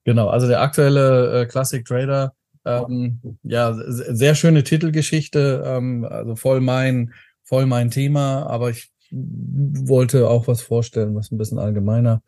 Genau, 0.09 0.27
also 0.27 0.47
der 0.47 0.61
aktuelle 0.61 1.41
äh, 1.41 1.45
Classic 1.45 1.85
Trader, 1.85 2.33
ähm, 2.65 3.21
ja, 3.43 3.75
sehr 3.75 4.33
schöne 4.33 4.63
Titelgeschichte, 4.63 5.61
ähm, 5.63 6.03
also 6.03 6.35
voll 6.35 6.61
mein, 6.61 7.13
voll 7.43 7.67
mein 7.67 7.91
Thema, 7.91 8.47
aber 8.47 8.71
ich 8.71 8.89
wollte 9.11 10.27
auch 10.27 10.47
was 10.47 10.63
vorstellen, 10.63 11.13
was 11.13 11.29
ein 11.29 11.37
bisschen 11.37 11.59
allgemeiner 11.59 12.23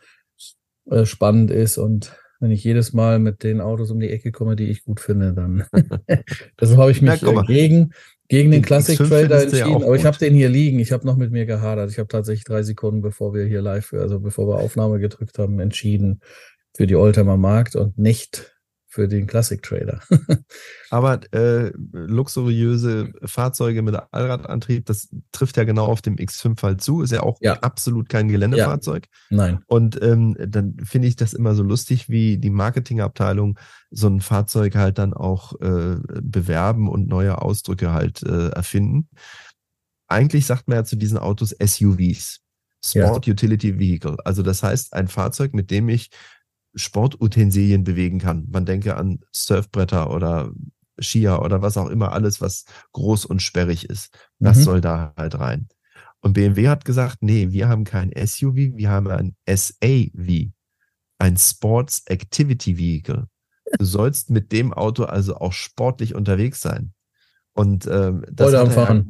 äh, 0.91 1.07
spannend 1.07 1.49
ist 1.49 1.79
und 1.79 2.15
wenn 2.39 2.51
ich 2.51 2.63
jedes 2.63 2.93
Mal 2.93 3.17
mit 3.17 3.41
den 3.41 3.61
Autos 3.61 3.89
um 3.89 3.99
die 3.99 4.11
Ecke 4.11 4.31
komme, 4.31 4.55
die 4.55 4.67
ich 4.67 4.83
gut 4.83 4.99
finde, 4.99 5.33
dann 5.33 5.65
deshalb 6.61 6.79
habe 6.79 6.91
ich 6.91 7.01
mich 7.01 7.19
ja, 7.19 7.41
gegen 7.41 7.93
gegen 8.31 8.49
den 8.49 8.61
Classic 8.61 8.97
Trader 8.97 9.41
entschieden, 9.41 9.83
aber 9.83 9.95
ich 9.97 10.05
habe 10.05 10.17
den 10.17 10.33
hier 10.33 10.47
liegen. 10.47 10.79
Ich 10.79 10.93
habe 10.93 11.05
noch 11.05 11.17
mit 11.17 11.33
mir 11.33 11.45
gehadert. 11.45 11.91
Ich 11.91 11.99
habe 11.99 12.07
tatsächlich 12.07 12.45
drei 12.45 12.63
Sekunden, 12.63 13.01
bevor 13.01 13.33
wir 13.33 13.43
hier 13.43 13.61
live, 13.61 13.91
also 13.91 14.21
bevor 14.21 14.47
wir 14.47 14.55
Aufnahme 14.55 14.99
gedrückt 14.99 15.37
haben, 15.37 15.59
entschieden, 15.59 16.21
für 16.75 16.87
die 16.87 16.95
Oldtimer 16.95 17.37
Markt 17.37 17.75
und 17.75 17.97
nicht 17.97 18.51
für 18.91 19.07
den 19.07 19.25
Classic 19.25 19.63
Trader. 19.63 20.01
Aber 20.89 21.21
äh, 21.33 21.71
luxuriöse 21.93 23.13
Fahrzeuge 23.23 23.81
mit 23.83 23.95
Allradantrieb, 24.11 24.85
das 24.85 25.07
trifft 25.31 25.55
ja 25.55 25.63
genau 25.63 25.85
auf 25.85 26.01
dem 26.01 26.17
X5 26.17 26.61
halt 26.61 26.81
zu. 26.81 27.01
Ist 27.01 27.11
ja 27.11 27.23
auch 27.23 27.37
ja. 27.39 27.53
absolut 27.61 28.09
kein 28.09 28.27
Geländefahrzeug. 28.27 29.07
Ja. 29.29 29.37
Nein. 29.37 29.59
Und 29.67 30.01
ähm, 30.01 30.35
dann 30.37 30.75
finde 30.83 31.07
ich 31.07 31.15
das 31.15 31.31
immer 31.31 31.55
so 31.55 31.63
lustig, 31.63 32.09
wie 32.09 32.37
die 32.37 32.49
Marketingabteilung 32.49 33.57
so 33.91 34.07
ein 34.07 34.19
Fahrzeug 34.19 34.75
halt 34.75 34.97
dann 34.97 35.13
auch 35.13 35.53
äh, 35.61 35.95
bewerben 36.21 36.89
und 36.89 37.07
neue 37.07 37.41
Ausdrücke 37.41 37.93
halt 37.93 38.23
äh, 38.23 38.49
erfinden. 38.49 39.07
Eigentlich 40.09 40.45
sagt 40.45 40.67
man 40.67 40.79
ja 40.79 40.83
zu 40.83 40.97
diesen 40.97 41.17
Autos 41.17 41.51
SUVs. 41.51 42.41
Sport 42.83 43.25
ja. 43.25 43.31
Utility 43.31 43.79
Vehicle. 43.79 44.17
Also 44.25 44.41
das 44.43 44.63
heißt 44.63 44.93
ein 44.93 45.07
Fahrzeug, 45.07 45.53
mit 45.53 45.71
dem 45.71 45.87
ich 45.87 46.09
Sportutensilien 46.75 47.83
bewegen 47.83 48.19
kann. 48.19 48.47
Man 48.49 48.65
denke 48.65 48.95
an 48.95 49.19
Surfbretter 49.31 50.11
oder 50.11 50.51
Skier 50.99 51.41
oder 51.41 51.61
was 51.61 51.77
auch 51.77 51.89
immer, 51.89 52.11
alles, 52.11 52.41
was 52.41 52.65
groß 52.93 53.25
und 53.25 53.41
sperrig 53.41 53.89
ist. 53.89 54.13
Das 54.39 54.57
mhm. 54.57 54.63
soll 54.63 54.81
da 54.81 55.13
halt 55.17 55.39
rein. 55.39 55.67
Und 56.21 56.33
BMW 56.33 56.69
hat 56.69 56.85
gesagt, 56.85 57.17
nee, 57.21 57.51
wir 57.51 57.67
haben 57.67 57.83
kein 57.83 58.11
SUV, 58.15 58.55
wir 58.75 58.89
haben 58.89 59.07
ein 59.07 59.35
SAV, 59.47 60.51
ein 61.17 61.37
Sports 61.37 62.03
Activity 62.05 62.77
Vehicle. 62.77 63.27
Du 63.77 63.85
sollst 63.85 64.29
mit 64.29 64.51
dem 64.51 64.73
Auto 64.73 65.03
also 65.03 65.37
auch 65.37 65.53
sportlich 65.53 66.13
unterwegs 66.13 66.61
sein. 66.61 66.93
Und 67.53 67.87
ähm, 67.87 68.23
das, 68.31 68.53
hat 68.53 68.75
er 68.75 68.93
ja, 68.93 69.05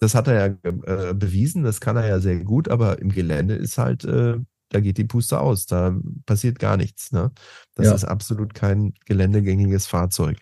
das 0.00 0.14
hat 0.14 0.28
er 0.28 0.34
ja 0.34 1.10
äh, 1.10 1.14
bewiesen, 1.14 1.62
das 1.62 1.80
kann 1.80 1.96
er 1.96 2.06
ja 2.06 2.18
sehr 2.18 2.42
gut, 2.44 2.68
aber 2.68 2.98
im 2.98 3.10
Gelände 3.10 3.54
ist 3.54 3.78
halt 3.78 4.04
äh, 4.04 4.38
da 4.70 4.80
geht 4.80 4.98
die 4.98 5.04
Puste 5.04 5.40
aus, 5.40 5.66
da 5.66 5.96
passiert 6.26 6.58
gar 6.58 6.76
nichts. 6.76 7.12
Ne? 7.12 7.30
Das 7.74 7.86
ja. 7.86 7.94
ist 7.94 8.04
absolut 8.04 8.54
kein 8.54 8.94
geländegängiges 9.04 9.86
Fahrzeug. 9.86 10.38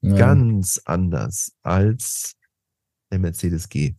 Ja. 0.00 0.16
Ganz 0.16 0.80
anders 0.84 1.52
als 1.62 2.36
der 3.10 3.18
Mercedes 3.18 3.68
G. 3.68 3.94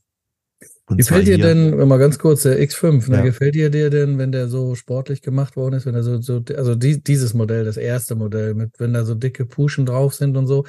Und 0.88 0.98
gefällt 0.98 1.26
dir 1.26 1.40
denn, 1.40 1.76
mal 1.88 1.98
ganz 1.98 2.20
kurz, 2.20 2.44
der 2.44 2.62
X5, 2.62 3.10
ne, 3.10 3.18
ja. 3.18 3.24
gefällt 3.24 3.56
dir 3.56 3.72
dir 3.72 3.90
denn, 3.90 4.20
wenn 4.20 4.32
der 4.32 4.48
so 4.48 4.76
sportlich 4.76 5.24
gemacht 5.24 5.56
worden 5.56 5.74
ist, 5.74 5.88
wenn 5.88 5.96
er 5.96 6.04
so, 6.04 6.22
so 6.22 6.44
also 6.56 6.76
die, 6.76 7.02
dieses 7.02 7.34
Modell, 7.34 7.66
das 7.66 7.78
erste 7.78 8.14
Modell, 8.14 8.54
mit, 8.54 8.80
wenn 8.80 8.94
da 8.94 9.04
so 9.04 9.16
dicke 9.16 9.48
Puschen 9.48 9.88
drauf 9.88 10.14
sind 10.14 10.38
und 10.38 10.46
so, 10.46 10.64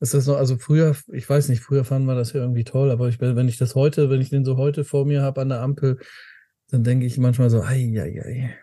ist 0.00 0.14
das 0.14 0.26
noch, 0.26 0.36
also 0.36 0.56
früher, 0.56 0.96
ich 1.12 1.28
weiß 1.28 1.50
nicht, 1.50 1.60
früher 1.60 1.84
fanden 1.84 2.06
wir 2.06 2.14
das 2.14 2.32
ja 2.32 2.40
irgendwie 2.40 2.64
toll, 2.64 2.90
aber 2.90 3.08
ich, 3.08 3.20
wenn 3.20 3.48
ich 3.48 3.58
das 3.58 3.74
heute, 3.74 4.08
wenn 4.08 4.22
ich 4.22 4.30
den 4.30 4.44
so 4.44 4.56
heute 4.56 4.84
vor 4.84 5.04
mir 5.04 5.20
habe 5.22 5.42
an 5.42 5.50
der 5.50 5.60
Ampel, 5.60 5.98
dann 6.70 6.84
denke 6.84 7.06
ich 7.06 7.18
manchmal 7.18 7.50
so, 7.50 7.62
ei, 7.62 7.92
ei, 7.96 8.22
ei. 8.24 8.54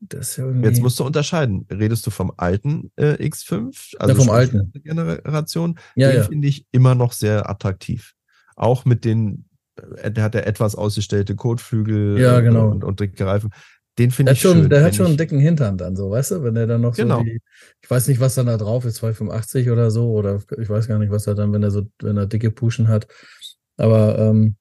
Das 0.00 0.36
irgendwie... 0.36 0.66
Jetzt 0.66 0.82
musst 0.82 0.98
du 0.98 1.04
unterscheiden. 1.04 1.66
Redest 1.70 2.04
du 2.06 2.10
vom 2.10 2.32
alten 2.36 2.90
äh, 2.96 3.14
X5? 3.24 3.96
Also 3.98 4.14
ja, 4.14 4.20
vom 4.20 4.30
alten. 4.30 4.72
Generation. 4.82 5.78
Ja, 5.94 6.08
den 6.10 6.16
ja. 6.16 6.22
finde 6.24 6.48
ich 6.48 6.66
immer 6.72 6.96
noch 6.96 7.12
sehr 7.12 7.48
attraktiv. 7.48 8.14
Auch 8.56 8.84
mit 8.84 9.04
den, 9.04 9.44
äh, 9.76 10.10
der 10.10 10.24
hat 10.24 10.34
ja 10.34 10.40
etwas 10.40 10.74
ausgestellte 10.74 11.36
Kotflügel 11.36 12.18
ja, 12.18 12.40
genau. 12.40 12.68
und, 12.68 12.82
und 12.82 12.98
dicke 12.98 13.24
Reifen. 13.24 13.50
Den 13.98 14.10
finde 14.10 14.32
ich 14.32 14.40
schon, 14.40 14.62
schön. 14.62 14.70
Der 14.70 14.82
hat 14.82 14.94
schon 14.94 15.06
einen 15.06 15.16
dicken 15.18 15.38
Hintern 15.38 15.76
dann 15.76 15.94
so, 15.96 16.10
weißt 16.10 16.32
du? 16.32 16.42
Wenn 16.42 16.54
der 16.54 16.66
dann 16.66 16.80
noch 16.80 16.96
genau. 16.96 17.18
so 17.18 17.24
die, 17.24 17.40
ich 17.80 17.90
weiß 17.90 18.08
nicht, 18.08 18.20
was 18.20 18.34
dann 18.34 18.46
da 18.46 18.56
drauf 18.56 18.84
ist, 18.84 18.96
285 18.96 19.70
oder 19.70 19.90
so, 19.90 20.10
oder 20.12 20.40
ich 20.58 20.68
weiß 20.68 20.88
gar 20.88 20.98
nicht, 20.98 21.12
was 21.12 21.26
er 21.26 21.34
dann, 21.34 21.52
wenn 21.52 21.62
er 21.62 21.70
so, 21.70 21.86
wenn 22.00 22.16
er 22.16 22.26
dicke 22.26 22.50
Puschen 22.50 22.88
hat. 22.88 23.06
Aber 23.76 24.18
ähm, 24.18 24.56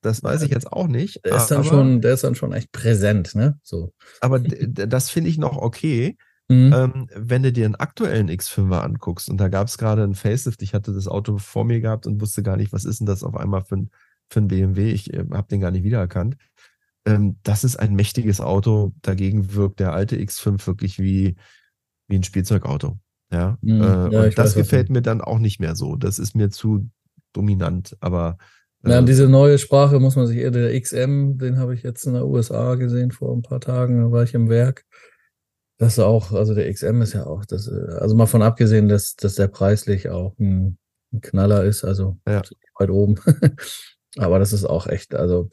das 0.00 0.22
weiß 0.22 0.42
ich 0.42 0.50
jetzt 0.50 0.72
auch 0.72 0.86
nicht. 0.86 1.24
Der 1.24 1.36
ist 1.36 1.48
dann, 1.48 1.58
aber, 1.58 1.68
schon, 1.68 2.00
der 2.00 2.14
ist 2.14 2.24
dann 2.24 2.34
schon 2.34 2.52
echt 2.52 2.72
präsent, 2.72 3.34
ne? 3.34 3.58
So. 3.62 3.92
Aber 4.20 4.38
das 4.38 5.10
finde 5.10 5.30
ich 5.30 5.38
noch 5.38 5.56
okay. 5.56 6.16
Mhm. 6.50 6.72
Ähm, 6.72 7.08
wenn 7.14 7.42
du 7.42 7.52
dir 7.52 7.66
einen 7.66 7.74
aktuellen 7.74 8.30
X5er 8.30 8.80
anguckst 8.80 9.28
und 9.28 9.36
da 9.36 9.48
gab 9.48 9.68
es 9.68 9.76
gerade 9.76 10.02
einen 10.02 10.14
Facelift, 10.14 10.62
ich 10.62 10.72
hatte 10.72 10.94
das 10.94 11.06
Auto 11.06 11.36
vor 11.36 11.66
mir 11.66 11.82
gehabt 11.82 12.06
und 12.06 12.22
wusste 12.22 12.42
gar 12.42 12.56
nicht, 12.56 12.72
was 12.72 12.86
ist 12.86 13.00
denn 13.00 13.06
das 13.06 13.22
auf 13.22 13.36
einmal 13.36 13.64
für 13.64 13.76
ein, 13.76 13.90
für 14.30 14.40
ein 14.40 14.48
BMW, 14.48 14.90
ich 14.90 15.12
äh, 15.12 15.26
habe 15.30 15.48
den 15.48 15.60
gar 15.60 15.70
nicht 15.70 15.84
wiedererkannt. 15.84 16.38
Ähm, 17.04 17.36
das 17.42 17.64
ist 17.64 17.76
ein 17.76 17.94
mächtiges 17.94 18.40
Auto, 18.40 18.94
dagegen 19.02 19.52
wirkt 19.52 19.78
der 19.78 19.92
alte 19.92 20.16
X5 20.16 20.66
wirklich 20.66 20.98
wie, 20.98 21.36
wie 22.06 22.16
ein 22.16 22.22
Spielzeugauto. 22.24 22.98
Ja, 23.30 23.58
mhm. 23.60 23.82
äh, 23.82 24.12
ja 24.12 24.22
und 24.24 24.38
das 24.38 24.54
gefällt 24.54 24.88
mir 24.88 25.02
dann 25.02 25.20
auch 25.20 25.38
nicht 25.38 25.60
mehr 25.60 25.76
so. 25.76 25.96
Das 25.96 26.18
ist 26.18 26.34
mir 26.34 26.48
zu 26.48 26.88
dominant, 27.34 27.94
aber 28.00 28.38
ja, 28.84 29.02
diese 29.02 29.28
neue 29.28 29.58
Sprache 29.58 29.98
muss 29.98 30.16
man 30.16 30.26
sich 30.26 30.38
eher, 30.38 30.50
der 30.50 30.78
XM, 30.80 31.38
den 31.38 31.58
habe 31.58 31.74
ich 31.74 31.82
jetzt 31.82 32.04
in 32.06 32.14
der 32.14 32.26
USA 32.26 32.76
gesehen 32.76 33.10
vor 33.10 33.34
ein 33.34 33.42
paar 33.42 33.60
Tagen, 33.60 34.00
da 34.00 34.12
war 34.12 34.22
ich 34.22 34.34
im 34.34 34.48
Werk. 34.48 34.84
Das 35.78 35.94
ist 35.94 35.98
auch, 36.00 36.32
also 36.32 36.54
der 36.54 36.72
XM 36.72 37.02
ist 37.02 37.12
ja 37.12 37.26
auch, 37.26 37.44
das, 37.44 37.68
also 37.68 38.16
mal 38.16 38.26
von 38.26 38.42
abgesehen, 38.42 38.88
dass, 38.88 39.14
dass 39.14 39.34
der 39.34 39.48
preislich 39.48 40.08
auch 40.10 40.36
ein, 40.38 40.78
ein 41.12 41.20
Knaller 41.20 41.64
ist, 41.64 41.84
also 41.84 42.18
ja. 42.26 42.42
weit 42.78 42.90
oben. 42.90 43.16
Aber 44.16 44.38
das 44.38 44.52
ist 44.52 44.64
auch 44.64 44.86
echt, 44.86 45.14
also 45.14 45.50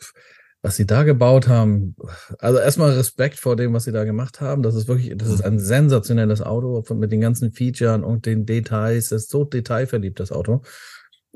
was 0.66 0.78
sie 0.78 0.88
da 0.88 1.04
gebaut 1.04 1.48
haben, 1.48 1.96
also 2.40 2.58
erstmal 2.58 2.94
Respekt 2.94 3.40
vor 3.40 3.56
dem, 3.56 3.74
was 3.74 3.84
sie 3.84 3.92
da 3.92 4.04
gemacht 4.04 4.42
haben. 4.42 4.64
Das 4.64 4.74
ist 4.74 4.88
wirklich, 4.88 5.16
das 5.16 5.30
ist 5.30 5.46
ein 5.46 5.60
sensationelles 5.60 6.42
Auto 6.42 6.84
mit 6.96 7.12
den 7.12 7.22
ganzen 7.22 7.52
Features 7.52 8.02
und 8.02 8.26
den 8.26 8.48
Details. 8.48 9.10
Das 9.10 9.24
ist 9.24 9.30
so 9.30 9.44
detailverliebt, 9.44 10.20
das 10.20 10.32
Auto. 10.32 10.64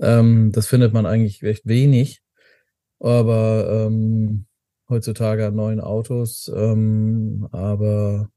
Ähm, 0.02 0.52
das 0.52 0.68
findet 0.68 0.94
man 0.94 1.06
eigentlich 1.06 1.44
recht 1.44 1.66
wenig. 1.66 2.22
Aber 3.00 3.88
ähm, 3.88 4.46
heutzutage 4.90 5.52
neuen 5.52 5.80
Autos, 5.80 6.52
ähm, 6.54 7.48
aber 7.52 8.30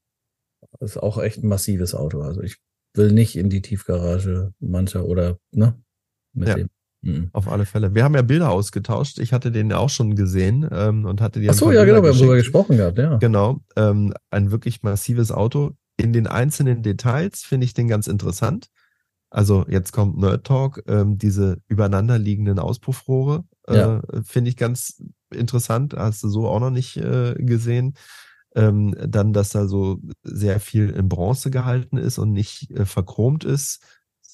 ist 0.80 0.96
auch 0.96 1.20
echt 1.20 1.42
ein 1.42 1.48
massives 1.48 1.94
Auto. 1.94 2.20
Also 2.20 2.42
ich 2.42 2.58
will 2.94 3.12
nicht 3.12 3.36
in 3.36 3.50
die 3.50 3.62
Tiefgarage 3.62 4.52
mancher 4.60 5.06
oder 5.06 5.38
ne 5.50 5.80
mit 6.32 6.48
ja. 6.48 6.54
dem. 6.54 6.68
Mhm. 7.04 7.30
Auf 7.32 7.48
alle 7.48 7.66
Fälle. 7.66 7.96
Wir 7.96 8.04
haben 8.04 8.14
ja 8.14 8.22
Bilder 8.22 8.50
ausgetauscht. 8.50 9.18
Ich 9.18 9.32
hatte 9.32 9.50
den 9.50 9.70
ja 9.70 9.78
auch 9.78 9.90
schon 9.90 10.14
gesehen 10.14 10.68
ähm, 10.70 11.04
und 11.04 11.20
hatte 11.20 11.40
die. 11.40 11.50
Ach 11.50 11.54
so, 11.54 11.72
ja, 11.72 11.84
genau, 11.84 12.02
wir 12.02 12.10
haben 12.10 12.18
darüber 12.18 12.36
gesprochen 12.36 12.76
gehabt, 12.76 12.98
ja. 12.98 13.16
Genau. 13.16 13.60
Ähm, 13.76 14.14
ein 14.30 14.52
wirklich 14.52 14.82
massives 14.82 15.32
Auto. 15.32 15.72
In 15.96 16.12
den 16.12 16.28
einzelnen 16.28 16.82
Details 16.82 17.42
finde 17.42 17.64
ich 17.64 17.74
den 17.74 17.88
ganz 17.88 18.06
interessant. 18.06 18.68
Also 19.32 19.64
jetzt 19.68 19.92
kommt 19.92 20.18
Nerd 20.18 20.46
Talk, 20.46 20.82
ähm, 20.86 21.16
diese 21.16 21.58
übereinanderliegenden 21.68 22.58
Auspuffrohre, 22.58 23.44
äh, 23.66 23.76
ja. 23.76 24.02
finde 24.24 24.50
ich 24.50 24.56
ganz 24.58 25.02
interessant. 25.32 25.94
Hast 25.96 26.22
du 26.22 26.28
so 26.28 26.46
auch 26.48 26.60
noch 26.60 26.70
nicht 26.70 26.98
äh, 26.98 27.34
gesehen. 27.38 27.94
Ähm, 28.54 28.94
dann, 29.00 29.32
dass 29.32 29.48
da 29.48 29.66
so 29.66 29.98
sehr 30.22 30.60
viel 30.60 30.90
in 30.90 31.08
Bronze 31.08 31.50
gehalten 31.50 31.96
ist 31.96 32.18
und 32.18 32.32
nicht 32.32 32.70
äh, 32.72 32.84
verchromt 32.84 33.44
ist 33.44 33.82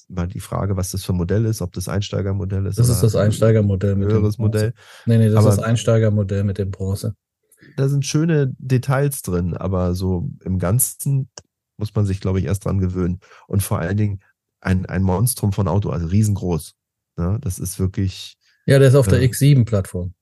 mal 0.09 0.27
die 0.27 0.39
Frage, 0.39 0.75
was 0.75 0.91
das 0.91 1.05
für 1.05 1.13
ein 1.13 1.17
Modell 1.17 1.45
ist, 1.45 1.61
ob 1.61 1.71
das 1.73 1.87
Einsteigermodell 1.87 2.65
ist. 2.65 2.79
Das 2.79 2.89
ist 2.89 3.03
das 3.03 3.15
Einsteigermodell 3.15 3.95
mit 3.95 4.11
höheres 4.11 4.37
dem 4.37 4.45
Modell. 4.45 4.73
Nee, 5.05 5.19
nee, 5.19 5.29
das 5.29 5.37
aber 5.37 5.49
ist 5.49 5.57
das 5.57 5.63
Einsteigermodell 5.63 6.43
mit 6.43 6.57
dem 6.57 6.71
Bronze. 6.71 7.15
Da 7.77 7.87
sind 7.87 8.05
schöne 8.05 8.51
Details 8.57 9.21
drin, 9.21 9.55
aber 9.55 9.93
so 9.93 10.29
im 10.43 10.59
Ganzen 10.59 11.29
muss 11.77 11.93
man 11.95 12.05
sich, 12.05 12.19
glaube 12.19 12.39
ich, 12.39 12.45
erst 12.45 12.65
dran 12.65 12.79
gewöhnen. 12.79 13.19
Und 13.47 13.63
vor 13.63 13.79
allen 13.79 13.97
Dingen 13.97 14.19
ein, 14.61 14.85
ein 14.85 15.03
Monstrum 15.03 15.53
von 15.53 15.67
Auto, 15.67 15.89
also 15.89 16.07
riesengroß. 16.07 16.73
Ja, 17.17 17.37
das 17.37 17.59
ist 17.59 17.79
wirklich. 17.79 18.37
Ja, 18.65 18.79
der 18.79 18.89
ist 18.89 18.95
auf 18.95 19.07
äh, 19.07 19.11
der 19.11 19.21
X7-Plattform. 19.21 20.13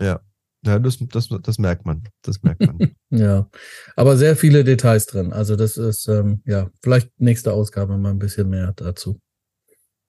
Ja. 0.00 0.20
Ja, 0.64 0.78
das, 0.78 0.98
das, 1.10 1.28
das 1.28 1.58
merkt 1.58 1.86
man. 1.86 2.04
Das 2.22 2.42
merkt 2.44 2.60
man. 2.60 2.94
ja, 3.10 3.48
aber 3.96 4.16
sehr 4.16 4.36
viele 4.36 4.62
Details 4.62 5.06
drin. 5.06 5.32
Also 5.32 5.56
das 5.56 5.76
ist, 5.76 6.06
ähm, 6.06 6.40
ja, 6.46 6.70
vielleicht 6.82 7.10
nächste 7.20 7.52
Ausgabe 7.52 7.98
mal 7.98 8.10
ein 8.10 8.20
bisschen 8.20 8.48
mehr 8.48 8.72
dazu 8.76 9.20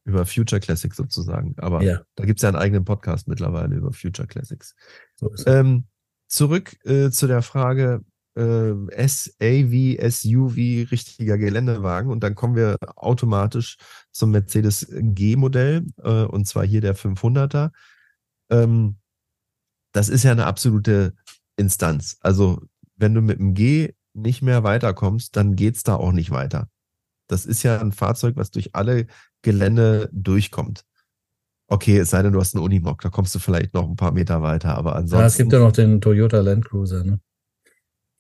über 0.05 0.25
Future 0.25 0.59
Classics 0.59 0.97
sozusagen. 0.97 1.55
Aber 1.57 1.81
ja. 1.81 2.01
da 2.15 2.25
gibt 2.25 2.39
es 2.39 2.43
ja 2.43 2.49
einen 2.49 2.57
eigenen 2.57 2.85
Podcast 2.85 3.27
mittlerweile 3.27 3.75
über 3.75 3.91
Future 3.91 4.27
Classics. 4.27 4.75
So 5.15 5.33
ähm, 5.45 5.85
zurück 6.27 6.75
äh, 6.85 7.09
zu 7.09 7.27
der 7.27 7.41
Frage 7.41 8.01
äh, 8.35 9.07
SAV, 9.07 9.97
SUV, 10.09 10.91
richtiger 10.91 11.37
Geländewagen. 11.37 12.11
Und 12.11 12.23
dann 12.23 12.35
kommen 12.35 12.55
wir 12.55 12.77
automatisch 12.95 13.77
zum 14.11 14.31
Mercedes 14.31 14.87
G-Modell, 14.89 15.85
äh, 16.03 16.23
und 16.23 16.47
zwar 16.47 16.65
hier 16.65 16.81
der 16.81 16.95
500er. 16.95 17.71
Ähm, 18.49 18.97
das 19.91 20.09
ist 20.09 20.23
ja 20.23 20.31
eine 20.31 20.45
absolute 20.45 21.13
Instanz. 21.55 22.17
Also 22.21 22.61
wenn 22.95 23.13
du 23.13 23.21
mit 23.21 23.39
dem 23.39 23.53
G 23.53 23.93
nicht 24.13 24.41
mehr 24.41 24.63
weiterkommst, 24.63 25.35
dann 25.35 25.55
geht's 25.55 25.83
da 25.83 25.95
auch 25.95 26.11
nicht 26.11 26.31
weiter. 26.31 26.67
Das 27.27 27.45
ist 27.45 27.63
ja 27.63 27.79
ein 27.79 27.91
Fahrzeug, 27.91 28.35
was 28.35 28.51
durch 28.51 28.75
alle 28.75 29.07
Gelände 29.41 30.09
durchkommt. 30.11 30.83
Okay, 31.67 31.97
es 31.97 32.09
sei 32.09 32.21
denn, 32.21 32.33
du 32.33 32.39
hast 32.39 32.55
einen 32.55 32.63
Unimog, 32.63 33.01
da 33.01 33.09
kommst 33.09 33.33
du 33.33 33.39
vielleicht 33.39 33.73
noch 33.73 33.87
ein 33.87 33.95
paar 33.95 34.11
Meter 34.11 34.41
weiter, 34.41 34.77
aber 34.77 34.95
ansonsten. 34.95 35.19
Ja, 35.19 35.25
es 35.25 35.37
gibt 35.37 35.53
ja 35.53 35.59
noch 35.59 35.71
den 35.71 36.01
Toyota 36.01 36.41
Land 36.41 36.65
Cruiser, 36.65 37.03
ne? 37.03 37.19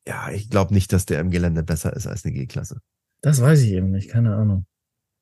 Ja, 0.07 0.29
ich 0.31 0.49
glaube 0.49 0.73
nicht, 0.73 0.91
dass 0.91 1.05
der 1.05 1.19
im 1.19 1.31
Gelände 1.31 1.63
besser 1.63 1.95
ist 1.95 2.07
als 2.07 2.25
eine 2.25 2.33
G-Klasse. 2.33 2.79
Das 3.21 3.41
weiß 3.41 3.61
ich 3.61 3.71
eben 3.71 3.91
nicht, 3.91 4.09
keine 4.09 4.35
Ahnung. 4.35 4.65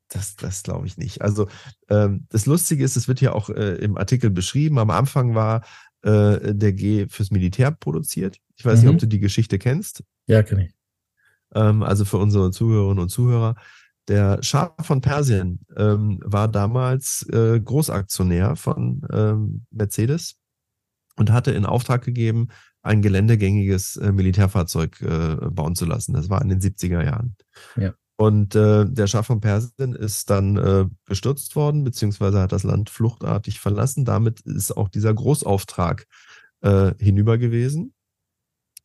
Das, 0.10 0.36
das 0.36 0.64
glaube 0.64 0.88
ich 0.88 0.98
nicht. 0.98 1.22
Also 1.22 1.48
ähm, 1.90 2.26
das 2.30 2.46
Lustige 2.46 2.84
ist, 2.84 2.98
es 2.98 3.08
wird 3.08 3.22
ja 3.22 3.34
auch 3.34 3.50
äh, 3.50 3.76
im 3.76 3.98
Artikel 3.98 4.30
beschrieben. 4.30 4.80
Am 4.80 4.90
Anfang 4.90 5.36
war 5.36 5.64
äh, 6.02 6.54
der 6.54 6.74
G 6.74 7.08
fürs 7.08 7.32
Militär 7.32 7.72
produziert. 7.72 8.38
Ich 8.56 8.66
weiß 8.66 8.80
mhm. 8.80 8.86
nicht, 8.86 8.94
ob 8.96 9.00
du 9.00 9.08
die 9.08 9.20
Geschichte 9.20 9.58
kennst. 9.60 10.04
Ja, 10.28 10.44
kenne 10.44 10.66
ich. 10.66 10.74
Ähm, 11.54 11.84
also 11.84 12.06
für 12.06 12.18
unsere 12.18 12.52
Zuhörerinnen 12.52 13.04
und 13.04 13.10
Zuhörer. 13.10 13.56
Der 14.08 14.42
Schah 14.42 14.76
von 14.82 15.00
Persien 15.00 15.60
ähm, 15.78 16.20
war 16.26 16.48
damals 16.48 17.26
äh, 17.32 17.60
Großaktionär 17.60 18.56
von 18.56 19.08
ähm, 19.14 19.66
Mercedes 19.70 20.36
und 21.16 21.32
hatte 21.32 21.52
in 21.52 21.66
Auftrag 21.66 22.04
gegeben, 22.04 22.50
ein 22.84 23.02
geländegängiges 23.02 23.98
äh, 23.98 24.12
Militärfahrzeug 24.12 25.02
äh, 25.02 25.36
bauen 25.50 25.76
zu 25.76 25.86
lassen. 25.86 26.14
Das 26.14 26.30
war 26.30 26.42
in 26.42 26.50
den 26.50 26.60
70er 26.60 27.04
Jahren. 27.04 27.36
Ja. 27.76 27.94
Und 28.18 28.56
äh, 28.56 28.86
der 28.88 29.08
Schah 29.08 29.24
von 29.24 29.40
Persien 29.42 29.96
ist 29.96 30.30
dann 30.30 30.58
äh, 30.58 30.86
gestürzt 31.06 31.56
worden, 31.56 31.84
beziehungsweise 31.84 32.40
hat 32.40 32.52
das 32.52 32.64
Land 32.64 32.90
fluchtartig 32.90 33.60
verlassen. 33.60 34.06
Damit 34.06 34.42
ist 34.42 34.76
auch 34.76 34.90
dieser 34.90 35.14
Großauftrag 35.14 36.06
hinüber 37.00 37.40
gewesen. 37.40 37.96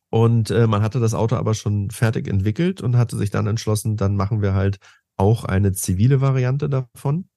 Und 0.09 0.49
man 0.49 0.81
hatte 0.81 0.99
das 0.99 1.13
Auto 1.13 1.35
aber 1.35 1.53
schon 1.53 1.91
fertig 1.91 2.27
entwickelt 2.27 2.81
und 2.81 2.97
hatte 2.97 3.15
sich 3.15 3.29
dann 3.29 3.45
entschlossen, 3.45 3.97
dann 3.97 4.15
machen 4.15 4.41
wir 4.41 4.55
halt 4.55 4.79
auch 5.15 5.43
eine 5.43 5.73
zivile 5.73 6.19
Variante 6.19 6.69
davon. 6.69 7.29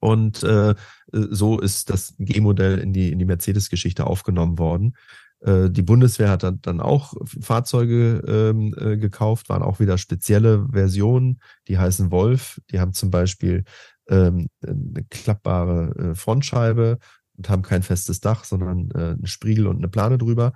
Und 0.00 0.42
äh, 0.42 0.74
so 1.12 1.58
ist 1.58 1.90
das 1.90 2.14
G-Modell 2.18 2.78
in 2.78 2.92
die, 2.92 3.10
in 3.10 3.18
die 3.18 3.24
Mercedes-Geschichte 3.24 4.06
aufgenommen 4.06 4.58
worden. 4.58 4.96
Äh, 5.40 5.70
die 5.70 5.82
Bundeswehr 5.82 6.30
hat 6.30 6.42
dann, 6.42 6.80
auch 6.80 7.14
Fahrzeuge 7.40 8.22
ähm, 8.26 8.74
äh, 8.76 8.96
gekauft, 8.96 9.48
waren 9.48 9.62
auch 9.62 9.80
wieder 9.80 9.98
spezielle 9.98 10.66
Versionen, 10.72 11.40
die 11.68 11.78
heißen 11.78 12.10
Wolf. 12.10 12.60
Die 12.70 12.80
haben 12.80 12.92
zum 12.92 13.10
Beispiel 13.10 13.64
ähm, 14.08 14.48
eine 14.62 15.04
klappbare 15.10 16.10
äh, 16.10 16.14
Frontscheibe 16.14 16.98
und 17.36 17.48
haben 17.48 17.62
kein 17.62 17.82
festes 17.82 18.20
Dach, 18.20 18.44
sondern 18.44 18.90
äh, 18.92 19.12
einen 19.12 19.26
Spiegel 19.26 19.66
und 19.66 19.78
eine 19.78 19.88
Plane 19.88 20.18
drüber. 20.18 20.52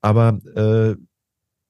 Aber 0.00 0.40
äh, 0.56 0.96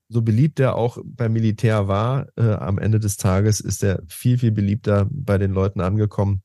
so 0.08 0.22
beliebt 0.22 0.60
er 0.60 0.76
auch 0.76 0.98
beim 1.04 1.32
Militär 1.32 1.88
war, 1.88 2.28
äh, 2.36 2.52
am 2.52 2.78
Ende 2.78 3.00
des 3.00 3.16
Tages 3.16 3.60
ist 3.60 3.82
er 3.82 4.02
viel, 4.08 4.38
viel 4.38 4.52
beliebter 4.52 5.06
bei 5.10 5.38
den 5.38 5.52
Leuten 5.52 5.80
angekommen, 5.80 6.42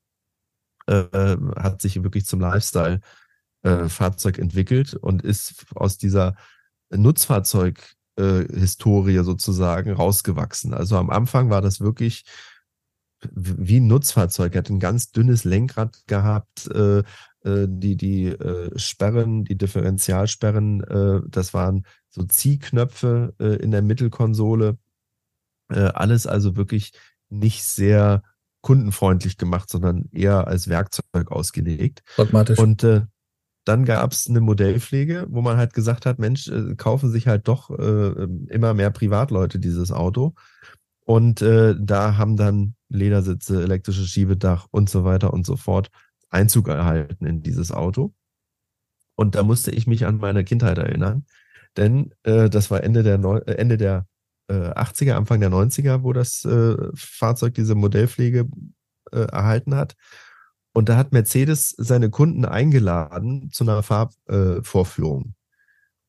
äh, 0.87 1.03
hat 1.55 1.81
sich 1.81 2.01
wirklich 2.01 2.25
zum 2.25 2.39
Lifestyle-Fahrzeug 2.39 3.03
äh, 3.67 3.89
entwickelt 4.39 4.93
und 4.93 5.23
ist 5.23 5.65
aus 5.75 5.97
dieser 5.97 6.35
Nutzfahrzeug-Historie 6.89 9.23
sozusagen 9.23 9.91
rausgewachsen. 9.91 10.73
Also 10.73 10.97
am 10.97 11.09
Anfang 11.09 11.49
war 11.49 11.61
das 11.61 11.81
wirklich 11.81 12.23
wie 13.31 13.79
ein 13.79 13.87
Nutzfahrzeug. 13.87 14.53
Er 14.53 14.59
hat 14.59 14.69
ein 14.69 14.79
ganz 14.79 15.11
dünnes 15.11 15.43
Lenkrad 15.43 16.03
gehabt, 16.07 16.67
äh, 16.67 16.99
äh, 16.99 17.67
die, 17.67 17.95
die 17.95 18.27
äh, 18.27 18.77
Sperren, 18.77 19.43
die 19.43 19.57
Differentialsperren, 19.57 20.83
äh, 20.83 21.21
das 21.27 21.53
waren 21.53 21.85
so 22.09 22.23
Ziehknöpfe 22.23 23.33
äh, 23.39 23.55
in 23.55 23.71
der 23.71 23.81
Mittelkonsole. 23.81 24.77
Alles 25.69 26.27
also 26.27 26.55
wirklich 26.55 26.93
nicht 27.27 27.65
sehr 27.65 28.23
kundenfreundlich 28.61 29.35
gemacht, 29.35 29.69
sondern 29.69 30.05
eher 30.13 30.47
als 30.47 30.69
Werkzeug 30.69 31.29
ausgelegt. 31.29 32.03
Pragmatisch. 32.15 32.57
Und 32.57 32.85
dann 33.67 33.85
gab 33.85 34.11
es 34.13 34.27
eine 34.29 34.41
Modellpflege, 34.41 35.27
wo 35.29 35.41
man 35.41 35.57
halt 35.57 35.73
gesagt 35.73 36.05
hat, 36.05 36.19
Mensch, 36.19 36.47
äh, 36.47 36.75
kaufen 36.75 37.11
sich 37.11 37.27
halt 37.27 37.47
doch 37.47 37.69
äh, 37.69 38.27
immer 38.49 38.73
mehr 38.73 38.91
Privatleute 38.91 39.59
dieses 39.59 39.91
Auto. 39.91 40.33
Und 41.05 41.41
äh, 41.41 41.75
da 41.79 42.17
haben 42.17 42.37
dann 42.37 42.75
Ledersitze, 42.89 43.61
elektrisches 43.61 44.09
Schiebedach 44.09 44.67
und 44.71 44.89
so 44.89 45.03
weiter 45.03 45.33
und 45.33 45.45
so 45.45 45.55
fort 45.57 45.89
Einzug 46.29 46.67
erhalten 46.67 47.25
in 47.25 47.41
dieses 47.41 47.71
Auto. 47.71 48.13
Und 49.15 49.35
da 49.35 49.43
musste 49.43 49.71
ich 49.71 49.87
mich 49.87 50.05
an 50.05 50.17
meine 50.17 50.43
Kindheit 50.43 50.77
erinnern, 50.77 51.25
denn 51.75 52.13
äh, 52.23 52.49
das 52.49 52.71
war 52.71 52.83
Ende 52.83 53.03
der, 53.03 53.17
Neu 53.17 53.37
äh, 53.39 53.53
Ende 53.53 53.77
der 53.77 54.05
äh, 54.47 54.53
80er, 54.53 55.13
Anfang 55.13 55.39
der 55.39 55.49
90er, 55.49 56.03
wo 56.03 56.13
das 56.13 56.45
äh, 56.45 56.75
Fahrzeug 56.93 57.53
diese 57.53 57.75
Modellpflege 57.75 58.47
äh, 59.11 59.19
erhalten 59.19 59.75
hat. 59.75 59.95
Und 60.77 60.89
da 60.89 60.95
hat 60.95 61.11
Mercedes 61.11 61.71
seine 61.79 62.11
Kunden 62.11 62.45
eingeladen 62.45 63.49
zu 63.51 63.63
einer 63.63 63.81
Fahrvorführung. 63.81 65.33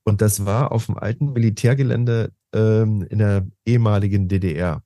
Und 0.05 0.21
das 0.21 0.45
war 0.45 0.73
auf 0.73 0.85
dem 0.85 0.99
alten 0.99 1.33
Militärgelände 1.33 2.35
ähm, 2.53 3.01
in 3.09 3.19
der 3.19 3.47
ehemaligen 3.65 4.29
DDR. 4.29 4.83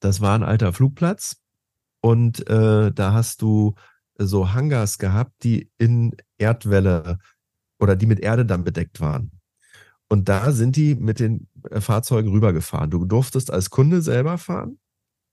Das 0.00 0.22
war 0.22 0.34
ein 0.34 0.42
alter 0.42 0.72
Flugplatz 0.72 1.36
und 2.00 2.48
äh, 2.48 2.90
da 2.90 3.12
hast 3.12 3.42
du 3.42 3.74
so 4.16 4.54
Hangars 4.54 4.96
gehabt, 4.96 5.44
die 5.44 5.70
in 5.76 6.16
Erdwelle 6.38 7.18
oder 7.78 7.94
die 7.94 8.06
mit 8.06 8.20
Erde 8.20 8.46
dann 8.46 8.64
bedeckt 8.64 9.02
waren. 9.02 9.32
Und 10.08 10.30
da 10.30 10.50
sind 10.50 10.76
die 10.76 10.94
mit 10.94 11.20
den 11.20 11.46
äh, 11.68 11.82
Fahrzeugen 11.82 12.30
rübergefahren. 12.30 12.88
Du 12.88 13.04
durftest 13.04 13.50
als 13.50 13.68
Kunde 13.68 14.00
selber 14.00 14.38
fahren. 14.38 14.78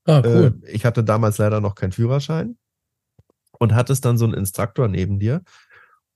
Ah, 0.04 0.20
cool. 0.26 0.60
Äh, 0.62 0.72
ich 0.72 0.84
hatte 0.84 1.02
damals 1.02 1.38
leider 1.38 1.62
noch 1.62 1.74
keinen 1.74 1.92
Führerschein 1.92 2.58
und 3.60 3.74
hattest 3.74 4.04
dann 4.04 4.18
so 4.18 4.24
einen 4.24 4.34
Instruktor 4.34 4.88
neben 4.88 5.20
dir. 5.20 5.42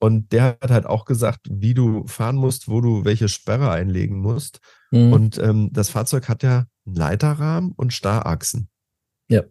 Und 0.01 0.33
der 0.33 0.59
hat 0.61 0.71
halt 0.71 0.87
auch 0.87 1.05
gesagt, 1.05 1.47
wie 1.49 1.75
du 1.75 2.07
fahren 2.07 2.37
musst, 2.37 2.69
wo 2.69 2.81
du 2.81 3.05
welche 3.05 3.29
Sperre 3.29 3.71
einlegen 3.71 4.19
musst. 4.19 4.59
Mhm. 4.91 5.13
Und 5.13 5.39
ähm, 5.39 5.71
das 5.73 5.91
Fahrzeug 5.91 6.29
hat 6.29 6.43
ja 6.43 6.67
einen 6.85 6.97
Leiterrahmen 6.97 7.73
und 7.73 7.93
Starrachsen. 7.93 8.69
Ja. 9.29 9.43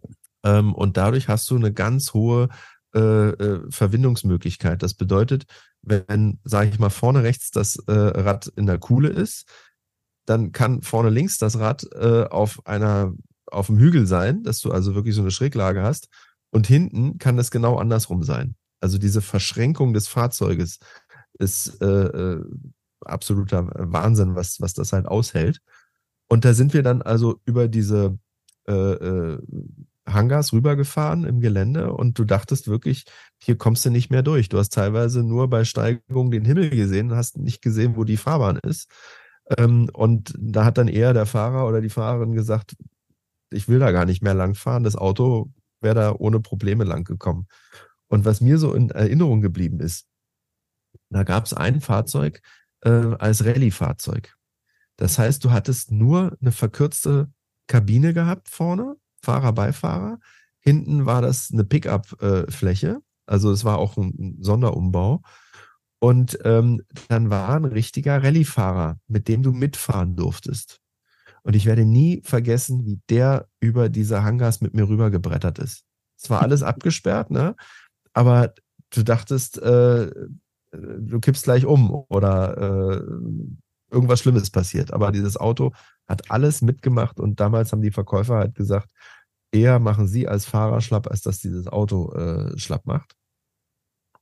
Ähm, 0.44 0.74
und 0.74 0.96
dadurch 0.96 1.28
hast 1.28 1.50
du 1.50 1.56
eine 1.56 1.72
ganz 1.72 2.12
hohe 2.12 2.48
äh, 2.94 3.00
äh, 3.00 3.60
Verwindungsmöglichkeit. 3.70 4.82
Das 4.82 4.94
bedeutet, 4.94 5.46
wenn, 5.82 6.38
sage 6.44 6.70
ich 6.70 6.78
mal, 6.78 6.90
vorne 6.90 7.22
rechts 7.22 7.50
das 7.50 7.76
äh, 7.86 7.92
Rad 7.92 8.46
in 8.56 8.66
der 8.66 8.78
Kuhle 8.78 9.08
ist, 9.08 9.48
dann 10.26 10.52
kann 10.52 10.82
vorne 10.82 11.10
links 11.10 11.38
das 11.38 11.58
Rad 11.58 11.86
äh, 11.94 12.24
auf 12.24 12.66
einer 12.66 13.14
auf 13.50 13.66
dem 13.66 13.78
Hügel 13.78 14.06
sein, 14.06 14.42
dass 14.42 14.60
du 14.60 14.70
also 14.70 14.94
wirklich 14.94 15.14
so 15.14 15.20
eine 15.20 15.30
Schräglage 15.30 15.82
hast. 15.82 16.08
Und 16.54 16.68
hinten 16.68 17.18
kann 17.18 17.36
das 17.36 17.50
genau 17.50 17.78
andersrum 17.78 18.22
sein. 18.22 18.54
Also 18.80 18.96
diese 18.96 19.22
Verschränkung 19.22 19.92
des 19.92 20.06
Fahrzeuges 20.06 20.78
ist 21.36 21.82
äh, 21.82 21.86
äh, 21.86 22.44
absoluter 23.00 23.66
Wahnsinn, 23.74 24.36
was, 24.36 24.60
was 24.60 24.72
das 24.72 24.92
halt 24.92 25.06
aushält. 25.06 25.58
Und 26.28 26.44
da 26.44 26.54
sind 26.54 26.72
wir 26.72 26.84
dann 26.84 27.02
also 27.02 27.40
über 27.44 27.66
diese 27.66 28.20
äh, 28.68 28.72
äh, 28.72 29.38
Hangars 30.06 30.52
rübergefahren 30.52 31.24
im 31.24 31.40
Gelände 31.40 31.92
und 31.92 32.20
du 32.20 32.24
dachtest 32.24 32.68
wirklich, 32.68 33.04
hier 33.42 33.58
kommst 33.58 33.84
du 33.84 33.90
nicht 33.90 34.10
mehr 34.10 34.22
durch. 34.22 34.48
Du 34.48 34.58
hast 34.58 34.72
teilweise 34.72 35.24
nur 35.24 35.50
bei 35.50 35.64
Steigung 35.64 36.30
den 36.30 36.44
Himmel 36.44 36.70
gesehen 36.70 37.16
hast 37.16 37.36
nicht 37.36 37.62
gesehen, 37.62 37.96
wo 37.96 38.04
die 38.04 38.16
Fahrbahn 38.16 38.60
ist. 38.62 38.88
Ähm, 39.58 39.90
und 39.92 40.32
da 40.38 40.64
hat 40.64 40.78
dann 40.78 40.86
eher 40.86 41.14
der 41.14 41.26
Fahrer 41.26 41.66
oder 41.66 41.80
die 41.80 41.90
Fahrerin 41.90 42.32
gesagt, 42.32 42.76
ich 43.50 43.68
will 43.68 43.80
da 43.80 43.90
gar 43.90 44.04
nicht 44.04 44.22
mehr 44.22 44.34
lang 44.34 44.54
fahren. 44.54 44.84
Das 44.84 44.94
Auto 44.94 45.50
wäre 45.84 45.94
da 45.94 46.14
ohne 46.18 46.40
Probleme 46.40 46.82
lang 46.82 47.04
gekommen. 47.04 47.46
Und 48.08 48.24
was 48.24 48.40
mir 48.40 48.58
so 48.58 48.74
in 48.74 48.90
Erinnerung 48.90 49.40
geblieben 49.40 49.80
ist, 49.80 50.06
da 51.10 51.22
gab 51.22 51.46
es 51.46 51.54
ein 51.54 51.80
Fahrzeug 51.80 52.40
äh, 52.80 52.90
als 52.90 53.44
Rallye-Fahrzeug. 53.44 54.34
Das 54.96 55.18
heißt, 55.18 55.44
du 55.44 55.52
hattest 55.52 55.92
nur 55.92 56.36
eine 56.40 56.52
verkürzte 56.52 57.30
Kabine 57.66 58.12
gehabt 58.14 58.48
vorne 58.48 58.96
Fahrer, 59.22 59.52
Beifahrer. 59.52 60.18
Hinten 60.60 61.06
war 61.06 61.22
das 61.22 61.50
eine 61.52 61.64
Pickup-Fläche, 61.64 63.00
also 63.26 63.52
es 63.52 63.64
war 63.64 63.78
auch 63.78 63.96
ein 63.96 64.38
Sonderumbau. 64.40 65.22
Und 65.98 66.38
ähm, 66.44 66.82
dann 67.08 67.30
war 67.30 67.56
ein 67.56 67.64
richtiger 67.64 68.22
Rallye-Fahrer, 68.22 68.98
mit 69.08 69.28
dem 69.28 69.42
du 69.42 69.52
mitfahren 69.52 70.16
durftest. 70.16 70.80
Und 71.44 71.54
ich 71.54 71.66
werde 71.66 71.84
nie 71.84 72.22
vergessen, 72.24 72.86
wie 72.86 73.00
der 73.10 73.46
über 73.60 73.88
diese 73.88 74.24
Hangars 74.24 74.60
mit 74.60 74.74
mir 74.74 74.88
rübergebrettert 74.88 75.58
ist. 75.58 75.84
Es 76.20 76.30
war 76.30 76.42
alles 76.42 76.62
abgesperrt, 76.64 77.30
ne? 77.30 77.54
Aber 78.12 78.54
du 78.90 79.02
dachtest, 79.02 79.58
äh, 79.58 80.10
du 80.72 81.20
kippst 81.20 81.44
gleich 81.44 81.66
um 81.66 82.04
oder 82.08 82.56
äh, 82.56 83.02
irgendwas 83.90 84.20
Schlimmes 84.20 84.50
passiert. 84.50 84.92
Aber 84.92 85.12
dieses 85.12 85.36
Auto 85.36 85.72
hat 86.06 86.30
alles 86.30 86.62
mitgemacht 86.62 87.20
und 87.20 87.40
damals 87.40 87.72
haben 87.72 87.82
die 87.82 87.90
Verkäufer 87.90 88.36
halt 88.36 88.54
gesagt, 88.54 88.90
eher 89.52 89.78
machen 89.78 90.08
sie 90.08 90.28
als 90.28 90.44
Fahrer 90.46 90.80
schlapp, 90.80 91.08
als 91.08 91.22
dass 91.22 91.38
dieses 91.38 91.66
Auto 91.68 92.12
äh, 92.12 92.58
schlapp 92.58 92.86
macht. 92.86 93.14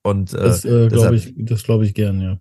Und 0.02 0.34
äh, 0.34 0.42
das 0.42 0.64
äh, 0.64 0.88
glaube 0.88 1.16
ich, 1.16 1.34
das 1.36 1.62
glaube 1.62 1.84
ich 1.84 1.94
gern, 1.94 2.20
ja. 2.20 2.38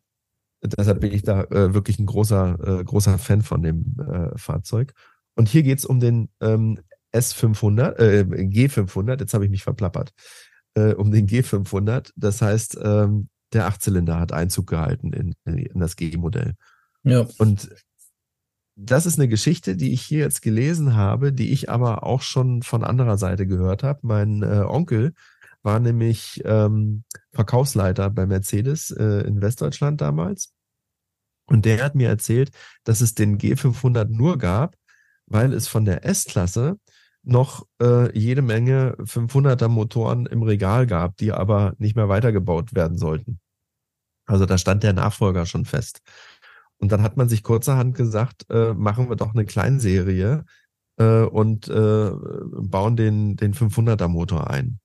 Deshalb 0.63 1.01
bin 1.01 1.11
ich 1.11 1.23
da 1.23 1.43
äh, 1.45 1.73
wirklich 1.73 1.99
ein 1.99 2.05
großer, 2.05 2.79
äh, 2.79 2.83
großer 2.83 3.17
Fan 3.17 3.41
von 3.41 3.63
dem 3.63 3.95
äh, 3.99 4.37
Fahrzeug. 4.37 4.93
Und 5.35 5.49
hier 5.49 5.63
geht 5.63 5.79
es 5.79 5.85
um 5.85 5.99
den 5.99 6.29
ähm, 6.39 6.79
S500, 7.13 7.97
äh, 7.97 8.23
G500, 8.23 9.19
jetzt 9.19 9.33
habe 9.33 9.45
ich 9.45 9.51
mich 9.51 9.63
verplappert, 9.63 10.11
äh, 10.75 10.93
um 10.93 11.11
den 11.11 11.27
G500. 11.27 12.11
Das 12.15 12.41
heißt, 12.41 12.77
ähm, 12.81 13.29
der 13.53 13.67
Achtzylinder 13.67 14.19
hat 14.19 14.31
Einzug 14.31 14.67
gehalten 14.67 15.11
in, 15.13 15.33
in 15.45 15.79
das 15.79 15.95
G-Modell. 15.95 16.55
Ja. 17.03 17.27
Und 17.37 17.69
das 18.75 19.05
ist 19.05 19.19
eine 19.19 19.27
Geschichte, 19.27 19.75
die 19.75 19.93
ich 19.93 20.01
hier 20.01 20.19
jetzt 20.19 20.41
gelesen 20.41 20.95
habe, 20.95 21.33
die 21.33 21.51
ich 21.51 21.69
aber 21.69 22.03
auch 22.03 22.21
schon 22.21 22.61
von 22.63 22.83
anderer 22.83 23.17
Seite 23.17 23.45
gehört 23.45 23.83
habe. 23.83 23.99
Mein 24.03 24.43
äh, 24.43 24.63
Onkel 24.65 25.13
war 25.63 25.79
nämlich 25.79 26.41
ähm, 26.45 27.03
Verkaufsleiter 27.31 28.09
bei 28.09 28.25
Mercedes 28.25 28.91
äh, 28.91 29.21
in 29.27 29.41
Westdeutschland 29.41 30.01
damals. 30.01 30.53
Und 31.45 31.65
der 31.65 31.83
hat 31.83 31.95
mir 31.95 32.07
erzählt, 32.07 32.51
dass 32.83 33.01
es 33.01 33.13
den 33.13 33.37
G500 33.37 34.05
nur 34.09 34.37
gab, 34.37 34.75
weil 35.25 35.53
es 35.53 35.67
von 35.67 35.85
der 35.85 36.05
S-Klasse 36.05 36.77
noch 37.23 37.67
äh, 37.81 38.17
jede 38.17 38.41
Menge 38.41 38.95
500er 38.99 39.67
Motoren 39.67 40.25
im 40.25 40.43
Regal 40.43 40.87
gab, 40.87 41.17
die 41.17 41.31
aber 41.31 41.73
nicht 41.77 41.95
mehr 41.95 42.09
weitergebaut 42.09 42.73
werden 42.73 42.97
sollten. 42.97 43.39
Also 44.25 44.45
da 44.45 44.57
stand 44.57 44.83
der 44.83 44.93
Nachfolger 44.93 45.45
schon 45.45 45.65
fest. 45.65 46.01
Und 46.77 46.91
dann 46.91 47.03
hat 47.03 47.17
man 47.17 47.29
sich 47.29 47.43
kurzerhand 47.43 47.95
gesagt, 47.95 48.49
äh, 48.49 48.73
machen 48.73 49.09
wir 49.09 49.15
doch 49.15 49.33
eine 49.33 49.45
Kleinserie 49.45 50.45
äh, 50.97 51.21
und 51.21 51.67
äh, 51.67 52.11
bauen 52.11 52.95
den, 52.95 53.35
den 53.35 53.53
500er 53.53 54.07
Motor 54.07 54.49
ein. 54.49 54.80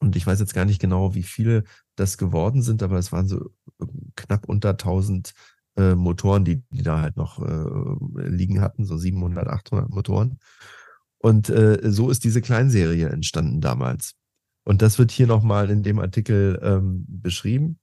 Und 0.00 0.16
ich 0.16 0.26
weiß 0.26 0.40
jetzt 0.40 0.54
gar 0.54 0.64
nicht 0.64 0.80
genau, 0.80 1.14
wie 1.14 1.22
viele 1.22 1.64
das 1.96 2.18
geworden 2.18 2.62
sind, 2.62 2.82
aber 2.82 2.98
es 2.98 3.12
waren 3.12 3.28
so 3.28 3.50
äh, 3.80 3.86
knapp 4.16 4.48
unter 4.48 4.70
1000 4.70 5.34
äh, 5.76 5.94
Motoren, 5.94 6.44
die, 6.44 6.62
die 6.70 6.82
da 6.82 7.00
halt 7.00 7.16
noch 7.16 7.40
äh, 7.40 8.28
liegen 8.28 8.60
hatten, 8.60 8.84
so 8.84 8.96
700, 8.96 9.48
800 9.48 9.90
Motoren. 9.90 10.38
Und 11.18 11.48
äh, 11.48 11.78
so 11.82 12.10
ist 12.10 12.24
diese 12.24 12.42
Kleinserie 12.42 13.08
entstanden 13.08 13.60
damals. 13.60 14.14
Und 14.64 14.82
das 14.82 14.98
wird 14.98 15.10
hier 15.10 15.26
nochmal 15.26 15.70
in 15.70 15.82
dem 15.82 15.98
Artikel 15.98 16.60
ähm, 16.62 17.04
beschrieben. 17.08 17.78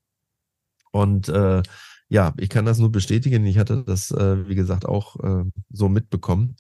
Und 0.92 1.30
äh, 1.30 1.62
ja, 2.10 2.34
ich 2.38 2.50
kann 2.50 2.66
das 2.66 2.80
nur 2.80 2.92
bestätigen. 2.92 3.46
Ich 3.46 3.58
hatte 3.58 3.84
das, 3.86 4.12
äh, 4.12 4.48
wie 4.48 4.56
gesagt, 4.56 4.86
auch 4.86 5.16
äh, 5.24 5.46
so 5.72 5.90
mitbekommen. 5.90 6.56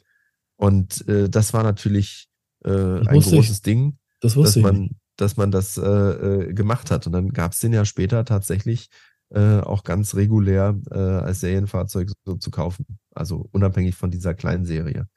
Und 0.55 1.07
äh, 1.07 1.29
das 1.29 1.53
war 1.53 1.63
natürlich 1.63 2.29
äh, 2.63 2.69
ein 2.69 3.19
großes 3.19 3.57
ich. 3.57 3.61
Ding, 3.61 3.97
das 4.21 4.35
dass 4.35 4.55
man, 4.55 4.91
dass 5.21 5.37
man 5.37 5.51
das 5.51 5.77
äh, 5.77 5.81
äh, 5.83 6.53
gemacht 6.53 6.91
hat. 6.91 7.07
Und 7.07 7.13
dann 7.13 7.31
gab 7.31 7.53
es 7.53 7.59
den 7.59 7.73
ja 7.73 7.85
später 7.85 8.25
tatsächlich 8.25 8.89
äh, 9.29 9.59
auch 9.59 9.83
ganz 9.83 10.15
regulär 10.15 10.77
äh, 10.91 10.97
als 10.97 11.39
Serienfahrzeug 11.39 12.09
so 12.25 12.35
zu 12.35 12.51
kaufen. 12.51 12.99
Also 13.13 13.47
unabhängig 13.51 13.95
von 13.95 14.11
dieser 14.11 14.33
kleinen 14.33 14.65
Serie, 14.65 15.07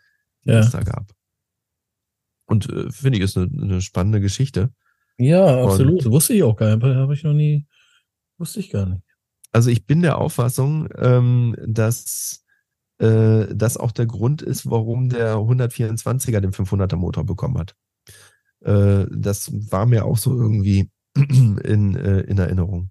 die 0.45 0.51
ja. 0.51 0.61
es 0.61 0.71
da 0.71 0.81
gab. 0.81 1.11
Und 2.47 2.71
äh, 2.71 2.91
finde 2.91 3.19
ich, 3.19 3.25
ist 3.25 3.37
eine, 3.37 3.51
eine 3.61 3.81
spannende 3.81 4.21
Geschichte. 4.21 4.73
Ja, 5.19 5.65
absolut. 5.65 6.05
Und, 6.05 6.13
wusste 6.13 6.35
ich 6.35 6.43
auch 6.43 6.57
gar 6.57 6.77
nicht. 6.77 6.85
Habe 6.85 7.15
ich 7.15 7.25
noch 7.25 7.33
nie, 7.33 7.67
wusste 8.39 8.61
ich 8.61 8.71
gar 8.71 8.87
nicht 8.87 9.03
also 9.55 9.71
ich 9.71 9.87
bin 9.87 10.03
der 10.03 10.19
Auffassung, 10.19 10.89
ähm, 10.99 11.55
dass 11.65 12.45
äh, 12.99 13.47
das 13.55 13.77
auch 13.77 13.93
der 13.93 14.07
Grund 14.07 14.43
ist, 14.43 14.69
warum 14.69 15.09
der 15.09 15.37
124er 15.37 16.41
den 16.41 16.51
500er 16.51 16.97
Motor 16.97 17.25
bekommen 17.25 17.59
hat. 17.59 17.77
Äh, 18.65 19.07
das 19.11 19.53
war 19.71 19.87
mir 19.87 20.05
auch 20.05 20.17
so 20.17 20.35
irgendwie 20.35 20.91
in, 21.17 21.97
äh, 21.97 22.21
in 22.21 22.39
Erinnerung. 22.39 22.91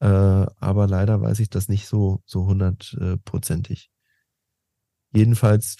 Äh, 0.00 0.06
aber 0.06 0.86
leider 0.86 1.20
weiß 1.20 1.40
ich 1.40 1.50
das 1.50 1.68
nicht 1.68 1.86
so 1.86 2.20
so 2.24 2.46
hundertprozentig. 2.46 3.90
Jedenfalls 5.12 5.76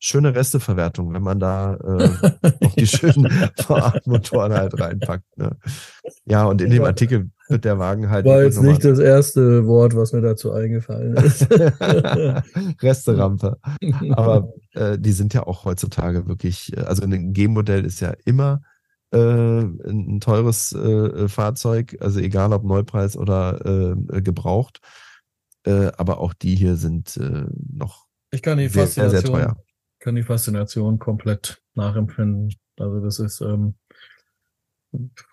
schöne 0.00 0.34
Resteverwertung, 0.34 1.12
wenn 1.12 1.22
man 1.22 1.40
da 1.40 1.74
äh, 1.74 2.08
noch 2.60 2.74
die 2.74 2.86
schönen 2.86 3.26
V8-Motoren 3.26 4.52
halt 4.52 4.78
reinpackt. 4.78 5.38
Ne? 5.38 5.56
Ja, 6.24 6.44
und 6.44 6.60
in 6.60 6.70
dem 6.70 6.84
Artikel 6.84 7.30
wird 7.48 7.64
der 7.64 7.78
Wagen 7.78 8.10
halt. 8.10 8.26
War 8.26 8.42
jetzt 8.42 8.62
nicht 8.62 8.84
das 8.84 8.98
erste 8.98 9.66
Wort, 9.66 9.94
was 9.94 10.12
mir 10.12 10.20
dazu 10.20 10.52
eingefallen 10.52 11.16
ist. 11.16 11.48
Resterampe. 12.82 13.58
Aber 14.12 14.52
äh, 14.74 14.98
die 14.98 15.12
sind 15.12 15.34
ja 15.34 15.46
auch 15.46 15.64
heutzutage 15.64 16.26
wirklich, 16.26 16.76
äh, 16.76 16.80
also 16.80 17.02
ein 17.02 17.32
G-Modell 17.32 17.84
ist 17.84 18.00
ja 18.00 18.14
immer 18.24 18.62
äh, 19.12 19.18
ein 19.18 20.20
teures 20.20 20.72
äh, 20.72 21.28
Fahrzeug, 21.28 21.96
also 22.00 22.20
egal 22.20 22.52
ob 22.52 22.64
Neupreis 22.64 23.16
oder 23.16 23.94
äh, 24.10 24.22
gebraucht. 24.22 24.80
Äh, 25.64 25.92
aber 25.96 26.18
auch 26.18 26.34
die 26.34 26.54
hier 26.54 26.76
sind 26.76 27.18
noch 27.18 28.06
ich 28.30 28.42
kann 28.42 28.58
die 28.58 28.68
sehr, 28.68 28.86
sehr, 28.86 29.10
sehr 29.10 29.22
teuer. 29.22 29.56
kann 29.98 30.16
die 30.16 30.22
Faszination 30.22 30.98
komplett 30.98 31.62
nachempfinden. 31.74 32.54
Also 32.78 33.00
das 33.00 33.18
ist 33.18 33.40
ähm, 33.40 33.74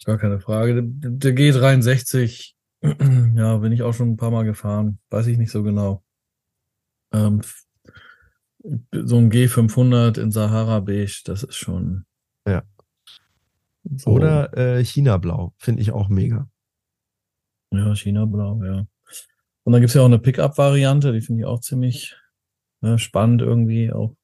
Gar 0.06 0.18
keine 0.18 0.40
Frage. 0.40 0.84
Der 0.84 1.34
G63, 1.34 2.54
ja, 3.36 3.58
bin 3.58 3.72
ich 3.72 3.84
auch 3.84 3.94
schon 3.94 4.12
ein 4.12 4.18
paar 4.18 4.32
Mal 4.32 4.44
gefahren. 4.44 5.00
Weiß 5.10 5.28
ich 5.28 5.38
nicht 5.38 5.52
so 5.52 5.64
genau. 5.64 6.04
Ähm, 7.14 7.42
so 8.92 9.18
ein 9.18 9.32
G500 9.32 10.20
in 10.20 10.32
Sahara 10.32 10.80
Beige, 10.80 11.22
das 11.26 11.44
ist 11.44 11.56
schon. 11.56 12.06
Ja. 12.48 12.64
So. 13.84 14.12
Oder 14.12 14.58
äh, 14.58 14.84
China 14.84 15.18
Blau, 15.18 15.54
finde 15.58 15.82
ich 15.82 15.92
auch 15.92 16.10
mega. 16.10 16.50
Ja, 17.72 17.96
China 17.96 18.26
Blau, 18.26 18.64
ja. 18.64 18.88
Und 19.64 19.72
dann 19.72 19.82
gibt's 19.82 19.94
ja 19.94 20.02
auch 20.02 20.06
eine 20.06 20.20
Pickup-Variante, 20.20 21.14
die 21.14 21.22
finde 21.22 21.42
ich 21.42 21.46
auch 21.46 21.60
ziemlich 21.60 22.16
ja, 22.82 22.98
spannend 22.98 23.42
irgendwie, 23.42 23.92
auch 23.92 24.16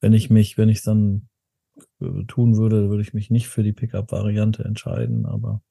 wenn 0.00 0.12
ich 0.12 0.30
mich, 0.30 0.58
wenn 0.58 0.68
ich 0.68 0.82
dann 0.82 1.28
tun 2.00 2.56
würde, 2.56 2.90
würde 2.90 3.02
ich 3.02 3.14
mich 3.14 3.30
nicht 3.30 3.48
für 3.48 3.62
die 3.62 3.72
Pickup-Variante 3.72 4.64
entscheiden, 4.64 5.26
aber 5.26 5.62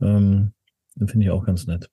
ähm, 0.00 0.52
finde 0.96 1.24
ich 1.24 1.30
auch 1.30 1.44
ganz 1.44 1.66
nett. 1.66 1.90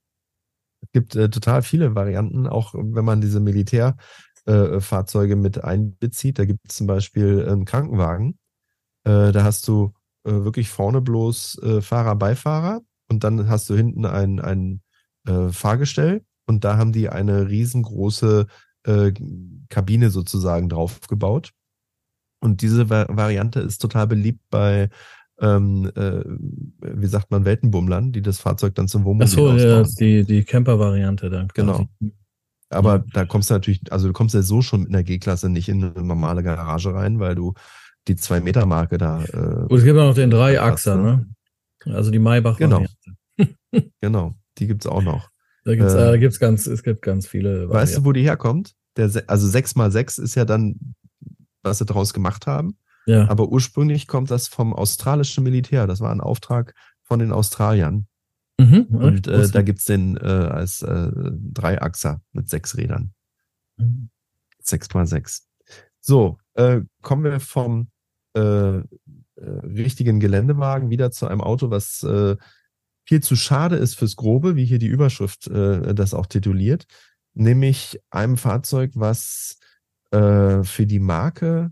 Es 0.82 0.91
gibt 0.91 1.16
äh, 1.16 1.30
total 1.30 1.61
viele 1.61 1.95
Varianten, 1.95 2.47
auch 2.47 2.74
wenn 2.74 3.05
man 3.05 3.22
diese 3.22 3.39
Militärfahrzeuge 3.39 5.34
äh, 5.34 5.38
mit 5.38 5.63
einbezieht. 5.63 6.39
Da 6.39 6.45
gibt 6.45 6.70
es 6.70 6.76
zum 6.76 6.88
Beispiel 6.88 7.47
einen 7.47 7.66
Krankenwagen. 7.66 8.38
Äh, 9.03 9.32
da 9.32 9.43
hast 9.43 9.68
du 9.68 9.93
äh, 10.26 10.32
wirklich 10.32 10.70
vorne 10.70 11.01
bloß 11.01 11.59
äh, 11.63 11.82
Fahrer, 11.82 12.16
Beifahrer 12.16 12.82
und 13.09 13.24
dann 13.24 13.47
hast 13.47 13.70
du 13.70 13.76
hinten 13.76 14.05
ein, 14.05 14.39
ein 14.39 14.82
äh, 15.28 15.49
Fahrgestell 15.49 16.24
und 16.45 16.63
da 16.63 16.78
haben 16.78 16.91
die 16.91 17.09
eine 17.09 17.47
riesengroße 17.47 18.47
Kabine 19.68 20.11
sozusagen 20.11 20.70
draufgebaut. 20.70 21.53
Und 22.46 22.62
diese 22.62 22.89
Variante 22.89 23.60
ist 23.60 23.80
total 23.80 24.08
beliebt 24.08 24.41
bei 24.50 24.89
ähm, 25.41 25.91
äh, 25.96 26.24
wie 26.80 27.08
sagt 27.08 27.30
man, 27.32 27.43
Weltenbummlern, 27.43 28.12
die 28.12 28.22
das 28.22 28.39
Fahrzeug 28.39 28.76
dann 28.76 28.88
zum 28.88 29.04
Wohnmobil 29.04 29.28
Ach 29.28 29.34
so, 29.34 29.52
ja, 29.52 29.84
die, 30.00 30.24
die 30.24 30.43
Camper-Variante 30.43 31.30
dann. 31.30 31.50
Quasi. 31.50 31.88
Genau. 32.00 32.12
Aber 32.70 32.96
ja. 32.96 33.04
da 33.14 33.26
kommst 33.26 33.50
du 33.50 33.56
natürlich, 33.56 33.82
also 33.91 34.08
du 34.08 34.14
kommst 34.14 34.34
ja 34.34 34.41
so 34.41 34.62
schon 34.62 34.82
mit 34.82 34.89
einer 34.89 35.04
G-Klasse 35.04 35.50
nicht 35.50 35.70
in 35.70 35.84
eine 35.84 36.04
normale 36.04 36.41
Garage 36.41 36.93
rein, 36.93 37.20
weil 37.20 37.36
du 37.36 37.54
die 38.08 38.16
2-Meter-Marke 38.16 38.98
da. 38.98 39.24
Äh, 39.26 39.66
Und 39.68 39.78
es 39.78 39.84
gibt 39.84 39.98
auch 39.98 40.08
noch 40.08 40.16
den 40.16 40.30
Dreiachser, 40.30 40.96
ne? 40.96 41.26
Also 41.86 42.12
die 42.12 42.20
Maybach-Variante. 42.20 42.89
Genau. 43.38 43.86
genau, 44.02 44.36
die 44.58 44.68
gibt's 44.68 44.88
auch 44.88 45.04
noch. 45.04 45.30
Da 45.66 45.76
gibt's, 45.76 45.93
äh, 45.93 46.14
äh, 46.14 46.20
gibt's 46.20 46.39
ganz, 46.39 46.66
es 46.68 46.84
gibt 46.84 47.02
ganz 47.02 47.28
viele. 47.28 47.70
Weißt 47.70 47.98
du, 47.98 48.06
wo 48.06 48.12
die 48.12 48.22
herkommt? 48.24 48.74
Der, 48.98 49.12
also 49.28 49.48
6x6 49.48 50.22
ist 50.22 50.36
ja 50.36 50.46
dann, 50.46 50.96
was 51.66 51.80
sie 51.80 51.86
daraus 51.86 52.13
gemacht 52.13 52.47
haben. 52.47 52.78
Ja. 53.05 53.28
Aber 53.30 53.49
ursprünglich 53.49 54.07
kommt 54.07 54.32
das 54.32 54.47
vom 54.47 54.74
australischen 54.74 55.43
Militär. 55.43 55.88
Das 55.88 55.99
war 55.99 56.11
ein 56.11 56.22
Auftrag 56.22 56.74
von 57.03 57.20
den 57.20 57.32
Australiern. 57.32 58.07
Mhm, 58.57 58.88
und 58.89 59.28
äh, 59.28 59.49
da 59.49 59.61
gibt's 59.61 59.86
den 59.86 60.16
äh, 60.18 60.22
als 60.22 60.82
äh, 60.82 61.11
Dreiachser 61.13 62.22
mit 62.32 62.49
sechs 62.49 62.78
Rädern. 62.78 63.13
Mhm. 63.78 64.09
Sechs 64.59 64.93
mal 64.93 65.05
sechs. 65.05 65.47
So, 65.99 66.38
äh, 66.53 66.82
kommen 67.01 67.24
wir 67.24 67.39
vom 67.39 67.89
äh, 68.34 68.78
äh, 68.78 68.84
richtigen 69.36 70.20
Geländewagen 70.20 70.89
wieder 70.89 71.11
zu 71.11 71.28
einem 71.28 71.41
Auto, 71.41 71.70
was 71.70 72.05
viel 73.07 73.22
zu 73.22 73.36
schade 73.36 73.76
ist 73.76 73.95
fürs 73.95 74.16
Grobe, 74.16 74.55
wie 74.55 74.66
hier 74.66 74.80
die 74.80 74.88
Überschrift 74.88 75.47
das 75.47 76.13
auch 76.16 76.26
tituliert, 76.26 76.88
nämlich 77.36 77.99
einem 78.09 78.38
Fahrzeug, 78.38 78.93
was 78.95 79.59
äh, 80.16 80.63
für 80.63 80.86
die 80.86 80.99
Marke 80.99 81.72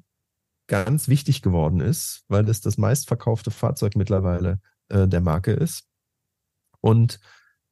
ganz 0.67 1.07
wichtig 1.07 1.41
geworden 1.41 1.79
ist, 1.79 2.23
weil 2.27 2.47
es 2.49 2.61
das 2.61 2.77
meistverkaufte 2.77 3.51
Fahrzeug 3.51 3.95
mittlerweile 3.95 4.59
äh, 4.89 5.07
der 5.07 5.21
Marke 5.21 5.51
ist 5.51 5.87
und 6.81 7.19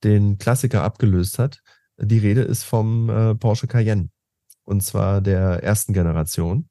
den 0.03 0.37
Klassiker 0.37 0.83
abgelöst 0.83 1.39
hat. 1.39 1.61
Die 1.97 2.17
Rede 2.17 2.41
ist 2.41 2.63
vom 2.63 3.09
äh, 3.09 3.35
Porsche 3.35 3.67
Cayenne 3.67 4.09
und 4.63 4.81
zwar 4.81 5.21
der 5.21 5.63
ersten 5.63 5.93
Generation. 5.93 6.69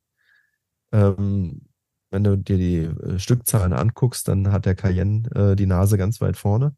Ähm, 0.93 1.67
wenn 2.11 2.25
du 2.25 2.37
dir 2.37 2.57
die 2.57 2.79
äh, 2.79 3.19
Stückzahlen 3.19 3.73
anguckst, 3.73 4.27
dann 4.29 4.51
hat 4.51 4.67
der 4.67 4.75
Cayenne 4.75 5.29
äh, 5.35 5.57
die 5.57 5.67
Nase 5.67 5.97
ganz 5.99 6.21
weit 6.21 6.37
vorne. 6.37 6.75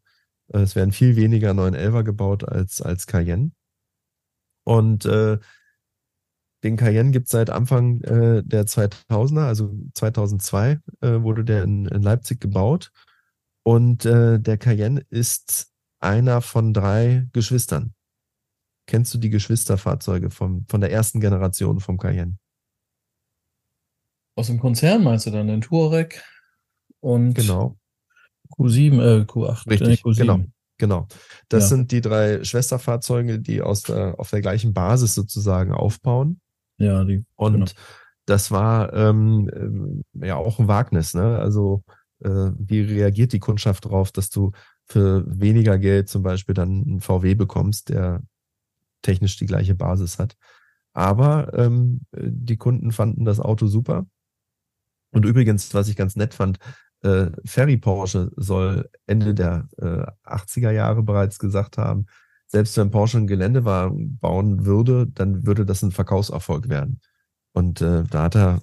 Äh, 0.49 0.59
es 0.59 0.75
werden 0.75 0.91
viel 0.91 1.15
weniger 1.15 1.51
911er 1.51 2.03
gebaut 2.03 2.47
als, 2.47 2.81
als 2.81 3.07
Cayenne. 3.07 3.51
Und 4.65 5.05
äh, 5.05 5.39
den 6.63 6.77
Cayenne 6.77 7.11
gibt 7.11 7.27
es 7.27 7.31
seit 7.31 7.49
Anfang 7.49 8.01
äh, 8.01 8.41
der 8.43 8.65
2000er, 8.65 9.45
also 9.45 9.75
2002 9.95 10.79
äh, 11.01 11.21
wurde 11.21 11.43
der 11.43 11.63
in, 11.63 11.85
in, 11.85 12.01
Leipzig 12.01 12.39
gebaut. 12.39 12.91
Und 13.63 14.05
äh, 14.05 14.39
der 14.39 14.57
Cayenne 14.57 15.01
ist 15.09 15.71
einer 15.99 16.41
von 16.41 16.73
drei 16.73 17.27
Geschwistern. 17.33 17.93
Kennst 18.87 19.13
du 19.13 19.17
die 19.17 19.29
Geschwisterfahrzeuge 19.29 20.29
vom, 20.29 20.65
von 20.67 20.81
der 20.81 20.91
ersten 20.91 21.19
Generation 21.19 21.79
vom 21.79 21.97
Cayenne? 21.97 22.37
Aus 24.35 24.47
dem 24.47 24.59
Konzern 24.59 25.03
meinst 25.03 25.25
du 25.25 25.31
dann 25.31 25.47
den 25.47 25.61
Touareg 25.61 26.23
und 26.99 27.33
genau. 27.33 27.77
Q7, 28.57 29.01
äh, 29.01 29.21
Q8. 29.23 29.69
Richtig, 29.69 30.01
Q7. 30.01 30.17
genau. 30.17 30.39
Genau. 30.77 31.07
Das 31.49 31.65
ja. 31.65 31.67
sind 31.69 31.91
die 31.91 32.01
drei 32.01 32.43
Schwesterfahrzeuge, 32.43 33.39
die 33.39 33.61
aus 33.61 33.83
der, 33.83 34.19
auf 34.19 34.31
der 34.31 34.41
gleichen 34.41 34.73
Basis 34.73 35.13
sozusagen 35.13 35.71
aufbauen. 35.71 36.41
Ja, 36.77 37.03
die. 37.03 37.25
Und 37.35 37.53
genau. 37.53 37.65
das 38.25 38.51
war 38.51 38.93
ähm, 38.93 40.13
äh, 40.21 40.27
ja 40.27 40.35
auch 40.35 40.59
ein 40.59 40.67
Wagnis, 40.67 41.13
ne? 41.13 41.39
Also 41.39 41.83
äh, 42.19 42.51
wie 42.57 42.81
reagiert 42.81 43.33
die 43.33 43.39
Kundschaft 43.39 43.85
darauf, 43.85 44.11
dass 44.11 44.29
du 44.29 44.51
für 44.85 45.23
weniger 45.27 45.77
Geld 45.77 46.09
zum 46.09 46.23
Beispiel 46.23 46.55
dann 46.55 46.83
einen 46.83 47.01
VW 47.01 47.35
bekommst, 47.35 47.89
der 47.89 48.21
technisch 49.01 49.37
die 49.37 49.45
gleiche 49.45 49.75
Basis 49.75 50.19
hat. 50.19 50.35
Aber 50.93 51.51
ähm, 51.57 52.01
die 52.11 52.57
Kunden 52.57 52.91
fanden 52.91 53.25
das 53.25 53.39
Auto 53.39 53.67
super. 53.67 54.05
Und 55.11 55.25
übrigens, 55.25 55.73
was 55.73 55.87
ich 55.87 55.95
ganz 55.95 56.15
nett 56.15 56.33
fand, 56.33 56.59
äh, 57.01 57.29
Ferry 57.45 57.77
Porsche 57.77 58.31
soll 58.35 58.89
Ende 59.05 59.33
der 59.33 59.67
äh, 59.77 60.05
80er 60.27 60.71
Jahre 60.71 61.03
bereits 61.03 61.39
gesagt 61.39 61.77
haben, 61.77 62.05
selbst 62.53 62.77
wenn 62.77 62.91
Porsche 62.91 63.17
ein 63.17 63.25
Geländewagen 63.25 64.19
bauen 64.19 64.63
würde, 64.63 65.07
dann 65.07 65.47
würde 65.47 65.65
das 65.65 65.81
ein 65.81 65.91
Verkaufserfolg 65.91 66.69
werden. 66.69 67.01
Und 67.51 67.81
äh, 67.81 68.03
da 68.03 68.23
hat 68.23 68.35
er 68.35 68.59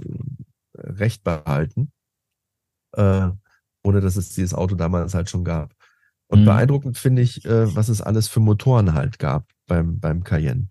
äh, 0.78 0.80
recht 0.80 1.24
behalten, 1.24 1.90
äh, 2.92 3.30
ohne 3.82 4.00
dass 4.00 4.14
es 4.14 4.30
dieses 4.30 4.54
Auto 4.54 4.76
damals 4.76 5.14
halt 5.14 5.28
schon 5.28 5.42
gab. 5.42 5.74
Und 6.28 6.42
mhm. 6.42 6.44
beeindruckend 6.44 6.98
finde 6.98 7.22
ich, 7.22 7.44
äh, 7.44 7.74
was 7.74 7.88
es 7.88 8.00
alles 8.00 8.28
für 8.28 8.38
Motoren 8.38 8.94
halt 8.94 9.18
gab 9.18 9.50
beim, 9.66 9.98
beim 9.98 10.22
Cayenne. 10.22 10.68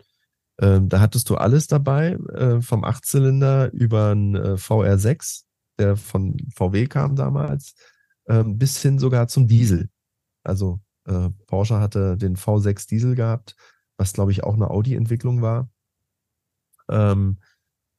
Ähm, 0.58 0.88
da 0.88 1.00
hattest 1.00 1.28
du 1.28 1.34
alles 1.34 1.66
dabei, 1.66 2.12
äh, 2.32 2.62
vom 2.62 2.84
Achtzylinder 2.84 3.70
über 3.74 4.12
ein 4.14 4.34
äh, 4.34 4.54
VR6, 4.54 5.42
der 5.78 5.98
von 5.98 6.38
VW 6.54 6.86
kam 6.86 7.16
damals, 7.16 7.74
äh, 8.24 8.44
bis 8.44 8.80
hin 8.80 8.98
sogar 8.98 9.28
zum 9.28 9.46
Diesel. 9.46 9.90
Also 10.42 10.80
äh, 11.06 11.30
Porsche 11.46 11.80
hatte 11.80 12.16
den 12.16 12.36
V6 12.36 12.88
Diesel 12.88 13.14
gehabt, 13.14 13.56
was 13.96 14.12
glaube 14.12 14.32
ich 14.32 14.44
auch 14.44 14.54
eine 14.54 14.70
Audi-Entwicklung 14.70 15.42
war. 15.42 15.68
Ähm, 16.88 17.38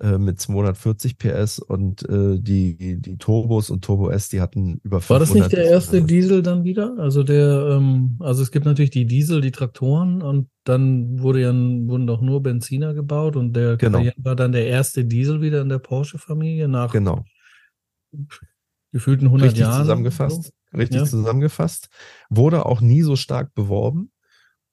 äh, 0.01 0.17
mit 0.17 0.39
240 0.39 1.19
PS 1.19 1.59
und 1.59 2.01
äh, 2.09 2.39
die, 2.39 2.99
die 2.99 3.17
Turbos 3.17 3.69
und 3.69 3.83
Turbo 3.85 4.09
S, 4.09 4.29
die 4.29 4.41
hatten 4.41 4.79
über 4.83 4.99
500. 4.99 5.09
War 5.09 5.19
das 5.19 5.33
nicht 5.35 5.51
der 5.51 5.69
erste 5.69 6.01
Diesel 6.01 6.41
dann 6.41 6.63
wieder? 6.63 6.95
Also 6.97 7.21
der, 7.21 7.77
ähm, 7.77 8.17
also 8.19 8.41
es 8.41 8.49
gibt 8.49 8.65
natürlich 8.65 8.89
die 8.89 9.05
Diesel, 9.05 9.41
die 9.41 9.51
Traktoren 9.51 10.23
und 10.23 10.49
dann 10.63 11.19
wurde 11.19 11.41
ja, 11.41 11.53
wurden 11.53 12.07
doch 12.07 12.21
nur 12.21 12.41
Benziner 12.41 12.95
gebaut 12.95 13.35
und 13.35 13.53
der 13.53 13.77
genau. 13.77 14.03
war 14.17 14.35
dann 14.35 14.53
der 14.53 14.65
erste 14.65 15.05
Diesel 15.05 15.39
wieder 15.39 15.61
in 15.61 15.69
der 15.69 15.77
Porsche-Familie 15.77 16.67
nach 16.67 16.91
genau. 16.91 17.23
gefühlten 18.91 19.27
100 19.27 19.49
Richtig 19.49 19.61
Jahren. 19.61 19.83
Zusammengefasst. 19.83 20.51
Richtig 20.73 21.01
ja. 21.01 21.05
zusammengefasst. 21.05 21.89
Wurde 22.29 22.65
auch 22.65 22.81
nie 22.81 23.01
so 23.01 23.15
stark 23.15 23.53
beworben 23.53 24.11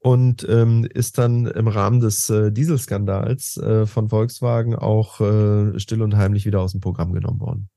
und 0.00 0.46
ähm, 0.48 0.86
ist 0.92 1.18
dann 1.18 1.46
im 1.46 1.68
Rahmen 1.68 2.00
des 2.00 2.30
äh, 2.30 2.52
Dieselskandals 2.52 3.56
äh, 3.56 3.86
von 3.86 4.08
Volkswagen 4.08 4.76
auch 4.76 5.20
äh, 5.20 5.78
still 5.78 6.02
und 6.02 6.16
heimlich 6.16 6.46
wieder 6.46 6.60
aus 6.60 6.72
dem 6.72 6.80
Programm 6.80 7.12
genommen 7.12 7.40
worden. 7.40 7.68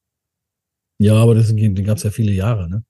Ja, 0.99 1.15
aber 1.15 1.33
das, 1.33 1.47
den 1.47 1.83
gab 1.83 1.97
es 1.97 2.03
ja 2.03 2.11
viele 2.11 2.31
Jahre, 2.31 2.69
ne? 2.69 2.83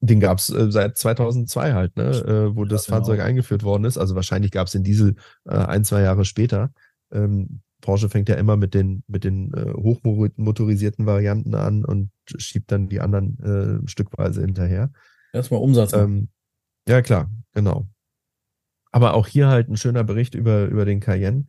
Den 0.00 0.20
gab 0.20 0.38
es 0.38 0.50
äh, 0.50 0.70
seit 0.70 0.96
2002 0.96 1.72
halt, 1.72 1.96
ne, 1.96 2.10
äh, 2.10 2.56
wo 2.56 2.64
ja, 2.64 2.68
das 2.68 2.86
genau. 2.86 2.98
Fahrzeug 2.98 3.20
eingeführt 3.20 3.62
worden 3.62 3.84
ist. 3.84 3.98
Also 3.98 4.14
wahrscheinlich 4.14 4.50
gab 4.50 4.66
es 4.66 4.72
den 4.72 4.84
Diesel 4.84 5.16
äh, 5.44 5.54
ein, 5.54 5.84
zwei 5.84 6.02
Jahre 6.02 6.24
später. 6.24 6.72
Ähm, 7.12 7.60
Porsche 7.80 8.08
fängt 8.08 8.28
ja 8.28 8.34
immer 8.34 8.56
mit 8.56 8.74
den, 8.74 9.04
mit 9.06 9.24
den 9.24 9.52
äh, 9.54 9.72
hochmotorisierten 9.72 11.06
Varianten 11.06 11.54
an 11.54 11.84
und 11.84 12.10
schiebt 12.36 12.72
dann 12.72 12.88
die 12.88 13.00
anderen 13.00 13.38
äh, 13.84 13.88
stückweise 13.88 14.40
hinterher. 14.40 14.90
Erstmal 15.32 15.60
Umsatz. 15.60 15.92
Ähm, 15.92 16.28
ja, 16.88 17.02
klar, 17.02 17.30
genau. 17.54 17.88
Aber 18.90 19.14
auch 19.14 19.26
hier 19.26 19.48
halt 19.48 19.68
ein 19.68 19.76
schöner 19.76 20.04
Bericht 20.04 20.34
über, 20.34 20.66
über 20.66 20.84
den 20.84 21.00
Cayenne. 21.00 21.46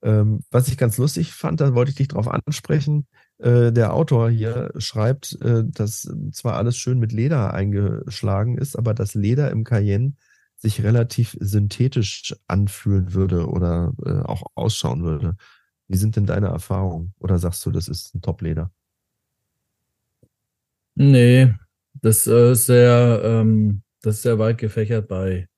Ähm, 0.00 0.40
was 0.50 0.68
ich 0.68 0.78
ganz 0.78 0.96
lustig 0.96 1.32
fand, 1.32 1.60
da 1.60 1.74
wollte 1.74 1.90
ich 1.90 1.96
dich 1.96 2.08
drauf 2.08 2.28
ansprechen. 2.28 3.06
Äh, 3.38 3.72
der 3.72 3.94
Autor 3.94 4.30
hier 4.30 4.72
schreibt, 4.78 5.40
äh, 5.42 5.64
dass 5.64 6.08
zwar 6.32 6.54
alles 6.54 6.76
schön 6.76 6.98
mit 6.98 7.12
Leder 7.12 7.52
eingeschlagen 7.52 8.58
ist, 8.58 8.76
aber 8.76 8.94
das 8.94 9.14
Leder 9.14 9.50
im 9.50 9.64
Cayenne 9.64 10.14
sich 10.56 10.82
relativ 10.82 11.36
synthetisch 11.40 12.34
anfühlen 12.46 13.14
würde 13.14 13.48
oder 13.48 13.92
äh, 14.04 14.20
auch 14.20 14.42
ausschauen 14.54 15.02
würde. 15.04 15.36
Wie 15.88 15.96
sind 15.96 16.16
denn 16.16 16.26
deine 16.26 16.48
Erfahrungen? 16.48 17.14
Oder 17.18 17.38
sagst 17.38 17.64
du, 17.66 17.70
das 17.70 17.88
ist 17.88 18.14
ein 18.14 18.22
Top-Leder? 18.22 18.70
Nee, 20.94 21.54
das 21.94 22.26
äh, 22.26 22.52
ist 22.52 22.66
sehr, 22.66 23.20
ähm, 23.24 23.82
das 24.02 24.16
ist 24.16 24.22
sehr 24.22 24.38
weit 24.38 24.58
gefächert 24.58 25.08
bei, 25.08 25.48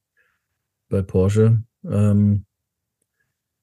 bei 0.89 1.03
Porsche. 1.03 1.63
Ähm, 1.85 2.45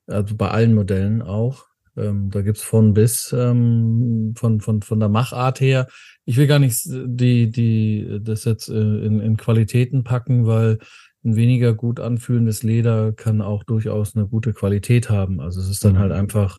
also 0.07 0.35
bei 0.35 0.49
allen 0.49 0.73
Modellen 0.73 1.21
auch. 1.21 1.65
ähm, 1.97 2.29
da 2.29 2.41
gibt's 2.41 2.61
von 2.63 2.93
bis 2.93 3.33
ähm, 3.33 4.33
von, 4.37 4.61
von, 4.61 4.81
von 4.81 4.99
der 4.99 5.09
Machart 5.09 5.59
her. 5.59 5.87
Ich 6.25 6.37
will 6.37 6.47
gar 6.47 6.59
nicht 6.59 6.79
die, 6.85 7.49
die, 7.51 8.19
das 8.21 8.45
jetzt 8.45 8.69
äh, 8.69 8.73
in, 8.73 9.19
in 9.19 9.37
Qualitäten 9.37 10.03
packen, 10.03 10.45
weil 10.45 10.79
ein 11.27 11.35
weniger 11.35 11.73
gut 11.73 11.99
anfühlendes 11.99 12.63
Leder 12.63 13.11
kann 13.11 13.41
auch 13.41 13.63
durchaus 13.63 14.15
eine 14.15 14.27
gute 14.27 14.53
Qualität 14.53 15.09
haben. 15.09 15.41
Also 15.41 15.59
es 15.59 15.69
ist 15.69 15.83
dann 15.83 15.99
halt 15.99 16.11
mhm. 16.11 16.17
einfach 16.17 16.57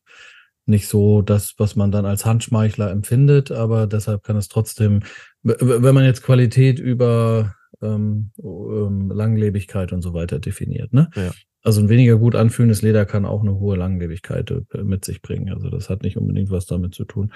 nicht 0.67 0.87
so 0.87 1.23
das, 1.23 1.55
was 1.57 1.75
man 1.75 1.91
dann 1.91 2.05
als 2.05 2.27
Handschmeichler 2.27 2.91
empfindet, 2.91 3.51
aber 3.51 3.87
deshalb 3.87 4.23
kann 4.23 4.37
es 4.37 4.49
trotzdem, 4.49 5.01
wenn 5.43 5.95
man 5.95 6.05
jetzt 6.05 6.23
Qualität 6.23 6.79
über 6.79 7.55
ähm, 7.83 8.33
ähm, 8.39 9.11
Langlebigkeit 9.11 9.93
und 9.93 10.03
so 10.03 10.13
weiter 10.13 10.39
definiert, 10.39 10.93
ne? 10.93 11.09
Ja. 11.17 11.31
Also 11.69 11.83
ein 11.83 11.91
weniger 11.91 12.17
gut 12.17 12.35
anfühlendes 12.35 12.81
Leder 12.81 13.05
kann 13.05 13.27
auch 13.27 13.43
eine 13.43 13.59
hohe 13.59 13.77
Langlebigkeit 13.77 14.51
äh, 14.51 14.83
mit 14.85 15.05
sich 15.05 15.21
bringen. 15.21 15.53
Also 15.53 15.69
das 15.69 15.91
hat 15.91 16.03
nicht 16.03 16.17
unbedingt 16.17 16.51
was 16.51 16.65
damit 16.65 16.95
zu 16.95 17.05
tun. 17.05 17.31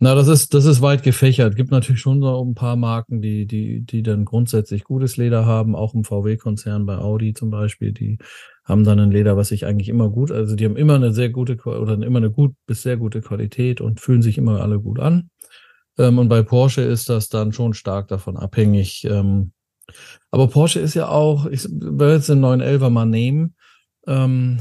Na, 0.00 0.16
das 0.16 0.26
ist, 0.26 0.52
das 0.52 0.64
ist 0.64 0.82
weit 0.82 1.04
gefächert. 1.04 1.54
Gibt 1.54 1.70
natürlich 1.70 2.00
schon 2.00 2.20
so 2.20 2.44
ein 2.44 2.56
paar 2.56 2.74
Marken, 2.74 3.22
die, 3.22 3.46
die, 3.46 3.82
die 3.82 4.02
dann 4.02 4.24
grundsätzlich 4.24 4.82
gutes 4.82 5.16
Leder 5.16 5.46
haben, 5.46 5.76
auch 5.76 5.94
im 5.94 6.02
VW-Konzern 6.02 6.86
bei 6.86 6.98
Audi 6.98 7.34
zum 7.34 7.50
Beispiel, 7.50 7.92
die 7.92 8.18
haben 8.64 8.82
dann 8.82 8.98
ein 8.98 9.12
Leder, 9.12 9.36
was 9.36 9.50
sich 9.50 9.64
eigentlich 9.64 9.88
immer 9.88 10.10
gut, 10.10 10.32
also 10.32 10.56
die 10.56 10.64
haben 10.64 10.76
immer 10.76 10.96
eine 10.96 11.12
sehr 11.12 11.30
gute 11.30 11.56
oder 11.62 11.92
immer 11.92 12.18
eine 12.18 12.32
gut 12.32 12.56
bis 12.66 12.82
sehr 12.82 12.96
gute 12.96 13.20
Qualität 13.20 13.80
und 13.80 14.00
fühlen 14.00 14.22
sich 14.22 14.38
immer 14.38 14.60
alle 14.60 14.80
gut 14.80 14.98
an. 14.98 15.30
Ähm, 15.98 16.18
und 16.18 16.28
bei 16.28 16.42
Porsche 16.42 16.82
ist 16.82 17.08
das 17.10 17.28
dann 17.28 17.52
schon 17.52 17.74
stark 17.74 18.08
davon 18.08 18.36
abhängig. 18.36 19.04
Ähm, 19.08 19.52
aber 20.32 20.48
Porsche 20.48 20.80
ist 20.80 20.94
ja 20.94 21.08
auch, 21.08 21.46
ich 21.46 21.64
will 21.70 22.10
jetzt 22.10 22.28
den 22.28 22.44
911er 22.44 22.90
mal 22.90 23.06
nehmen, 23.06 23.54
ähm, 24.08 24.58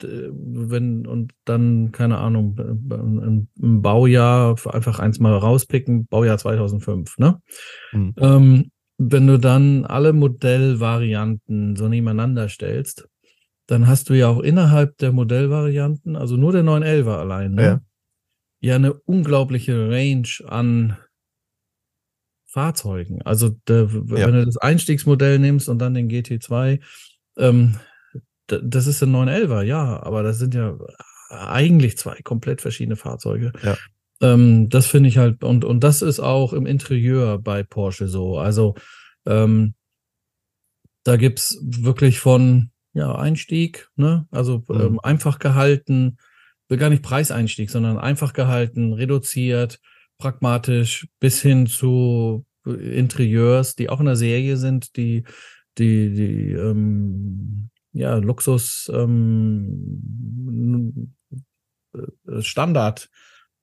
wenn 0.00 1.06
und 1.06 1.32
dann, 1.44 1.92
keine 1.92 2.18
Ahnung, 2.18 2.58
im 2.58 3.82
Baujahr 3.82 4.56
einfach 4.66 4.98
eins 4.98 5.20
mal 5.20 5.36
rauspicken, 5.36 6.06
Baujahr 6.06 6.38
2005, 6.38 7.18
ne? 7.18 7.40
Mhm. 7.92 8.14
Ähm, 8.18 8.70
wenn 8.98 9.26
du 9.26 9.38
dann 9.38 9.84
alle 9.84 10.12
Modellvarianten 10.12 11.76
so 11.76 11.88
nebeneinander 11.88 12.48
stellst, 12.48 13.08
dann 13.66 13.86
hast 13.86 14.10
du 14.10 14.14
ja 14.14 14.28
auch 14.28 14.40
innerhalb 14.40 14.98
der 14.98 15.12
Modellvarianten, 15.12 16.16
also 16.16 16.36
nur 16.36 16.52
der 16.52 16.62
911er 16.62 17.16
allein, 17.16 17.52
ne? 17.52 17.62
ja. 17.62 17.80
ja 18.60 18.74
eine 18.76 18.94
unglaubliche 18.94 19.88
Range 19.88 20.28
an 20.46 20.96
Fahrzeugen. 22.46 23.22
Also 23.22 23.50
der, 23.66 23.84
ja. 23.84 24.26
wenn 24.26 24.34
du 24.34 24.44
das 24.44 24.58
Einstiegsmodell 24.58 25.38
nimmst 25.38 25.68
und 25.68 25.78
dann 25.78 25.94
den 25.94 26.10
GT2, 26.10 26.80
ähm, 27.38 27.76
das 28.62 28.86
ist 28.86 29.02
ein 29.02 29.14
911er, 29.14 29.62
ja, 29.62 30.02
aber 30.02 30.22
das 30.22 30.38
sind 30.38 30.54
ja 30.54 30.76
eigentlich 31.30 31.96
zwei 31.96 32.16
komplett 32.22 32.60
verschiedene 32.60 32.96
Fahrzeuge. 32.96 33.52
Ja. 33.62 33.76
Ähm, 34.20 34.68
das 34.68 34.86
finde 34.86 35.08
ich 35.08 35.18
halt, 35.18 35.42
und, 35.42 35.64
und 35.64 35.82
das 35.82 36.02
ist 36.02 36.20
auch 36.20 36.52
im 36.52 36.66
Interieur 36.66 37.38
bei 37.38 37.62
Porsche 37.62 38.08
so. 38.08 38.38
Also 38.38 38.74
ähm, 39.26 39.74
da 41.04 41.16
gibt's 41.16 41.58
wirklich 41.62 42.20
von 42.20 42.70
ja, 42.94 43.14
Einstieg, 43.14 43.88
ne? 43.96 44.26
Also 44.30 44.62
mhm. 44.68 44.80
ähm, 44.80 45.00
einfach 45.00 45.38
gehalten, 45.38 46.18
will 46.68 46.78
gar 46.78 46.90
nicht 46.90 47.02
Preiseinstieg, 47.02 47.70
sondern 47.70 47.98
einfach 47.98 48.32
gehalten, 48.32 48.92
reduziert, 48.92 49.80
pragmatisch, 50.18 51.08
bis 51.18 51.42
hin 51.42 51.66
zu 51.66 52.44
Interieurs, 52.64 53.74
die 53.74 53.88
auch 53.88 53.98
in 53.98 54.06
der 54.06 54.16
Serie 54.16 54.56
sind, 54.56 54.96
die, 54.96 55.24
die, 55.78 56.14
die 56.14 56.52
ähm, 56.52 57.70
ja, 57.92 58.16
Luxus 58.16 58.90
ähm, 58.92 59.92
äh, 61.94 62.40
Standard. 62.40 63.08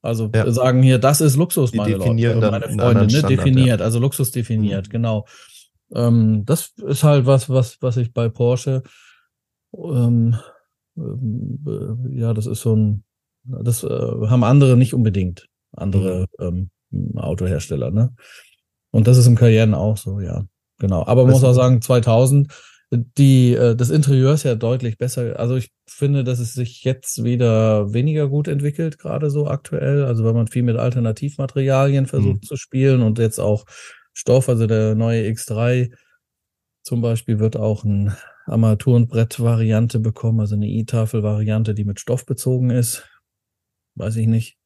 Also 0.02 0.30
ja. 0.34 0.50
sagen 0.52 0.82
hier, 0.82 0.98
das 0.98 1.20
ist 1.20 1.36
Luxus, 1.36 1.74
meine 1.74 1.98
Leute, 1.98 2.14
meine 2.14 2.70
Freunde, 2.70 3.04
ne? 3.04 3.10
Standard, 3.10 3.32
definiert, 3.32 3.80
ja. 3.80 3.86
also 3.86 4.00
Luxus 4.00 4.32
definiert, 4.32 4.88
mhm. 4.88 4.92
genau. 4.92 5.26
Ähm, 5.94 6.44
das 6.46 6.74
ist 6.78 7.04
halt 7.04 7.26
was, 7.26 7.50
was, 7.50 7.82
was 7.82 7.98
ich 7.98 8.14
bei 8.14 8.30
Porsche, 8.30 8.84
ähm, 9.74 10.38
äh, 10.98 12.18
ja, 12.18 12.34
das 12.34 12.46
ist 12.46 12.62
so 12.62 12.76
ein, 12.76 13.04
das 13.44 13.84
äh, 13.84 13.88
haben 13.90 14.44
andere 14.44 14.78
nicht 14.78 14.94
unbedingt, 14.94 15.50
andere 15.74 16.28
mhm. 16.40 16.70
ähm, 16.88 17.18
Autohersteller, 17.18 17.92
ne? 17.92 18.16
Und 18.92 19.08
das 19.08 19.18
ist 19.18 19.28
im 19.28 19.36
Cayenne 19.36 19.78
auch 19.78 19.98
so, 19.98 20.20
ja, 20.20 20.46
genau. 20.80 21.06
Aber 21.06 21.24
man 21.24 21.34
muss 21.34 21.44
auch 21.44 21.54
sagen, 21.54 21.82
2000 21.82 22.52
die, 22.92 23.54
äh, 23.54 23.76
das 23.76 23.90
Interieur 23.90 24.34
ist 24.34 24.44
ja 24.44 24.56
deutlich 24.56 24.98
besser. 24.98 25.40
Also 25.40 25.56
ich 25.56 25.72
finde, 25.88 26.24
dass 26.24 26.40
es 26.40 26.54
sich 26.54 26.84
jetzt 26.84 27.24
wieder 27.24 27.94
weniger 27.94 28.28
gut 28.28 28.48
entwickelt, 28.48 28.98
gerade 28.98 29.30
so 29.30 29.48
aktuell. 29.48 30.04
Also 30.04 30.26
wenn 30.26 30.36
man 30.36 30.48
viel 30.48 30.64
mit 30.64 30.78
Alternativmaterialien 30.78 32.08
versucht 32.08 32.44
mhm. 32.44 32.48
zu 32.48 32.56
spielen 32.56 33.02
und 33.02 33.20
jetzt 33.20 33.40
auch 33.40 33.66
Stoff, 34.14 34.50
also 34.50 34.66
der 34.66 34.96
neue 34.96 35.24
X3 35.30 35.94
zum 36.84 37.02
Beispiel 37.02 37.40
wird 37.40 37.58
auch 37.58 37.84
ein 37.84 38.16
Armaturenbrett-Variante 38.48 40.00
bekommen, 40.00 40.40
also 40.40 40.56
eine 40.56 40.68
E-Tafel-Variante, 40.68 41.76
die 41.76 41.86
mit 41.86 42.00
Stoff 42.00 42.26
bezogen 42.26 42.72
ist. 42.72 43.08
Weiß 43.96 44.16
ich 44.16 44.26
nicht. 44.26 44.58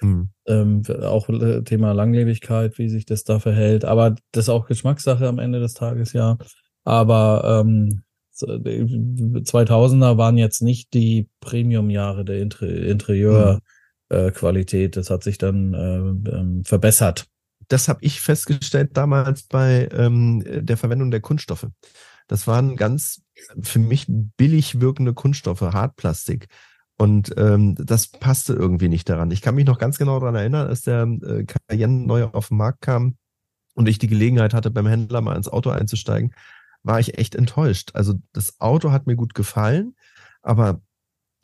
Mhm. 0.00 0.30
Ähm, 0.46 0.82
auch 1.02 1.28
Thema 1.64 1.92
Langlebigkeit, 1.92 2.78
wie 2.78 2.88
sich 2.88 3.06
das 3.06 3.24
da 3.24 3.40
verhält. 3.40 3.84
Aber 3.84 4.14
das 4.30 4.44
ist 4.44 4.48
auch 4.48 4.66
Geschmackssache 4.66 5.26
am 5.26 5.40
Ende 5.40 5.58
des 5.58 5.74
Tages, 5.74 6.12
ja. 6.12 6.38
Aber 6.84 7.62
ähm, 7.64 8.02
2000er 8.40 10.16
waren 10.16 10.38
jetzt 10.38 10.62
nicht 10.62 10.94
die 10.94 11.28
Premium-Jahre 11.40 12.24
der 12.24 12.40
Inter 12.40 12.68
Interieurqualität. 12.68 14.96
Mhm. 14.96 14.96
Äh, 14.98 15.00
das 15.00 15.10
hat 15.10 15.22
sich 15.22 15.38
dann 15.38 15.74
äh, 15.74 16.30
ähm, 16.30 16.64
verbessert. 16.64 17.26
Das 17.68 17.88
habe 17.88 18.00
ich 18.02 18.20
festgestellt 18.20 18.90
damals 18.94 19.44
bei 19.44 19.88
ähm, 19.92 20.42
der 20.44 20.76
Verwendung 20.76 21.10
der 21.10 21.20
Kunststoffe. 21.20 21.68
Das 22.28 22.46
waren 22.46 22.76
ganz 22.76 23.22
für 23.60 23.78
mich 23.78 24.06
billig 24.08 24.80
wirkende 24.80 25.14
Kunststoffe, 25.14 25.60
Hartplastik. 25.60 26.48
Und 26.98 27.32
ähm, 27.36 27.74
das 27.76 28.08
passte 28.08 28.52
irgendwie 28.52 28.88
nicht 28.88 29.08
daran. 29.08 29.30
Ich 29.30 29.42
kann 29.42 29.54
mich 29.54 29.66
noch 29.66 29.78
ganz 29.78 29.98
genau 29.98 30.20
daran 30.20 30.34
erinnern, 30.34 30.68
als 30.68 30.82
der 30.82 31.02
äh, 31.02 31.44
Cayenne 31.68 32.06
neu 32.06 32.24
auf 32.24 32.48
den 32.48 32.58
Markt 32.58 32.82
kam 32.82 33.16
und 33.74 33.88
ich 33.88 33.98
die 33.98 34.08
Gelegenheit 34.08 34.54
hatte, 34.54 34.70
beim 34.70 34.86
Händler 34.86 35.20
mal 35.20 35.36
ins 35.36 35.48
Auto 35.48 35.70
einzusteigen 35.70 36.34
war 36.82 37.00
ich 37.00 37.18
echt 37.18 37.34
enttäuscht. 37.34 37.90
Also 37.94 38.14
das 38.32 38.60
Auto 38.60 38.90
hat 38.90 39.06
mir 39.06 39.16
gut 39.16 39.34
gefallen, 39.34 39.94
aber 40.42 40.80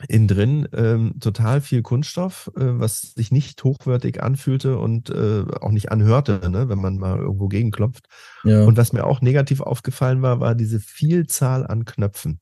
innen 0.07 0.27
drin 0.27 0.67
ähm, 0.71 1.19
total 1.19 1.59
viel 1.59 1.81
Kunststoff, 1.81 2.49
äh, 2.55 2.79
was 2.79 3.13
sich 3.15 3.31
nicht 3.31 3.61
hochwertig 3.63 4.23
anfühlte 4.23 4.77
und 4.77 5.09
äh, 5.09 5.43
auch 5.59 5.71
nicht 5.71 5.91
anhörte, 5.91 6.49
ne, 6.49 6.69
wenn 6.69 6.79
man 6.79 6.97
mal 6.97 7.17
irgendwo 7.17 7.49
gegenklopft. 7.49 8.05
Ja. 8.43 8.63
Und 8.63 8.77
was 8.77 8.93
mir 8.93 9.05
auch 9.05 9.21
negativ 9.21 9.59
aufgefallen 9.59 10.21
war, 10.21 10.39
war 10.39 10.55
diese 10.55 10.79
Vielzahl 10.79 11.67
an 11.67 11.83
Knöpfen. 11.83 12.39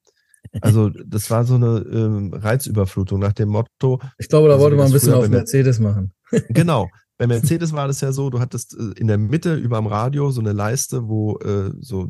Also 0.61 0.89
das 0.89 1.29
war 1.29 1.43
so 1.43 1.55
eine 1.55 1.79
ähm, 1.91 2.33
Reizüberflutung 2.33 3.19
nach 3.19 3.33
dem 3.33 3.49
Motto. 3.49 3.99
Ich 4.17 4.29
glaube, 4.29 4.47
da 4.47 4.53
also 4.53 4.63
wollte 4.63 4.77
man 4.77 4.85
ein 4.87 4.93
bisschen 4.93 5.13
auf 5.13 5.27
Mercedes 5.27 5.79
machen. 5.79 6.13
genau. 6.49 6.89
Bei 7.17 7.25
Mercedes 7.25 7.73
war 7.73 7.87
das 7.87 8.01
ja 8.01 8.11
so, 8.11 8.29
du 8.29 8.39
hattest 8.39 8.77
äh, 8.77 8.99
in 8.99 9.07
der 9.07 9.17
Mitte 9.17 9.55
über 9.55 9.77
dem 9.77 9.87
Radio 9.87 10.29
so 10.29 10.39
eine 10.39 10.53
Leiste, 10.53 11.07
wo 11.07 11.37
äh, 11.39 11.71
so 11.79 12.09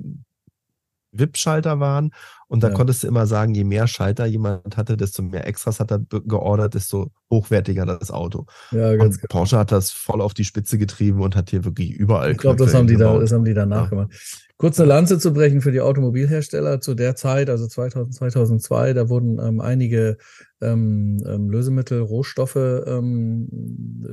VIP-Schalter 1.12 1.80
waren. 1.80 2.12
Und 2.48 2.64
da 2.64 2.70
ja. 2.70 2.74
konntest 2.74 3.04
du 3.04 3.08
immer 3.08 3.28
sagen, 3.28 3.54
je 3.54 3.66
mehr 3.66 3.88
Schalter 3.88 4.26
jemand 4.26 4.78
hatte, 4.78 4.96
desto 4.96 5.22
mehr 5.22 5.46
Extras 5.46 5.80
hat 5.80 5.92
er 5.92 6.00
geordert, 6.00 6.76
desto 6.76 7.12
hochwertiger 7.30 7.86
das 7.86 8.10
Auto. 8.10 8.46
Ja, 8.72 8.96
ganz 8.96 9.16
und 9.16 9.22
genau. 9.22 9.40
Porsche 9.40 9.58
hat 9.58 9.72
das 9.72 9.92
voll 9.92 10.22
auf 10.22 10.34
die 10.34 10.46
Spitze 10.46 10.78
getrieben 10.78 11.22
und 11.22 11.36
hat 11.36 11.50
hier 11.50 11.66
wirklich 11.66 11.92
überall. 11.92 12.32
Ich 12.32 12.38
glaube, 12.38 12.64
das 12.64 12.74
haben 12.74 12.88
die 12.88 12.96
da, 12.96 13.18
das 13.20 13.34
haben 13.34 13.44
die 13.44 13.54
danach 13.54 13.84
ja. 13.84 13.90
gemacht. 13.90 14.14
Kurz 14.60 14.80
eine 14.80 14.90
Lanze 14.90 15.20
zu 15.20 15.34
brechen 15.34 15.62
für 15.62 15.72
die 15.72 15.82
Automobilhersteller 15.82 16.82
zu 16.82 16.96
der 16.96 17.16
Zeit, 17.16 17.50
also 17.50 17.68
2000, 17.68 18.16
2002, 18.16 18.94
da 18.94 19.08
wurden 19.08 19.38
ähm, 19.40 19.62
einige 19.62 20.18
ähm, 20.62 21.22
ähm, 21.28 21.52
Lösemittel, 21.52 22.02
Rohstoffe, 22.02 22.56
ähm, 22.56 23.50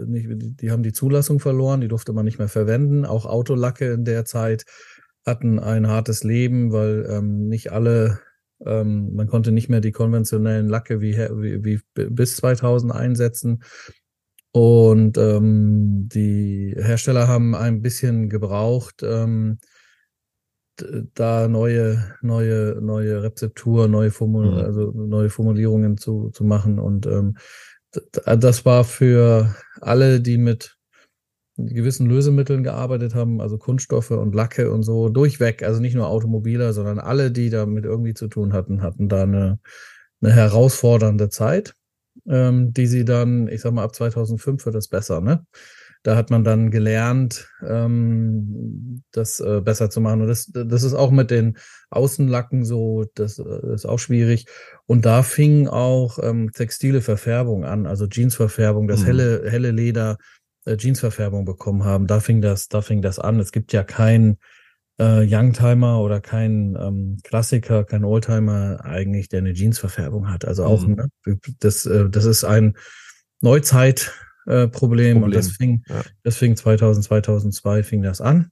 nicht, 0.07 0.29
die 0.61 0.71
haben 0.71 0.83
die 0.83 0.93
Zulassung 0.93 1.41
verloren, 1.41 1.81
die 1.81 1.89
durfte 1.89 2.13
man 2.13 2.27
nicht 2.27 2.39
mehr 2.39 2.49
verwenden. 2.49 3.07
Auch 3.07 3.25
Autolacke 3.25 3.93
in 3.93 4.05
der 4.05 4.27
Zeit 4.27 4.67
hatten 5.25 5.59
ein 5.59 5.89
hartes 5.89 6.25
Leben, 6.25 6.73
weil 6.73 7.07
ähm, 7.09 7.49
nicht 7.49 7.73
alle, 7.73 8.21
ähm, 8.65 9.15
man 9.15 9.27
konnte 9.27 9.53
nicht 9.53 9.69
mehr 9.69 9.81
die 9.81 9.93
konventionellen 9.93 10.69
Lacke 10.69 11.01
wie, 11.01 11.17
wie, 11.17 11.65
wie 11.65 11.81
bis 12.11 12.37
2000 12.37 12.93
einsetzen. 12.93 13.63
Und 14.53 15.19
ähm, 15.19 16.09
die 16.09 16.75
Hersteller 16.77 17.27
haben 17.27 17.55
ein 17.55 17.83
bisschen 17.83 18.29
gebraucht, 18.29 19.03
ähm, 19.03 19.59
da 21.15 21.49
neue, 21.49 22.17
neue, 22.21 22.79
neue 22.81 23.23
Rezeptur, 23.23 23.89
neue, 23.89 24.11
Formul 24.11 24.53
mhm. 24.53 24.59
also 24.59 24.93
neue 24.93 25.31
Formulierungen 25.31 25.97
zu, 25.97 26.31
zu 26.31 26.45
machen. 26.45 26.79
Und 26.79 27.07
ähm, 27.07 27.37
das 28.25 28.65
war 28.65 28.85
für 28.85 29.55
alle, 29.81 30.21
die 30.21 30.39
mit 30.39 30.77
gewissen 31.57 32.09
Lösemitteln 32.09 32.63
gearbeitet 32.63 33.15
haben, 33.15 33.41
also 33.41 33.59
Kunststoffe 33.59 34.11
und 34.11 34.35
Lacke 34.35 34.71
und 34.73 34.83
so, 34.83 35.09
durchweg, 35.09 35.63
also 35.63 35.81
nicht 35.81 35.95
nur 35.95 36.09
Automobiler, 36.09 36.73
sondern 36.73 36.99
alle, 36.99 37.31
die 37.31 37.51
damit 37.51 37.85
irgendwie 37.85 38.15
zu 38.15 38.29
tun 38.29 38.53
hatten, 38.53 38.83
hatten 38.83 39.09
da 39.09 39.23
eine, 39.23 39.59
eine 40.21 40.33
herausfordernde 40.33 41.29
Zeit. 41.29 41.75
ähm, 42.29 42.73
die 42.73 42.87
sie 42.87 43.05
dann, 43.05 43.49
ich 43.49 43.61
sag 43.61 43.73
mal, 43.73 43.85
ab 43.85 43.95
2005 43.95 44.65
wird 44.67 44.77
es 44.77 44.89
besser, 44.89 45.21
ne? 45.21 45.45
Da 46.05 46.17
hat 46.17 46.29
man 46.31 46.45
dann 46.45 46.71
gelernt, 46.71 47.49
ähm, 47.67 49.03
das 49.11 49.41
äh, 49.41 49.63
besser 49.63 49.89
zu 49.89 50.03
machen. 50.03 50.21
Und 50.21 50.29
das, 50.29 50.51
das 50.53 50.83
ist 50.83 50.93
auch 50.93 51.11
mit 51.11 51.31
den 51.31 51.57
Außenlacken 51.89 52.63
so, 52.65 53.07
das 53.15 53.39
äh, 53.39 53.75
ist 53.75 53.87
auch 53.87 53.99
schwierig. 53.99 54.45
Und 54.85 55.07
da 55.07 55.23
fing 55.23 55.67
auch 55.67 56.19
ähm, 56.23 56.53
textile 56.53 57.01
Verfärbung 57.01 57.65
an, 57.65 57.87
also 57.87 58.07
Jeansverfärbung, 58.07 58.87
das 58.87 59.01
mhm. 59.01 59.07
helle, 59.07 59.51
helle 59.51 59.71
Leder, 59.71 60.19
äh, 60.65 60.77
Jeansverfärbung 60.79 61.45
bekommen 61.45 61.85
haben. 61.85 62.07
Da 62.07 62.21
fing 62.21 62.41
das, 62.41 62.69
da 62.69 62.83
fing 62.83 63.03
das 63.03 63.19
an. 63.19 63.41
Es 63.41 63.53
gibt 63.53 63.73
ja 63.73 63.85
kein 63.85 64.39
äh, 64.99 65.27
Youngtimer 65.27 66.01
oder 66.01 66.21
kein 66.21 66.77
ähm, 66.81 67.19
Klassiker, 67.23 67.85
kein 67.85 68.05
Oldtimer 68.05 68.85
eigentlich, 68.85 69.29
der 69.29 69.41
eine 69.41 69.53
Jeansverfärbung 69.53 70.31
hat. 70.31 70.45
Also 70.45 70.65
auch, 70.65 70.87
mhm. 70.87 71.09
ne, 71.25 71.39
das, 71.61 71.87
äh, 71.87 72.09
das 72.09 72.25
ist 72.25 72.45
ein 72.45 72.77
Neuzeit, 73.41 74.13
äh, 74.47 74.69
Problem. 74.69 75.23
Und 75.23 75.35
das 75.35 75.49
fing, 75.49 75.83
ja. 75.89 76.03
das 76.23 76.37
fing 76.37 76.57
2000, 76.57 77.05
2002 77.05 77.83
fing 77.83 78.03
das 78.03 78.21
an. 78.21 78.51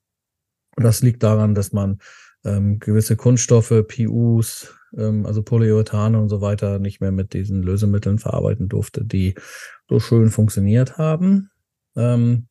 Und 0.77 0.85
das 0.85 1.03
liegt 1.03 1.23
daran, 1.23 1.55
dass 1.55 1.73
man 1.73 1.99
ähm, 2.45 2.79
gewisse 2.79 3.17
Kunststoffe, 3.17 3.75
PUs, 3.87 4.75
ähm, 4.97 5.27
also 5.27 5.43
Polyurethane 5.43 6.19
und 6.19 6.29
so 6.29 6.41
weiter 6.41 6.79
nicht 6.79 7.01
mehr 7.01 7.13
mit 7.13 7.35
diesen 7.35 7.63
Lösemitteln 7.63 8.19
verarbeiten 8.19 8.69
durfte, 8.69 9.05
die 9.05 9.35
so 9.89 10.01
schön 10.01 10.31
funktioniert 10.31 10.99
haben. 10.99 11.51
Ähm, 11.97 12.49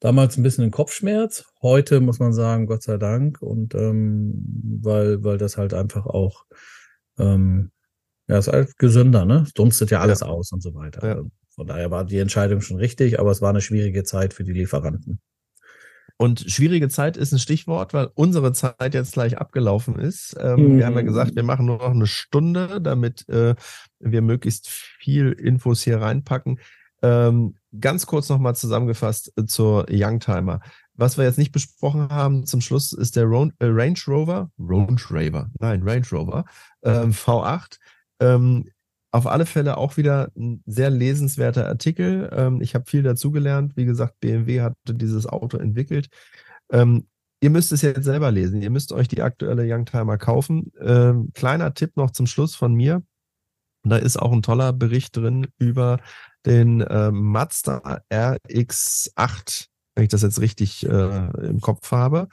damals 0.00 0.36
ein 0.36 0.42
bisschen 0.42 0.64
ein 0.64 0.70
Kopfschmerz. 0.70 1.44
Heute 1.62 2.00
muss 2.00 2.18
man 2.18 2.32
sagen, 2.32 2.66
Gott 2.66 2.82
sei 2.82 2.98
Dank. 2.98 3.42
Und 3.42 3.74
ähm, 3.74 4.42
weil, 4.82 5.24
weil 5.24 5.38
das 5.38 5.56
halt 5.56 5.74
einfach 5.74 6.06
auch 6.06 6.44
ähm, 7.18 7.70
ja, 8.28 8.38
ist 8.38 8.48
halt 8.48 8.76
gesünder, 8.78 9.24
ne? 9.24 9.44
Es 9.46 9.52
dunstet 9.52 9.90
ja 9.90 10.00
alles 10.00 10.20
ja. 10.20 10.26
aus 10.26 10.52
und 10.52 10.62
so 10.62 10.74
weiter. 10.74 11.06
Ja. 11.06 11.22
Von 11.54 11.66
daher 11.66 11.90
war 11.90 12.04
die 12.04 12.18
Entscheidung 12.18 12.60
schon 12.60 12.76
richtig, 12.76 13.18
aber 13.18 13.30
es 13.30 13.40
war 13.40 13.50
eine 13.50 13.60
schwierige 13.60 14.04
Zeit 14.04 14.34
für 14.34 14.44
die 14.44 14.52
Lieferanten. 14.52 15.20
Und 16.18 16.40
schwierige 16.40 16.88
Zeit 16.88 17.16
ist 17.16 17.32
ein 17.32 17.38
Stichwort, 17.38 17.92
weil 17.92 18.08
unsere 18.14 18.52
Zeit 18.52 18.94
jetzt 18.94 19.12
gleich 19.12 19.38
abgelaufen 19.38 19.98
ist. 19.98 20.34
Ähm, 20.40 20.74
mhm. 20.74 20.78
Wir 20.78 20.86
haben 20.86 20.94
ja 20.94 21.02
gesagt, 21.02 21.36
wir 21.36 21.42
machen 21.42 21.66
nur 21.66 21.78
noch 21.78 21.90
eine 21.90 22.06
Stunde, 22.06 22.80
damit 22.80 23.28
äh, 23.28 23.54
wir 24.00 24.22
möglichst 24.22 24.68
viel 24.68 25.32
Infos 25.32 25.82
hier 25.82 26.00
reinpacken. 26.00 26.58
Ähm, 27.02 27.56
ganz 27.78 28.06
kurz 28.06 28.28
nochmal 28.28 28.56
zusammengefasst 28.56 29.32
äh, 29.36 29.44
zur 29.44 29.86
Youngtimer. 29.90 30.60
Was 30.94 31.18
wir 31.18 31.24
jetzt 31.24 31.38
nicht 31.38 31.52
besprochen 31.52 32.08
haben 32.08 32.46
zum 32.46 32.60
Schluss 32.60 32.92
ist 32.92 33.16
der 33.16 33.24
Ron, 33.24 33.52
äh, 33.58 33.66
Range 33.66 33.98
Rover, 34.08 34.50
Range 34.58 35.00
Rover, 35.10 35.50
nein, 35.60 35.82
Range 35.82 36.06
Rover 36.10 36.44
ähm, 36.82 37.12
V8. 37.12 37.78
Ähm, 38.20 38.70
auf 39.12 39.26
alle 39.26 39.46
Fälle 39.46 39.76
auch 39.78 39.96
wieder 39.96 40.30
ein 40.36 40.62
sehr 40.66 40.90
lesenswerter 40.90 41.66
Artikel. 41.66 42.30
Ähm, 42.32 42.60
ich 42.60 42.74
habe 42.74 42.84
viel 42.86 43.02
dazugelernt. 43.02 43.76
Wie 43.76 43.84
gesagt, 43.84 44.20
BMW 44.20 44.60
hatte 44.60 44.94
dieses 44.94 45.26
Auto 45.26 45.56
entwickelt. 45.58 46.08
Ähm, 46.70 47.06
ihr 47.40 47.50
müsst 47.50 47.72
es 47.72 47.82
jetzt 47.82 48.04
selber 48.04 48.30
lesen. 48.30 48.60
Ihr 48.60 48.70
müsst 48.70 48.92
euch 48.92 49.08
die 49.08 49.22
aktuelle 49.22 49.64
Youngtimer 49.66 50.18
kaufen. 50.18 50.72
Ähm, 50.80 51.30
kleiner 51.34 51.72
Tipp 51.74 51.96
noch 51.96 52.10
zum 52.10 52.26
Schluss 52.26 52.54
von 52.54 52.74
mir. 52.74 53.02
Da 53.88 53.96
ist 53.96 54.16
auch 54.16 54.32
ein 54.32 54.42
toller 54.42 54.72
Bericht 54.72 55.16
drin 55.16 55.46
über 55.58 55.98
den 56.44 56.80
äh, 56.80 57.10
Mazda 57.10 58.00
RX8, 58.10 59.66
wenn 59.94 60.04
ich 60.04 60.10
das 60.10 60.22
jetzt 60.22 60.40
richtig 60.40 60.86
äh, 60.86 61.46
im 61.46 61.60
Kopf 61.60 61.90
habe. 61.92 62.28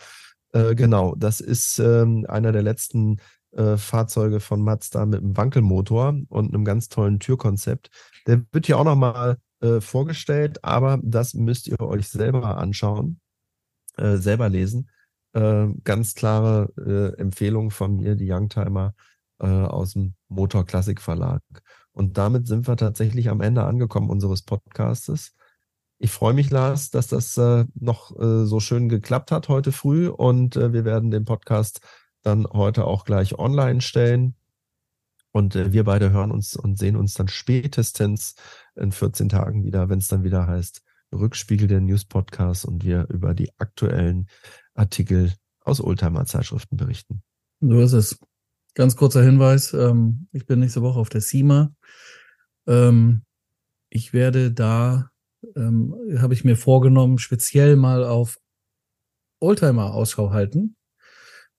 Äh, 0.52 0.76
genau, 0.76 1.16
das 1.16 1.40
ist 1.40 1.80
ähm, 1.80 2.26
einer 2.30 2.52
der 2.52 2.62
letzten 2.62 3.18
äh, 3.52 3.78
Fahrzeuge 3.78 4.40
von 4.40 4.62
Mazda 4.62 5.06
mit 5.06 5.22
einem 5.22 5.36
Wankelmotor 5.38 6.16
und 6.30 6.54
einem 6.54 6.66
ganz 6.66 6.90
tollen 6.90 7.20
Türkonzept. 7.20 7.90
Der 8.28 8.44
wird 8.52 8.68
hier 8.68 8.78
auch 8.78 8.84
nochmal 8.84 9.38
äh, 9.62 9.82
vorgestellt, 9.82 10.64
aber 10.64 11.00
das 11.04 11.34
müsst 11.34 11.68
ihr 11.68 11.80
euch 11.80 12.08
selber 12.08 12.58
anschauen, 12.58 13.20
äh, 13.98 14.18
selber 14.18 14.50
lesen. 14.50 14.90
Äh, 15.34 15.68
ganz 15.84 16.14
klare 16.14 16.72
äh, 16.78 17.20
Empfehlung 17.20 17.72
von 17.72 17.96
mir, 17.96 18.16
die 18.16 18.32
Youngtimer 18.32 18.94
äh, 19.44 19.46
aus 19.46 19.94
dem 19.94 20.16
Motor 20.30 20.66
Classic 20.66 21.00
Verlag. 21.00 21.42
Und 21.92 22.18
damit 22.18 22.48
sind 22.48 22.68
wir 22.68 22.78
tatsächlich 22.78 23.30
am 23.30 23.42
Ende 23.42 23.64
angekommen 23.66 24.10
unseres 24.10 24.42
Podcastes. 24.42 25.36
Ich 26.00 26.12
freue 26.12 26.34
mich, 26.34 26.50
Lars, 26.50 26.90
dass 26.90 27.08
das 27.08 27.38
äh, 27.38 27.66
noch 27.76 28.18
äh, 28.18 28.46
so 28.46 28.60
schön 28.60 28.90
geklappt 28.90 29.32
hat 29.32 29.50
heute 29.50 29.72
früh 29.72 30.08
und 30.08 30.56
äh, 30.56 30.74
wir 30.74 30.86
werden 30.86 31.12
den 31.12 31.26
Podcast 31.26 31.82
dann 32.24 32.48
heute 32.48 32.86
auch 32.86 33.06
gleich 33.06 33.38
online 33.38 33.82
stellen. 33.82 34.36
Und 35.32 35.56
äh, 35.56 35.72
wir 35.72 35.84
beide 35.84 36.12
hören 36.12 36.32
uns 36.32 36.56
und 36.56 36.80
sehen 36.80 36.96
uns 36.96 37.14
dann 37.14 37.28
spätestens 37.28 38.36
in 38.76 38.92
14 38.92 39.30
Tagen 39.30 39.64
wieder, 39.64 39.90
wenn 39.90 40.00
es 40.00 40.08
dann 40.08 40.24
wieder 40.24 40.48
heißt 40.48 40.82
Rückspiegel 41.14 41.68
der 41.68 41.82
News 41.82 42.06
Podcast 42.06 42.66
und 42.66 42.84
wir 42.84 43.08
über 43.10 43.34
die 43.34 43.52
aktuellen 43.60 44.28
Artikel 44.74 45.34
aus 45.62 45.80
Oldtimer 45.80 46.26
Zeitschriften 46.26 46.78
berichten. 46.78 47.24
So 47.60 47.80
ist 47.80 47.94
es. 47.94 48.20
Ganz 48.74 48.96
kurzer 48.96 49.24
Hinweis. 49.24 49.74
Ähm, 49.74 50.28
ich 50.32 50.46
bin 50.46 50.60
nächste 50.60 50.82
Woche 50.82 51.00
auf 51.00 51.10
der 51.10 51.22
CIMA. 51.22 51.74
Ähm, 52.68 53.24
ich 53.90 54.14
werde 54.14 54.52
da, 54.52 55.12
ähm, 55.56 55.96
habe 56.18 56.34
ich 56.34 56.44
mir 56.44 56.58
vorgenommen, 56.58 57.20
speziell 57.20 57.76
mal 57.76 58.04
auf 58.04 58.40
Oldtimer 59.40 59.94
Ausschau 59.94 60.32
halten 60.32 60.76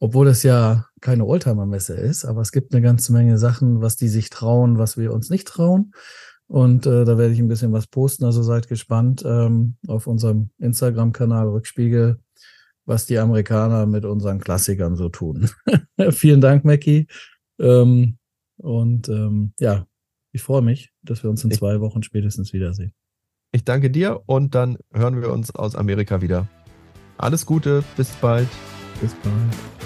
obwohl 0.05 0.27
das 0.27 0.43
ja 0.43 0.87
keine 1.01 1.25
Oldtimer-Messe 1.25 1.95
ist, 1.95 2.27
aber 2.27 2.43
es 2.43 2.53
gibt 2.53 2.75
eine 2.75 2.83
ganze 2.83 3.11
Menge 3.11 3.39
Sachen, 3.39 3.81
was 3.81 3.97
die 3.97 4.09
sich 4.09 4.29
trauen, 4.29 4.77
was 4.77 4.99
wir 4.99 5.15
uns 5.15 5.31
nicht 5.31 5.49
trauen. 5.49 5.93
Und 6.47 6.85
äh, 6.85 7.07
da 7.07 7.17
werde 7.17 7.33
ich 7.33 7.39
ein 7.39 7.49
bisschen 7.49 7.73
was 7.73 7.87
posten, 7.87 8.25
also 8.25 8.43
seid 8.43 8.69
gespannt 8.69 9.23
ähm, 9.25 9.77
auf 9.87 10.07
unserem 10.07 10.51
Instagram-Kanal 10.59 11.49
Rückspiegel, 11.49 12.19
was 12.87 13.07
die 13.07 13.19
Amerikaner 13.19 13.87
mit 13.87 14.05
unseren 14.05 14.41
Klassikern 14.41 14.97
so 14.97 15.09
tun. 15.09 15.49
Vielen 16.11 16.41
Dank, 16.41 16.65
Mackie. 16.65 17.07
Ähm, 17.59 18.19
und 18.59 19.09
ähm, 19.09 19.53
ja, 19.59 19.87
ich 20.33 20.43
freue 20.43 20.63
mich, 20.63 20.93
dass 21.03 21.23
wir 21.23 21.31
uns 21.31 21.45
in 21.45 21.51
zwei 21.51 21.81
Wochen 21.81 22.03
spätestens 22.03 22.53
wiedersehen. 22.53 22.93
Ich 23.53 23.65
danke 23.65 23.91
dir 23.91 24.23
und 24.27 24.55
dann 24.55 24.79
hören 24.93 25.21
wir 25.21 25.33
uns 25.33 25.55
aus 25.55 25.77
Amerika 25.77 26.21
wieder. 26.21 26.49
Alles 27.19 27.47
Gute, 27.47 27.85
bis 27.97 28.11
bald. 28.17 28.49
Bis 29.01 29.15
bald. 29.15 29.84